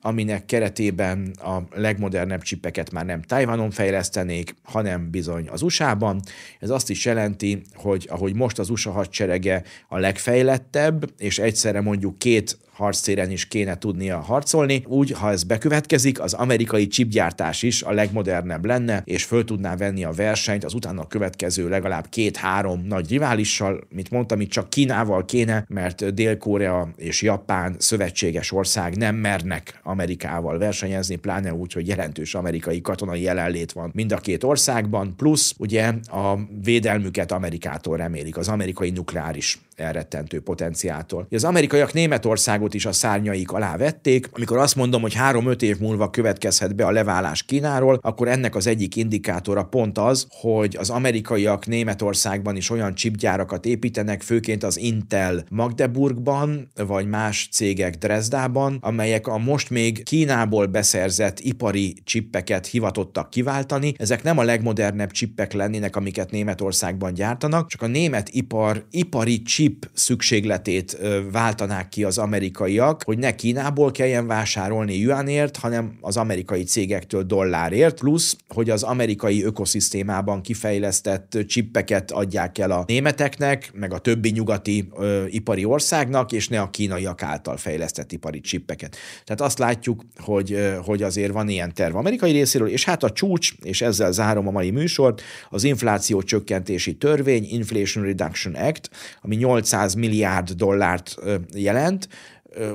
aminek 0.00 0.44
keretében 0.44 1.30
a 1.38 1.58
legmodernebb 1.74 2.42
csipeket 2.42 2.90
már 2.90 3.04
nem 3.04 3.22
Tajvanon 3.22 3.70
fejlesztenék, 3.70 4.54
hanem 4.62 5.10
bizony 5.10 5.48
az 5.48 5.62
USA-ban. 5.62 6.20
Ez 6.58 6.70
azt 6.70 6.90
is 6.90 7.04
jelenti, 7.04 7.62
hogy 7.74 8.06
ahogy 8.10 8.34
most 8.34 8.58
az 8.58 8.70
USA 8.70 8.90
hadserege 8.90 9.62
a 9.88 9.98
legfejlettebb, 9.98 11.10
és 11.18 11.38
egyszerre 11.38 11.80
mondjuk 11.80 12.18
két 12.18 12.58
harctéren 12.80 13.30
is 13.30 13.46
kéne 13.46 13.78
tudnia 13.78 14.18
harcolni. 14.18 14.84
Úgy, 14.86 15.10
ha 15.10 15.30
ez 15.30 15.44
bekövetkezik, 15.44 16.20
az 16.20 16.32
amerikai 16.32 16.86
chipgyártás 16.86 17.62
is 17.62 17.82
a 17.82 17.92
legmodernebb 17.92 18.64
lenne, 18.64 19.02
és 19.04 19.24
föl 19.24 19.44
tudná 19.44 19.76
venni 19.76 20.04
a 20.04 20.10
versenyt 20.10 20.64
az 20.64 20.74
utána 20.74 21.06
következő 21.06 21.68
legalább 21.68 22.08
két-három 22.08 22.84
nagy 22.86 23.08
riválissal, 23.10 23.80
mint 23.88 24.10
mondtam, 24.10 24.40
itt 24.40 24.50
csak 24.50 24.70
Kínával 24.70 25.24
kéne, 25.24 25.64
mert 25.68 26.14
Dél-Korea 26.14 26.88
és 26.96 27.22
Japán 27.22 27.74
szövetséges 27.78 28.52
ország 28.52 28.96
nem 28.96 29.14
mernek 29.14 29.80
Amerikával 29.82 30.58
versenyezni, 30.58 31.16
pláne 31.16 31.54
úgy, 31.54 31.72
hogy 31.72 31.88
jelentős 31.88 32.34
amerikai 32.34 32.80
katonai 32.80 33.22
jelenlét 33.22 33.72
van 33.72 33.90
mind 33.94 34.12
a 34.12 34.16
két 34.16 34.44
országban, 34.44 35.14
plusz 35.16 35.54
ugye 35.58 35.86
a 36.06 36.38
védelmüket 36.62 37.32
Amerikától 37.32 37.96
remélik, 37.96 38.36
az 38.36 38.48
amerikai 38.48 38.90
nukleáris 38.90 39.58
elrettentő 39.80 40.40
potenciától. 40.40 41.26
Az 41.30 41.44
amerikaiak 41.44 41.92
Németországot 41.92 42.74
is 42.74 42.86
a 42.86 42.92
szárnyaik 42.92 43.52
alá 43.52 43.76
vették. 43.76 44.28
Amikor 44.32 44.56
azt 44.58 44.76
mondom, 44.76 45.00
hogy 45.00 45.14
három-öt 45.14 45.62
év 45.62 45.78
múlva 45.78 46.10
következhet 46.10 46.76
be 46.76 46.86
a 46.86 46.90
leválás 46.90 47.42
Kínáról, 47.42 47.98
akkor 48.02 48.28
ennek 48.28 48.54
az 48.54 48.66
egyik 48.66 48.96
indikátora 48.96 49.64
pont 49.64 49.98
az, 49.98 50.26
hogy 50.28 50.76
az 50.78 50.90
amerikaiak 50.90 51.66
Németországban 51.66 52.56
is 52.56 52.70
olyan 52.70 52.94
chipgyárakat 52.94 53.66
építenek, 53.66 54.22
főként 54.22 54.62
az 54.62 54.78
Intel 54.78 55.44
Magdeburgban, 55.50 56.70
vagy 56.86 57.08
más 57.08 57.48
cégek 57.52 57.96
Dresdában, 57.96 58.78
amelyek 58.80 59.26
a 59.26 59.38
most 59.38 59.70
még 59.70 60.02
Kínából 60.02 60.66
beszerzett 60.66 61.40
ipari 61.40 61.94
csippeket 62.04 62.66
hivatottak 62.66 63.30
kiváltani. 63.30 63.94
Ezek 63.96 64.22
nem 64.22 64.38
a 64.38 64.42
legmodernebb 64.42 65.10
csippek 65.10 65.52
lennének, 65.52 65.96
amiket 65.96 66.30
Németországban 66.30 67.14
gyártanak, 67.14 67.68
csak 67.68 67.82
a 67.82 67.86
német 67.86 68.28
ipar 68.28 68.84
ipari 68.90 69.42
chip 69.42 69.69
chip 69.70 69.90
szükségletét 69.92 70.98
váltanák 71.32 71.88
ki 71.88 72.04
az 72.04 72.18
amerikaiak, 72.18 73.02
hogy 73.04 73.18
ne 73.18 73.34
Kínából 73.34 73.90
kelljen 73.90 74.26
vásárolni 74.26 74.94
yuanért, 74.94 75.56
hanem 75.56 75.96
az 76.00 76.16
amerikai 76.16 76.62
cégektől 76.62 77.22
dollárért, 77.22 77.98
plusz, 77.98 78.36
hogy 78.48 78.70
az 78.70 78.82
amerikai 78.82 79.44
ökoszisztémában 79.44 80.42
kifejlesztett 80.42 81.38
csippeket 81.46 82.10
adják 82.10 82.58
el 82.58 82.70
a 82.70 82.84
németeknek, 82.86 83.70
meg 83.74 83.92
a 83.92 83.98
többi 83.98 84.30
nyugati 84.30 84.88
ö, 84.96 85.24
ipari 85.26 85.64
országnak, 85.64 86.32
és 86.32 86.48
ne 86.48 86.60
a 86.60 86.70
kínaiak 86.70 87.22
által 87.22 87.56
fejlesztett 87.56 88.12
ipari 88.12 88.40
csippeket. 88.40 88.96
Tehát 89.24 89.40
azt 89.40 89.58
látjuk, 89.58 90.04
hogy, 90.18 90.52
ö, 90.52 90.74
hogy 90.84 91.02
azért 91.02 91.32
van 91.32 91.48
ilyen 91.48 91.74
terv 91.74 91.96
amerikai 91.96 92.32
részéről, 92.32 92.68
és 92.68 92.84
hát 92.84 93.02
a 93.02 93.10
csúcs, 93.10 93.52
és 93.62 93.80
ezzel 93.82 94.12
zárom 94.12 94.46
a 94.46 94.50
mai 94.50 94.70
műsort, 94.70 95.22
az 95.48 95.64
infláció 95.64 96.22
csökkentési 96.22 96.94
törvény, 96.94 97.46
Inflation 97.50 98.04
Reduction 98.04 98.54
Act, 98.54 98.90
ami 99.22 99.36
8 99.36 99.59
800 99.60 99.94
milliárd 99.94 100.50
dollárt 100.50 101.16
jelent, 101.54 102.08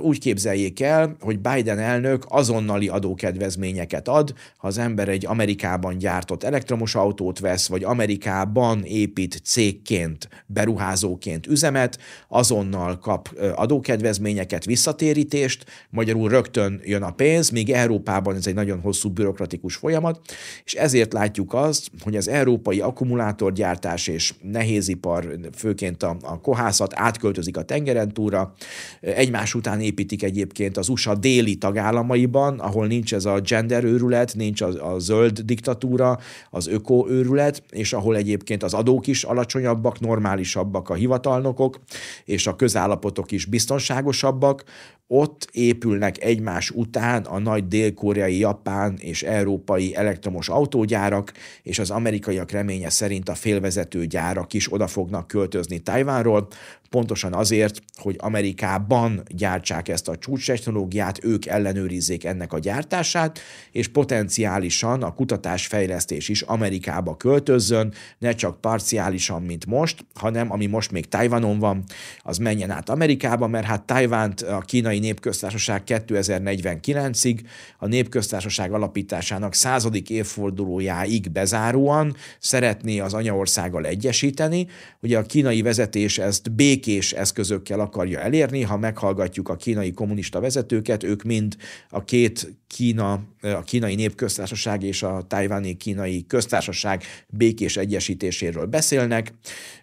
úgy 0.01 0.19
képzeljék 0.19 0.81
el, 0.81 1.15
hogy 1.19 1.39
Biden 1.39 1.79
elnök 1.79 2.25
azonnali 2.27 2.87
adókedvezményeket 2.87 4.07
ad, 4.07 4.33
ha 4.57 4.67
az 4.67 4.77
ember 4.77 5.09
egy 5.09 5.25
Amerikában 5.25 5.97
gyártott 5.97 6.43
elektromos 6.43 6.95
autót 6.95 7.39
vesz, 7.39 7.67
vagy 7.67 7.83
Amerikában 7.83 8.83
épít 8.83 9.41
cégként, 9.43 10.29
beruházóként 10.45 11.47
üzemet, 11.47 11.99
azonnal 12.27 12.99
kap 12.99 13.29
adókedvezményeket, 13.55 14.65
visszatérítést, 14.65 15.65
magyarul 15.89 16.29
rögtön 16.29 16.81
jön 16.83 17.03
a 17.03 17.11
pénz, 17.11 17.49
míg 17.49 17.71
Európában 17.71 18.35
ez 18.35 18.47
egy 18.47 18.53
nagyon 18.53 18.79
hosszú 18.79 19.09
bürokratikus 19.09 19.75
folyamat, 19.75 20.19
és 20.63 20.73
ezért 20.73 21.13
látjuk 21.13 21.53
azt, 21.53 21.89
hogy 22.03 22.15
az 22.15 22.27
európai 22.27 22.79
akkumulátorgyártás 22.79 24.07
és 24.07 24.33
nehézipar, 24.41 25.39
főként 25.55 26.03
a, 26.03 26.17
a 26.21 26.41
kohászat 26.41 26.93
átköltözik 26.95 27.57
a 27.57 27.63
tengeren 27.63 28.11
túlra, 28.11 28.53
egymás 29.01 29.53
után 29.65 29.79
építik 29.79 30.23
egyébként 30.23 30.77
az 30.77 30.89
USA 30.89 31.15
déli 31.15 31.55
tagállamaiban, 31.55 32.59
ahol 32.59 32.87
nincs 32.87 33.13
ez 33.13 33.25
a 33.25 33.39
gender 33.39 33.83
őrület, 33.83 34.35
nincs 34.35 34.61
a, 34.61 34.93
a 34.93 34.99
zöld 34.99 35.39
diktatúra, 35.39 36.17
az 36.49 36.67
öko 36.67 37.05
őrület, 37.09 37.63
és 37.69 37.93
ahol 37.93 38.15
egyébként 38.15 38.63
az 38.63 38.73
adók 38.73 39.07
is 39.07 39.23
alacsonyabbak, 39.23 39.99
normálisabbak 39.99 40.89
a 40.89 40.93
hivatalnokok, 40.93 41.79
és 42.25 42.47
a 42.47 42.55
közállapotok 42.55 43.31
is 43.31 43.45
biztonságosabbak, 43.45 44.63
ott 45.07 45.47
épülnek 45.51 46.23
egymás 46.23 46.71
után 46.71 47.23
a 47.23 47.39
nagy 47.39 47.67
dél-koreai, 47.67 48.37
japán 48.37 48.97
és 48.97 49.23
európai 49.23 49.95
elektromos 49.95 50.49
autógyárak, 50.49 51.33
és 51.63 51.79
az 51.79 51.91
amerikaiak 51.91 52.51
reménye 52.51 52.89
szerint 52.89 53.29
a 53.29 53.35
félvezető 53.35 54.05
gyárak 54.05 54.53
is 54.53 54.73
oda 54.73 54.87
fognak 54.87 55.27
költözni 55.27 55.79
Tajvánról, 55.79 56.47
pontosan 56.89 57.33
azért, 57.33 57.81
hogy 57.95 58.15
Amerikában 58.19 59.23
gyártsák 59.27 59.87
ezt 59.87 60.07
a 60.07 60.17
csúcs 60.17 60.45
technológiát, 60.45 61.23
ők 61.23 61.45
ellenőrizzék 61.45 62.23
ennek 62.23 62.53
a 62.53 62.59
gyártását, 62.59 63.39
és 63.71 63.87
potenciálisan 63.87 65.03
a 65.03 65.13
kutatásfejlesztés 65.13 66.29
is 66.29 66.41
Amerikába 66.41 67.17
költözzön, 67.17 67.93
ne 68.19 68.31
csak 68.31 68.61
parciálisan, 68.61 69.41
mint 69.41 69.65
most, 69.65 70.05
hanem 70.13 70.51
ami 70.51 70.65
most 70.65 70.91
még 70.91 71.07
Tajvanon 71.07 71.59
van, 71.59 71.83
az 72.19 72.37
menjen 72.37 72.71
át 72.71 72.89
Amerikába, 72.89 73.47
mert 73.47 73.65
hát 73.65 73.83
Tajvánt 73.85 74.41
a 74.41 74.59
kínai 74.59 74.99
népköztársaság 74.99 75.81
2049-ig, 75.85 77.39
a 77.77 77.87
népköztársaság 77.87 78.73
alapításának 78.73 79.53
századik 79.53 80.09
évfordulójáig 80.09 81.31
bezáróan 81.31 82.15
szeretné 82.39 82.99
az 82.99 83.13
anyaországgal 83.13 83.85
egyesíteni. 83.85 84.67
Ugye 85.01 85.17
a 85.17 85.21
kínai 85.21 85.61
vezetés 85.61 86.17
ezt 86.17 86.51
bék 86.51 86.74
békés 86.75 87.13
eszközökkel 87.13 87.79
akarja 87.79 88.19
elérni. 88.19 88.61
Ha 88.61 88.77
meghallgatjuk 88.77 89.49
a 89.49 89.55
kínai 89.55 89.93
kommunista 89.93 90.39
vezetőket, 90.39 91.03
ők 91.03 91.23
mind 91.23 91.55
a 91.89 92.03
két 92.03 92.55
Kína, 92.67 93.19
a 93.41 93.63
kínai 93.63 93.95
népköztársaság 93.95 94.83
és 94.83 95.03
a 95.03 95.25
tájváni 95.27 95.77
kínai 95.77 96.25
köztársaság 96.27 97.03
békés 97.27 97.77
egyesítéséről 97.77 98.65
beszélnek, 98.65 99.33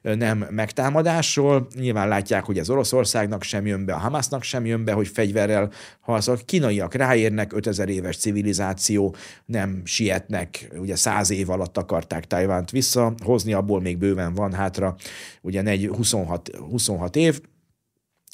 nem 0.02 0.46
megtámadásról. 0.50 1.66
Nyilván 1.74 2.08
látják, 2.08 2.44
hogy 2.44 2.58
ez 2.58 2.70
Oroszországnak 2.70 3.42
sem 3.42 3.66
jön 3.66 3.84
be, 3.84 3.92
a 3.92 3.98
Hamasnak 3.98 4.42
sem 4.42 4.66
jön 4.66 4.84
be, 4.84 4.92
hogy 4.92 5.08
fegyverrel 5.08 5.70
harcol. 6.00 6.38
Kínaiak 6.44 6.94
ráérnek, 6.94 7.52
5000 7.52 7.88
éves 7.88 8.16
civilizáció, 8.16 9.14
nem 9.46 9.82
sietnek, 9.84 10.68
ugye 10.76 10.96
száz 10.96 11.30
év 11.30 11.50
alatt 11.50 11.76
akarták 11.76 12.26
Tajvánt 12.26 12.70
visszahozni, 12.70 13.52
abból 13.52 13.80
még 13.80 13.98
bőven 13.98 14.34
van 14.34 14.52
hátra, 14.52 14.96
ugye 15.40 15.88
26, 15.88 16.50
26 16.82 17.16
év. 17.16 17.40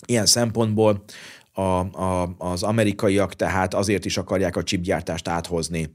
Ilyen 0.07 0.27
szempontból 0.27 1.05
a, 1.53 1.79
a, 2.03 2.35
az 2.39 2.63
amerikaiak 2.63 3.35
tehát 3.35 3.75
azért 3.75 4.05
is 4.05 4.17
akarják 4.17 4.57
a 4.57 4.63
csipgyártást 4.63 5.29
áthozni 5.29 5.91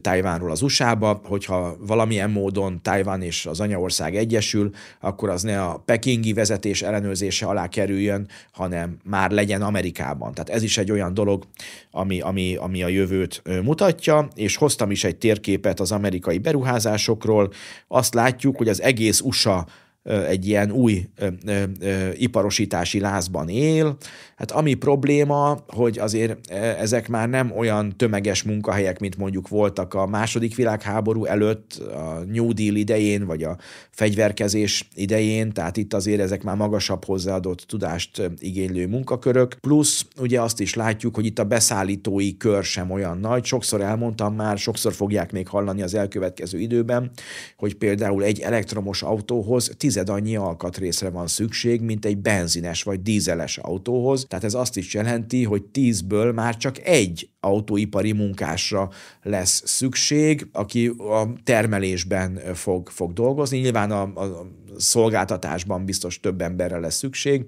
Tajvánról 0.00 0.50
az 0.50 0.62
USA-ba, 0.62 1.20
hogyha 1.24 1.76
valamilyen 1.80 2.30
módon 2.30 2.82
Tajván 2.82 3.22
és 3.22 3.46
az 3.46 3.60
anyaország 3.60 4.16
egyesül, 4.16 4.70
akkor 5.00 5.28
az 5.28 5.42
ne 5.42 5.62
a 5.62 5.76
pekingi 5.84 6.32
vezetés 6.32 6.82
ellenőrzése 6.82 7.46
alá 7.46 7.68
kerüljön, 7.68 8.28
hanem 8.52 8.96
már 9.04 9.30
legyen 9.30 9.62
Amerikában. 9.62 10.34
Tehát 10.34 10.50
ez 10.50 10.62
is 10.62 10.78
egy 10.78 10.90
olyan 10.90 11.14
dolog, 11.14 11.46
ami, 11.90 12.20
ami, 12.20 12.56
ami 12.56 12.82
a 12.82 12.88
jövőt 12.88 13.42
mutatja, 13.62 14.28
és 14.34 14.56
hoztam 14.56 14.90
is 14.90 15.04
egy 15.04 15.16
térképet 15.16 15.80
az 15.80 15.92
amerikai 15.92 16.38
beruházásokról. 16.38 17.52
Azt 17.88 18.14
látjuk, 18.14 18.56
hogy 18.56 18.68
az 18.68 18.82
egész 18.82 19.20
USA 19.20 19.66
egy 20.02 20.46
ilyen 20.46 20.70
új 20.70 21.08
ö, 21.16 21.26
ö, 21.46 21.62
ö, 21.80 22.08
iparosítási 22.12 23.00
lázban 23.00 23.48
él. 23.48 23.96
Hát 24.36 24.50
ami 24.50 24.74
probléma, 24.74 25.58
hogy 25.68 25.98
azért 25.98 26.50
ezek 26.78 27.08
már 27.08 27.28
nem 27.28 27.52
olyan 27.56 27.96
tömeges 27.96 28.42
munkahelyek, 28.42 28.98
mint 28.98 29.16
mondjuk 29.16 29.48
voltak 29.48 29.94
a 29.94 30.06
második 30.06 30.56
világháború 30.56 31.24
előtt, 31.24 31.74
a 31.74 32.24
New 32.26 32.52
Deal 32.52 32.74
idején, 32.74 33.26
vagy 33.26 33.42
a 33.42 33.56
fegyverkezés 33.90 34.88
idején, 34.94 35.52
tehát 35.52 35.76
itt 35.76 35.94
azért 35.94 36.20
ezek 36.20 36.42
már 36.42 36.56
magasabb 36.56 37.04
hozzáadott 37.04 37.58
tudást 37.58 38.30
igénylő 38.38 38.86
munkakörök. 38.86 39.54
Plusz 39.60 40.06
ugye 40.20 40.40
azt 40.40 40.60
is 40.60 40.74
látjuk, 40.74 41.14
hogy 41.14 41.26
itt 41.26 41.38
a 41.38 41.44
beszállítói 41.44 42.36
kör 42.36 42.64
sem 42.64 42.90
olyan 42.90 43.18
nagy. 43.18 43.44
Sokszor 43.44 43.80
elmondtam 43.80 44.34
már, 44.34 44.58
sokszor 44.58 44.92
fogják 44.92 45.32
még 45.32 45.48
hallani 45.48 45.82
az 45.82 45.94
elkövetkező 45.94 46.58
időben, 46.58 47.10
hogy 47.56 47.74
például 47.74 48.24
egy 48.24 48.40
elektromos 48.40 49.02
autóhoz 49.02 49.70
tized 49.92 50.08
annyi 50.08 50.36
alkatrészre 50.36 51.10
van 51.10 51.26
szükség, 51.26 51.80
mint 51.80 52.04
egy 52.04 52.18
benzines 52.18 52.82
vagy 52.82 53.02
dízeles 53.02 53.58
autóhoz. 53.58 54.24
Tehát 54.28 54.44
ez 54.44 54.54
azt 54.54 54.76
is 54.76 54.94
jelenti, 54.94 55.44
hogy 55.44 55.62
tízből 55.62 56.32
már 56.32 56.56
csak 56.56 56.78
egy 56.78 57.31
autóipari 57.44 58.12
munkásra 58.12 58.90
lesz 59.22 59.62
szükség, 59.64 60.46
aki 60.52 60.86
a 60.98 61.32
termelésben 61.44 62.40
fog, 62.54 62.88
fog 62.88 63.12
dolgozni. 63.12 63.58
Nyilván 63.58 63.90
a, 63.90 64.02
a 64.02 64.46
szolgáltatásban 64.76 65.84
biztos 65.84 66.20
több 66.20 66.40
emberre 66.40 66.78
lesz 66.78 66.96
szükség. 66.96 67.44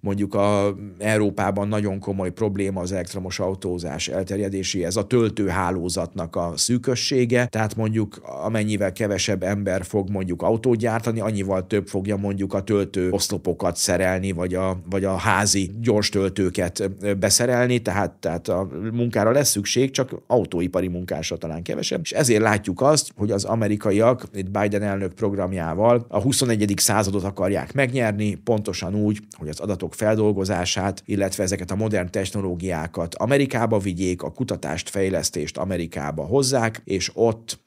Mondjuk 0.00 0.34
a 0.34 0.76
Európában 0.98 1.68
nagyon 1.68 1.98
komoly 1.98 2.30
probléma 2.30 2.80
az 2.80 2.92
elektromos 2.92 3.38
autózás 3.38 4.08
ez 4.08 4.96
a 4.96 5.06
töltőhálózatnak 5.06 6.36
a 6.36 6.52
szűkössége, 6.56 7.46
tehát 7.46 7.76
mondjuk 7.76 8.20
amennyivel 8.44 8.92
kevesebb 8.92 9.42
ember 9.42 9.84
fog 9.84 10.10
mondjuk 10.10 10.42
autót 10.42 10.76
gyártani, 10.76 11.20
annyival 11.20 11.66
több 11.66 11.86
fogja 11.86 12.16
mondjuk 12.16 12.54
a 12.54 12.62
töltő 12.62 13.10
oszlopokat 13.10 13.76
szerelni, 13.76 14.32
vagy 14.32 14.54
a, 14.54 14.80
vagy 14.90 15.04
a 15.04 15.16
házi 15.16 15.70
gyors 15.80 16.08
töltőket 16.08 16.90
beszerelni, 17.18 17.78
tehát, 17.78 18.12
tehát 18.12 18.48
a 18.48 18.68
munkára 18.92 19.32
lesz 19.38 19.50
szükség, 19.50 19.90
csak 19.90 20.14
autóipari 20.26 20.88
munkásra 20.88 21.36
talán 21.36 21.62
kevesebb. 21.62 22.00
És 22.02 22.12
ezért 22.12 22.42
látjuk 22.42 22.80
azt, 22.80 23.10
hogy 23.16 23.30
az 23.30 23.44
amerikaiak 23.44 24.24
itt 24.34 24.50
Biden 24.50 24.82
elnök 24.82 25.12
programjával 25.12 26.06
a 26.08 26.20
21. 26.20 26.72
századot 26.76 27.24
akarják 27.24 27.72
megnyerni, 27.72 28.34
pontosan 28.34 28.94
úgy, 28.94 29.18
hogy 29.38 29.48
az 29.48 29.60
adatok 29.60 29.94
feldolgozását, 29.94 31.02
illetve 31.04 31.42
ezeket 31.42 31.70
a 31.70 31.76
modern 31.76 32.10
technológiákat 32.10 33.14
Amerikába 33.14 33.78
vigyék, 33.78 34.22
a 34.22 34.32
kutatást, 34.32 34.88
fejlesztést 34.88 35.58
Amerikába 35.58 36.24
hozzák, 36.24 36.82
és 36.84 37.10
ott 37.14 37.58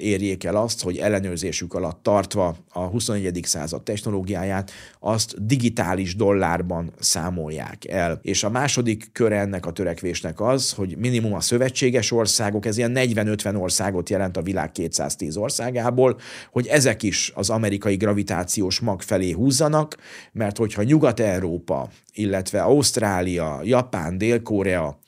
érjék 0.00 0.44
el 0.44 0.56
azt, 0.56 0.82
hogy 0.82 0.96
ellenőrzésük 0.96 1.74
alatt 1.74 2.02
tartva 2.02 2.56
a 2.72 2.80
21. 2.80 3.40
század 3.42 3.82
technológiáját, 3.82 4.70
azt 5.00 5.46
digitális 5.46 6.16
dollárban 6.16 6.92
számolják 6.98 7.84
el. 7.88 8.18
És 8.22 8.44
a 8.44 8.50
második 8.50 9.08
kör 9.12 9.32
ennek 9.32 9.66
a 9.66 9.72
törekvésnek 9.72 10.40
az, 10.40 10.72
hogy 10.72 10.96
minimum 10.96 11.34
a 11.34 11.40
szövetséges 11.40 12.12
országok, 12.12 12.66
ez 12.66 12.76
ilyen 12.76 12.92
40-50 12.94 13.60
országot 13.60 14.08
jelent 14.08 14.36
a 14.36 14.42
világ 14.42 14.72
210 14.72 15.36
országából, 15.36 16.18
hogy 16.50 16.66
ezek 16.66 17.02
is 17.02 17.32
az 17.34 17.50
amerikai 17.50 17.96
gravitációs 17.96 18.80
mag 18.80 19.02
felé 19.02 19.30
húzzanak, 19.30 19.96
mert 20.32 20.56
hogyha 20.56 20.82
Nyugat-Európa, 20.82 21.88
illetve 22.12 22.62
Ausztrália, 22.62 23.60
Japán, 23.62 24.18
Dél-Korea 24.18 24.98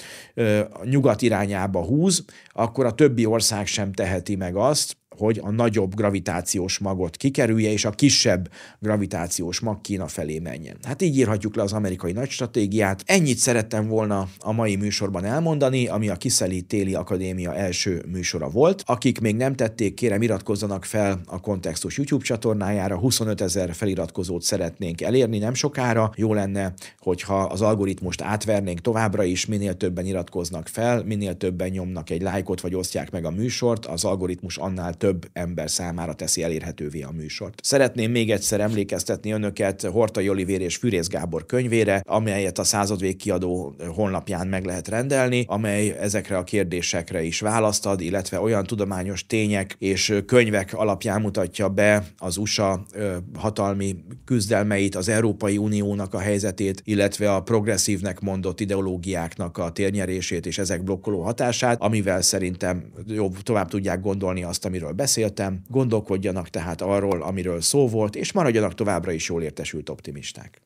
nyugat 0.85 1.23
irányába 1.23 1.85
húz, 1.85 2.25
akkor 2.53 2.87
a 2.87 2.95
többi 2.95 3.27
ország 3.27 3.67
sem 3.67 3.93
teheti 3.93 4.37
meg 4.37 4.57
azt, 4.61 4.98
hogy 5.19 5.41
a 5.43 5.51
nagyobb 5.51 5.95
gravitációs 5.95 6.79
magot 6.79 7.17
kikerülje, 7.17 7.73
és 7.73 7.85
a 7.85 7.91
kisebb 7.91 8.51
gravitációs 8.79 9.61
mag 9.61 9.81
Kína 9.81 10.07
felé 10.07 10.39
menjen. 10.39 10.77
Hát 10.83 11.03
így 11.03 11.17
írhatjuk 11.17 11.55
le 11.55 11.63
az 11.63 11.73
amerikai 11.73 12.13
nagy 12.13 12.31
stratégiát. 12.31 13.03
Ennyit 13.07 13.39
szerettem 13.39 13.87
volna 13.89 14.29
a 14.39 14.53
mai 14.53 14.77
műsorban 14.77 15.25
elmondani, 15.25 15.87
ami 15.87 16.09
a 16.09 16.17
Kiszeli 16.17 16.63
Téli 16.63 16.95
Akadémia 16.95 17.55
első 17.55 18.05
műsora 18.13 18.49
volt. 18.49 18.83
Akik 18.87 19.21
még 19.21 19.37
nem 19.37 19.55
tették, 19.55 19.95
kérem 19.95 20.23
iratkozzanak 20.23 20.85
fel 20.85 21.21
a 21.27 21.41
Kontextus 21.41 21.97
YouTube 21.97 22.25
csatornájára, 22.25 22.99
25 22.99 23.41
ezer 23.41 23.75
feliratkozót 23.75 24.43
szeretnénk 24.43 25.01
elérni 25.01 25.39
nem 25.39 25.55
sokára. 25.55 26.13
Jó 26.17 26.35
lenne, 26.35 26.73
hogyha 26.99 27.43
az 27.43 27.61
algoritmust 27.61 28.23
átvernénk 28.23 28.81
továbbra 28.81 29.23
is, 29.23 29.47
minél 29.47 29.77
többen 29.77 30.07
iratkoznak 30.07 30.69
fel, 30.69 31.03
minél 31.05 31.37
többen 31.37 31.69
nyomnak 31.69 32.11
egy 32.11 32.23
lájkot, 32.23 32.61
vagy 32.61 32.75
osztják 32.75 33.11
meg 33.11 33.25
a 33.25 33.31
műsort, 33.31 33.87
az 33.87 34.05
algoritmus 34.05 34.57
annál 34.57 34.95
több 34.95 35.08
több 35.09 35.29
ember 35.33 35.71
számára 35.71 36.15
teszi 36.15 36.43
elérhetővé 36.43 37.03
a 37.03 37.11
műsort. 37.11 37.61
Szeretném 37.63 38.11
még 38.11 38.31
egyszer 38.31 38.61
emlékeztetni 38.61 39.33
önöket 39.33 39.83
Horta 39.83 40.21
Jolivér 40.21 40.61
és 40.61 40.77
Fűrész 40.77 41.09
Gábor 41.09 41.47
könyvére, 41.47 42.03
amelyet 42.07 42.59
a 42.59 42.65
századvég 42.65 43.17
kiadó 43.17 43.75
honlapján 43.95 44.47
meg 44.47 44.65
lehet 44.65 44.89
rendelni, 44.89 45.45
amely 45.47 45.97
ezekre 46.01 46.37
a 46.37 46.45
kérdésekre 46.45 47.23
is 47.23 47.41
választ 47.41 47.87
ad, 47.87 48.01
illetve 48.01 48.41
olyan 48.41 48.65
tudományos 48.65 49.27
tények 49.27 49.77
és 49.79 50.15
könyvek 50.27 50.75
alapján 50.75 51.21
mutatja 51.21 51.69
be 51.69 52.07
az 52.19 52.37
USA 52.37 52.87
hatalmi 53.35 53.97
küzdelmeit, 54.25 54.95
az 54.95 55.09
Európai 55.09 55.57
Uniónak 55.57 56.15
a 56.15 56.19
helyzetét, 56.19 56.83
illetve 56.85 57.35
a 57.35 57.43
progresszívnek 57.43 58.21
mondott 58.21 58.61
ideológiáknak 58.61 59.59
a 59.59 59.71
térnyerését 59.71 60.47
és 60.47 60.59
ezek 60.59 60.83
blokkoló 60.85 61.21
hatását, 61.21 61.83
amivel 61.83 62.23
szerintem 62.23 62.93
jobb 63.07 63.43
tovább 63.43 63.69
tudják 63.69 64.01
gondolni 64.01 64.43
azt, 64.43 64.65
amiről 64.65 64.93
beszéltem. 64.99 65.63
Gondolkodjanak 65.69 66.49
tehát 66.51 66.81
arról, 66.81 67.23
amiről 67.23 67.61
szó 67.61 67.89
volt, 67.89 68.17
és 68.17 68.33
maradjanak 68.33 68.75
továbbra 68.75 69.13
is 69.13 69.29
jól 69.29 69.43
értesült 69.43 69.89
optimisták. 69.89 70.61